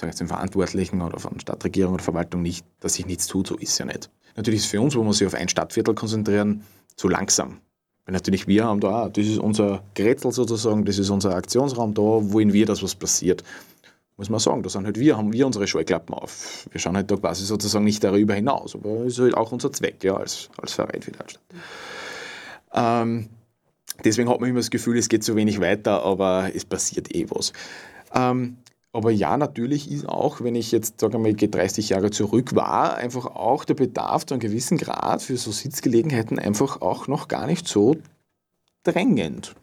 sage 0.00 0.10
jetzt 0.10 0.20
den 0.20 0.28
Verantwortlichen 0.28 1.00
oder 1.02 1.18
von 1.20 1.38
Stadtregierung 1.38 1.94
oder 1.94 2.02
Verwaltung 2.02 2.42
nicht, 2.42 2.64
dass 2.80 2.94
sich 2.94 3.06
nichts 3.06 3.26
tut, 3.26 3.46
so 3.46 3.56
ist 3.56 3.78
ja 3.78 3.84
nicht. 3.84 4.10
Natürlich 4.36 4.60
ist 4.60 4.66
es 4.66 4.70
für 4.70 4.80
uns, 4.80 4.96
wo 4.96 5.02
wir 5.02 5.12
sich 5.12 5.26
auf 5.26 5.34
ein 5.34 5.48
Stadtviertel 5.48 5.94
konzentrieren, 5.94 6.64
zu 6.96 7.08
langsam. 7.08 7.60
Weil 8.06 8.14
natürlich 8.14 8.46
wir 8.46 8.64
haben 8.64 8.80
da, 8.80 9.08
das 9.08 9.26
ist 9.26 9.38
unser 9.38 9.82
Grätzl 9.94 10.32
sozusagen, 10.32 10.84
das 10.84 10.98
ist 10.98 11.10
unser 11.10 11.34
Aktionsraum, 11.34 11.94
da 11.94 12.02
wollen 12.02 12.52
wir, 12.52 12.66
dass 12.66 12.82
was 12.82 12.94
passiert. 12.94 13.44
Muss 14.16 14.28
man 14.28 14.40
sagen, 14.40 14.62
da 14.62 14.68
sind 14.68 14.84
halt 14.84 14.98
wir, 14.98 15.16
haben 15.16 15.32
wir 15.32 15.46
unsere 15.46 15.66
Scheuklappen 15.66 16.14
auf. 16.14 16.68
Wir 16.70 16.80
schauen 16.80 16.96
halt 16.96 17.10
da 17.10 17.16
quasi 17.16 17.44
sozusagen 17.44 17.84
nicht 17.84 18.04
darüber 18.04 18.34
hinaus, 18.34 18.74
aber 18.74 19.06
es 19.06 19.14
ist 19.14 19.18
halt 19.18 19.34
auch 19.34 19.52
unser 19.52 19.72
Zweck, 19.72 20.02
ja, 20.04 20.16
als, 20.16 20.50
als 20.60 20.72
Verein 20.72 21.00
für 21.02 21.12
Deutschland. 21.12 21.44
Ähm, 22.72 23.28
deswegen 24.04 24.28
hat 24.28 24.40
man 24.40 24.50
immer 24.50 24.60
das 24.60 24.70
Gefühl, 24.70 24.98
es 24.98 25.08
geht 25.08 25.24
zu 25.24 25.36
wenig 25.36 25.60
weiter, 25.60 26.02
aber 26.04 26.50
es 26.54 26.64
passiert 26.64 27.14
eh 27.14 27.26
was. 27.30 27.52
Ähm, 28.14 28.56
Aber 28.92 29.12
ja, 29.12 29.36
natürlich 29.36 29.90
ist 29.90 30.08
auch, 30.08 30.40
wenn 30.40 30.56
ich 30.56 30.72
jetzt, 30.72 31.00
sagen 31.00 31.12
wir 31.12 31.20
mal, 31.20 31.34
30 31.34 31.90
Jahre 31.90 32.10
zurück 32.10 32.56
war, 32.56 32.96
einfach 32.96 33.26
auch 33.26 33.64
der 33.64 33.74
Bedarf 33.74 34.26
zu 34.26 34.34
einem 34.34 34.40
gewissen 34.40 34.78
Grad 34.78 35.22
für 35.22 35.36
so 35.36 35.52
Sitzgelegenheiten 35.52 36.40
einfach 36.40 36.80
auch 36.80 37.06
noch 37.06 37.28
gar 37.28 37.46
nicht 37.46 37.68
so 37.68 37.96
drängend. 38.82 39.54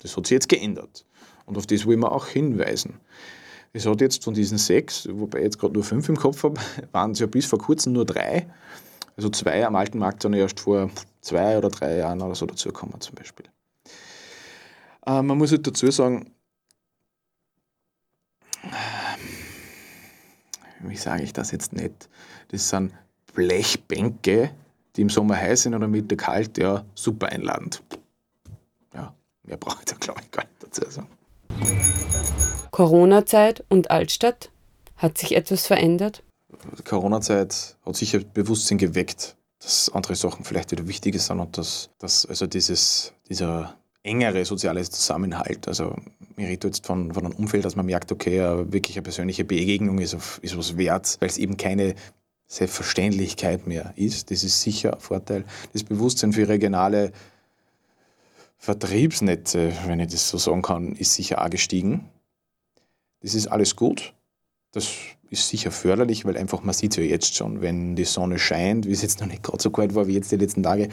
Das 0.00 0.16
hat 0.16 0.26
sich 0.26 0.36
jetzt 0.36 0.48
geändert. 0.48 1.04
Und 1.46 1.58
auf 1.58 1.66
das 1.66 1.86
will 1.86 1.96
man 1.96 2.10
auch 2.10 2.28
hinweisen. 2.28 3.00
Es 3.72 3.86
hat 3.86 4.00
jetzt 4.00 4.22
von 4.22 4.34
diesen 4.34 4.58
sechs, 4.58 5.08
wobei 5.10 5.38
ich 5.38 5.44
jetzt 5.44 5.58
gerade 5.58 5.74
nur 5.74 5.82
fünf 5.82 6.08
im 6.08 6.16
Kopf 6.16 6.44
habe, 6.44 6.60
waren 6.92 7.10
es 7.12 7.18
ja 7.18 7.26
bis 7.26 7.46
vor 7.46 7.58
kurzem 7.58 7.92
nur 7.92 8.04
drei. 8.04 8.46
Also 9.16 9.30
zwei 9.30 9.66
am 9.66 9.74
alten 9.74 9.98
Markt 9.98 10.22
ja 10.22 10.30
erst 10.32 10.60
vor 10.60 10.90
zwei 11.28 11.58
oder 11.58 11.68
drei 11.68 11.96
Jahren 11.96 12.20
oder 12.22 12.34
so 12.34 12.46
dazugekommen 12.46 13.00
zum 13.00 13.14
Beispiel. 13.14 13.46
Äh, 15.06 15.22
man 15.22 15.38
muss 15.38 15.50
halt 15.50 15.66
dazu 15.66 15.90
sagen, 15.90 16.32
wie 20.80 20.96
sage 20.96 21.22
ich 21.22 21.32
das 21.32 21.50
jetzt 21.50 21.72
nicht? 21.72 22.08
Das 22.48 22.68
sind 22.68 22.92
Blechbänke, 23.34 24.50
die 24.96 25.02
im 25.02 25.10
Sommer 25.10 25.36
heiß 25.36 25.62
sind 25.62 25.74
oder 25.74 25.84
im 25.84 25.92
Winter 25.92 26.16
kalt, 26.16 26.58
ja, 26.58 26.84
super 26.94 27.28
einladend. 27.28 27.82
Ja, 28.94 29.14
mehr 29.44 29.56
brauche 29.56 29.78
ich 29.80 29.84
da 29.84 29.96
glaube 29.96 30.20
ich 30.22 30.30
gar 30.30 30.44
nicht 30.44 30.62
dazu 30.62 30.90
sagen. 30.90 31.08
Corona-Zeit 32.70 33.64
und 33.68 33.90
Altstadt? 33.90 34.50
Hat 34.96 35.18
sich 35.18 35.36
etwas 35.36 35.66
verändert? 35.66 36.22
Corona-Zeit 36.84 37.76
hat 37.84 37.96
sicher 37.96 38.18
Bewusstsein 38.18 38.78
geweckt, 38.78 39.36
dass 39.60 39.90
andere 39.90 40.14
Sachen 40.14 40.44
vielleicht 40.44 40.70
wieder 40.70 40.86
wichtiger 40.86 41.18
sind 41.18 41.40
und 41.40 41.58
dass, 41.58 41.90
dass 41.98 42.24
also 42.26 42.46
dieses, 42.46 43.12
dieser 43.28 43.76
engere 44.02 44.44
soziale 44.44 44.82
Zusammenhalt. 44.88 45.66
Also 45.68 45.96
ich 46.36 46.46
rede 46.46 46.68
jetzt 46.68 46.86
von, 46.86 47.12
von 47.12 47.26
einem 47.26 47.34
Umfeld, 47.34 47.64
dass 47.64 47.76
man 47.76 47.86
merkt, 47.86 48.12
okay, 48.12 48.40
wirklich 48.72 48.96
eine 48.96 49.02
persönliche 49.02 49.44
Begegnung 49.44 49.98
ist, 49.98 50.16
ist 50.40 50.56
was 50.56 50.76
wert, 50.76 51.16
weil 51.20 51.28
es 51.28 51.38
eben 51.38 51.56
keine 51.56 51.94
Selbstverständlichkeit 52.46 53.66
mehr 53.66 53.92
ist. 53.96 54.30
Das 54.30 54.44
ist 54.44 54.62
sicher 54.62 54.94
ein 54.94 55.00
Vorteil. 55.00 55.44
Das 55.72 55.84
Bewusstsein 55.84 56.32
für 56.32 56.48
regionale 56.48 57.12
Vertriebsnetze, 58.56 59.72
wenn 59.86 60.00
ich 60.00 60.12
das 60.12 60.28
so 60.30 60.38
sagen 60.38 60.62
kann, 60.62 60.96
ist 60.96 61.14
sicher 61.14 61.44
auch 61.44 61.50
gestiegen. 61.50 62.08
Das 63.20 63.34
ist 63.34 63.48
alles 63.48 63.76
gut. 63.76 64.14
Das 64.72 64.88
ist 65.30 65.48
sicher 65.48 65.70
förderlich, 65.70 66.24
weil 66.24 66.36
einfach 66.36 66.62
man 66.62 66.74
sieht 66.74 66.92
es 66.92 66.96
ja 66.98 67.02
jetzt 67.04 67.36
schon, 67.36 67.60
wenn 67.60 67.96
die 67.96 68.04
Sonne 68.04 68.38
scheint, 68.38 68.86
wie 68.86 68.92
es 68.92 69.02
jetzt 69.02 69.20
noch 69.20 69.26
nicht 69.26 69.42
gerade 69.42 69.62
so 69.62 69.70
kalt 69.70 69.94
war 69.94 70.06
wie 70.06 70.14
jetzt 70.14 70.32
die 70.32 70.36
letzten 70.36 70.62
Tage, 70.62 70.88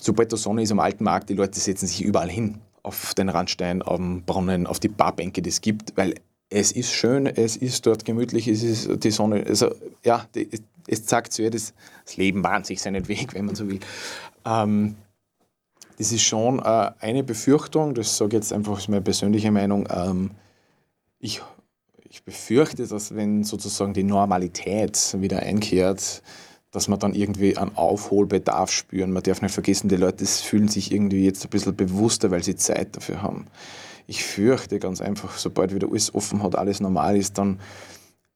sobald 0.00 0.30
der 0.30 0.38
Sonne 0.38 0.62
ist 0.62 0.72
am 0.72 0.80
alten 0.80 1.04
Markt, 1.04 1.30
die 1.30 1.34
Leute 1.34 1.58
setzen 1.58 1.86
sich 1.86 2.02
überall 2.02 2.30
hin. 2.30 2.58
Auf 2.82 3.14
den 3.14 3.28
Randstein, 3.28 3.82
auf 3.82 3.98
den 3.98 4.24
Brunnen, 4.24 4.66
auf 4.66 4.80
die 4.80 4.88
Barbänke, 4.88 5.42
die 5.42 5.50
es 5.50 5.60
gibt, 5.60 5.96
weil 5.96 6.14
es 6.48 6.72
ist 6.72 6.92
schön, 6.92 7.26
es 7.26 7.56
ist 7.56 7.84
dort 7.86 8.04
gemütlich, 8.04 8.48
es 8.48 8.62
ist 8.62 9.04
die 9.04 9.10
Sonne, 9.10 9.44
also 9.46 9.74
ja, 10.04 10.26
die, 10.34 10.48
es 10.86 11.04
zeigt 11.04 11.32
so, 11.32 11.48
das, 11.50 11.74
das 12.04 12.16
Leben 12.16 12.42
bahnt 12.42 12.66
sich 12.66 12.80
seinen 12.80 13.08
Weg, 13.08 13.34
wenn 13.34 13.44
man 13.44 13.54
so 13.54 13.68
will. 13.68 13.80
Ähm, 14.46 14.96
das 15.98 16.12
ist 16.12 16.22
schon 16.22 16.60
äh, 16.60 16.92
eine 17.00 17.24
Befürchtung, 17.24 17.94
das 17.94 18.16
sage 18.16 18.36
jetzt 18.36 18.52
einfach, 18.52 18.78
ist 18.78 18.88
meine 18.88 19.02
persönliche 19.02 19.50
Meinung. 19.50 19.86
Ähm, 19.90 20.30
ich 21.18 21.42
ich 22.10 22.22
befürchte, 22.22 22.86
dass 22.86 23.14
wenn 23.14 23.44
sozusagen 23.44 23.92
die 23.92 24.02
Normalität 24.02 25.16
wieder 25.20 25.40
einkehrt, 25.40 26.22
dass 26.70 26.88
man 26.88 26.98
dann 26.98 27.14
irgendwie 27.14 27.56
einen 27.56 27.76
Aufholbedarf 27.76 28.70
spüren. 28.70 29.12
Man 29.12 29.22
darf 29.22 29.42
nicht 29.42 29.52
vergessen, 29.52 29.88
die 29.88 29.96
Leute 29.96 30.26
fühlen 30.26 30.68
sich 30.68 30.92
irgendwie 30.92 31.24
jetzt 31.24 31.44
ein 31.44 31.50
bisschen 31.50 31.76
bewusster, 31.76 32.30
weil 32.30 32.42
sie 32.42 32.56
Zeit 32.56 32.96
dafür 32.96 33.22
haben. 33.22 33.46
Ich 34.06 34.24
fürchte 34.24 34.78
ganz 34.78 35.00
einfach, 35.00 35.36
sobald 35.38 35.74
wieder 35.74 35.88
alles 35.88 36.14
offen 36.14 36.42
hat, 36.42 36.56
alles 36.56 36.80
normal 36.80 37.16
ist, 37.16 37.36
dann 37.38 37.60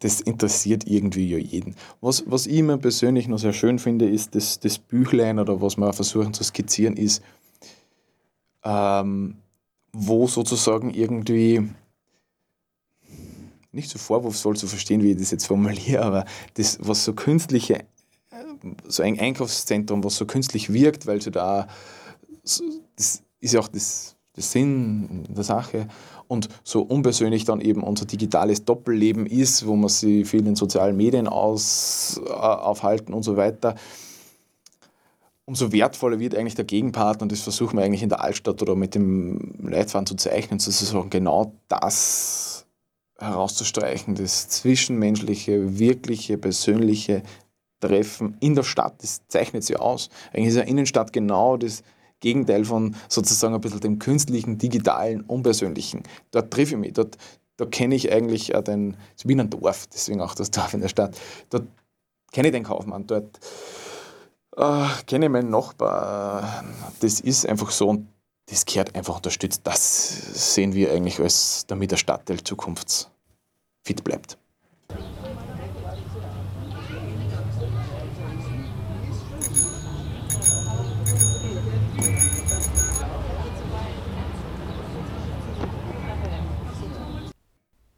das 0.00 0.20
interessiert 0.20 0.86
irgendwie 0.86 1.28
ja 1.28 1.38
jeden. 1.38 1.74
Was, 2.00 2.24
was 2.26 2.46
ich 2.46 2.58
immer 2.58 2.78
persönlich 2.78 3.28
noch 3.28 3.38
sehr 3.38 3.52
schön 3.52 3.78
finde, 3.78 4.08
ist 4.08 4.34
das, 4.34 4.60
das 4.60 4.78
Büchlein 4.78 5.38
oder 5.38 5.60
was 5.60 5.76
wir 5.76 5.92
versuchen 5.92 6.34
zu 6.34 6.44
skizzieren, 6.44 6.96
ist, 6.96 7.22
ähm, 8.64 9.36
wo 9.92 10.26
sozusagen 10.26 10.92
irgendwie 10.92 11.68
nicht 13.72 13.90
so 13.90 13.98
vorwurfsvoll 13.98 14.56
zu 14.56 14.66
verstehen, 14.66 15.02
wie 15.02 15.12
ich 15.12 15.18
das 15.18 15.30
jetzt 15.30 15.46
formuliere, 15.46 16.02
aber 16.02 16.24
das, 16.54 16.78
was 16.80 17.04
so 17.04 17.12
künstliche, 17.12 17.84
so 18.86 19.02
ein 19.02 19.18
Einkaufszentrum, 19.18 20.04
was 20.04 20.16
so 20.16 20.26
künstlich 20.26 20.72
wirkt, 20.72 21.06
weil 21.06 21.20
so 21.20 21.30
da, 21.30 21.68
das 22.42 23.22
ist 23.40 23.52
ja 23.52 23.60
auch 23.60 23.68
das, 23.68 24.16
der 24.36 24.42
Sinn 24.42 25.24
der 25.28 25.44
Sache, 25.44 25.88
und 26.28 26.48
so 26.62 26.82
unpersönlich 26.82 27.44
dann 27.44 27.60
eben 27.60 27.82
unser 27.82 28.06
digitales 28.06 28.64
Doppelleben 28.64 29.26
ist, 29.26 29.66
wo 29.66 29.76
man 29.76 29.88
sich 29.88 30.28
viel 30.28 30.46
in 30.46 30.56
sozialen 30.56 30.96
Medien 30.96 31.28
aus, 31.28 32.20
äh, 32.24 32.30
aufhalten 32.30 33.12
und 33.12 33.22
so 33.22 33.36
weiter, 33.36 33.74
umso 35.46 35.72
wertvoller 35.72 36.18
wird 36.18 36.34
eigentlich 36.34 36.54
der 36.54 36.64
Gegenpart 36.64 37.22
und 37.22 37.30
das 37.30 37.40
versuchen 37.40 37.76
wir 37.76 37.84
eigentlich 37.84 38.02
in 38.02 38.08
der 38.08 38.22
Altstadt 38.22 38.62
oder 38.62 38.74
mit 38.74 38.94
dem 38.94 39.54
Leitfaden 39.62 40.06
zu 40.06 40.14
zeichnen, 40.16 40.58
sozusagen 40.58 41.10
genau 41.10 41.52
das 41.68 42.66
herauszustreichen, 43.18 44.14
das 44.14 44.48
zwischenmenschliche, 44.48 45.78
wirkliche, 45.78 46.38
persönliche 46.38 47.22
Treffen 47.80 48.36
in 48.40 48.54
der 48.54 48.62
Stadt, 48.62 48.94
das 49.02 49.20
zeichnet 49.28 49.64
sie 49.64 49.76
aus. 49.76 50.08
Eigentlich 50.32 50.48
ist 50.48 50.56
ja 50.56 50.62
Innenstadt 50.62 51.12
genau 51.12 51.56
das 51.56 51.82
Gegenteil 52.24 52.64
von 52.64 52.96
sozusagen 53.10 53.54
ein 53.54 53.60
bisschen 53.60 53.80
dem 53.80 53.98
künstlichen, 53.98 54.56
digitalen, 54.56 55.20
unpersönlichen. 55.20 56.04
Dort 56.30 56.50
treffe 56.50 56.72
ich 56.72 56.80
mich, 56.80 56.94
dort, 56.94 57.18
da 57.58 57.66
kenne 57.66 57.94
ich 57.94 58.10
eigentlich 58.10 58.54
auch 58.54 58.62
den, 58.62 58.96
ich 59.18 59.24
bin 59.24 59.38
ein 59.40 59.50
Dorf, 59.50 59.86
deswegen 59.92 60.22
auch 60.22 60.34
das 60.34 60.50
Dorf 60.50 60.72
in 60.72 60.80
der 60.80 60.88
Stadt. 60.88 61.20
Dort 61.50 61.66
kenne 62.32 62.48
ich 62.48 62.52
den 62.52 62.64
Kaufmann, 62.64 63.06
dort 63.06 63.38
äh, 64.56 64.86
kenne 65.06 65.26
ich 65.26 65.32
meinen 65.32 65.50
Nachbar. 65.50 66.64
Das 67.00 67.20
ist 67.20 67.46
einfach 67.46 67.70
so 67.70 67.90
und 67.90 68.08
das 68.46 68.64
gehört 68.64 68.94
einfach 68.94 69.16
unterstützt. 69.16 69.60
Das 69.64 70.54
sehen 70.54 70.72
wir 70.72 70.92
eigentlich 70.92 71.20
als, 71.20 71.66
damit 71.66 71.90
der 71.90 71.98
Stadtteil 71.98 72.42
zukunftsfit 72.42 74.02
bleibt. 74.02 74.38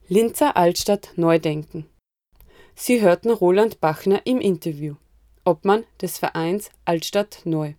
Linzer 0.08 0.56
Altstadt 0.56 1.10
neu 1.16 1.40
denken. 1.40 1.84
Sie 2.76 3.00
hörten 3.00 3.30
Roland 3.30 3.80
Bachner 3.80 4.20
im 4.24 4.40
Interview, 4.40 4.94
Obmann 5.44 5.82
des 6.00 6.18
Vereins 6.18 6.70
Altstadt 6.84 7.40
Neu. 7.44 7.74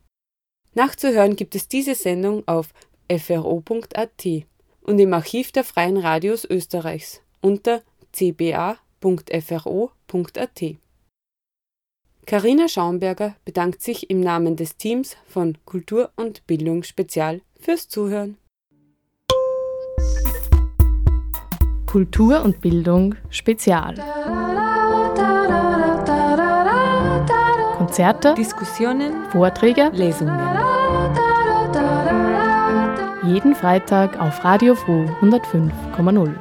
Nachzuhören 0.74 1.38
gibt 1.38 1.56
es 1.56 1.70
diese 1.70 1.96
Sendung 1.96 2.46
auf 2.46 2.74
fro.at 3.10 4.26
und 4.82 5.00
im 5.00 5.14
Archiv 5.14 5.54
der 5.54 5.64
Freien 5.64 5.96
Radios 5.96 6.44
Österreichs 6.44 7.22
unter 7.40 7.82
cba.fro.at. 8.12 8.80
Karina 12.26 12.68
Schaumberger 12.68 13.38
bedankt 13.46 13.82
sich 13.82 14.10
im 14.10 14.20
Namen 14.20 14.58
des 14.58 14.76
Teams 14.76 15.16
von 15.28 15.58
Kultur 15.64 16.12
und 16.18 16.46
Bildung 16.46 16.84
Spezial 16.84 17.40
fürs 17.58 17.88
Zuhören. 17.88 18.38
Kultur 21.98 22.44
und 22.44 22.62
Bildung 22.62 23.16
Spezial. 23.32 23.96
Konzerte, 27.76 28.36
Diskussionen, 28.36 29.14
Vorträge, 29.32 29.90
Lesungen. 29.94 30.40
jeden 33.26 33.56
Freitag 33.56 34.22
auf 34.22 34.44
Radio 34.46 34.76
Froh 34.76 35.06
105,0. 35.22 36.36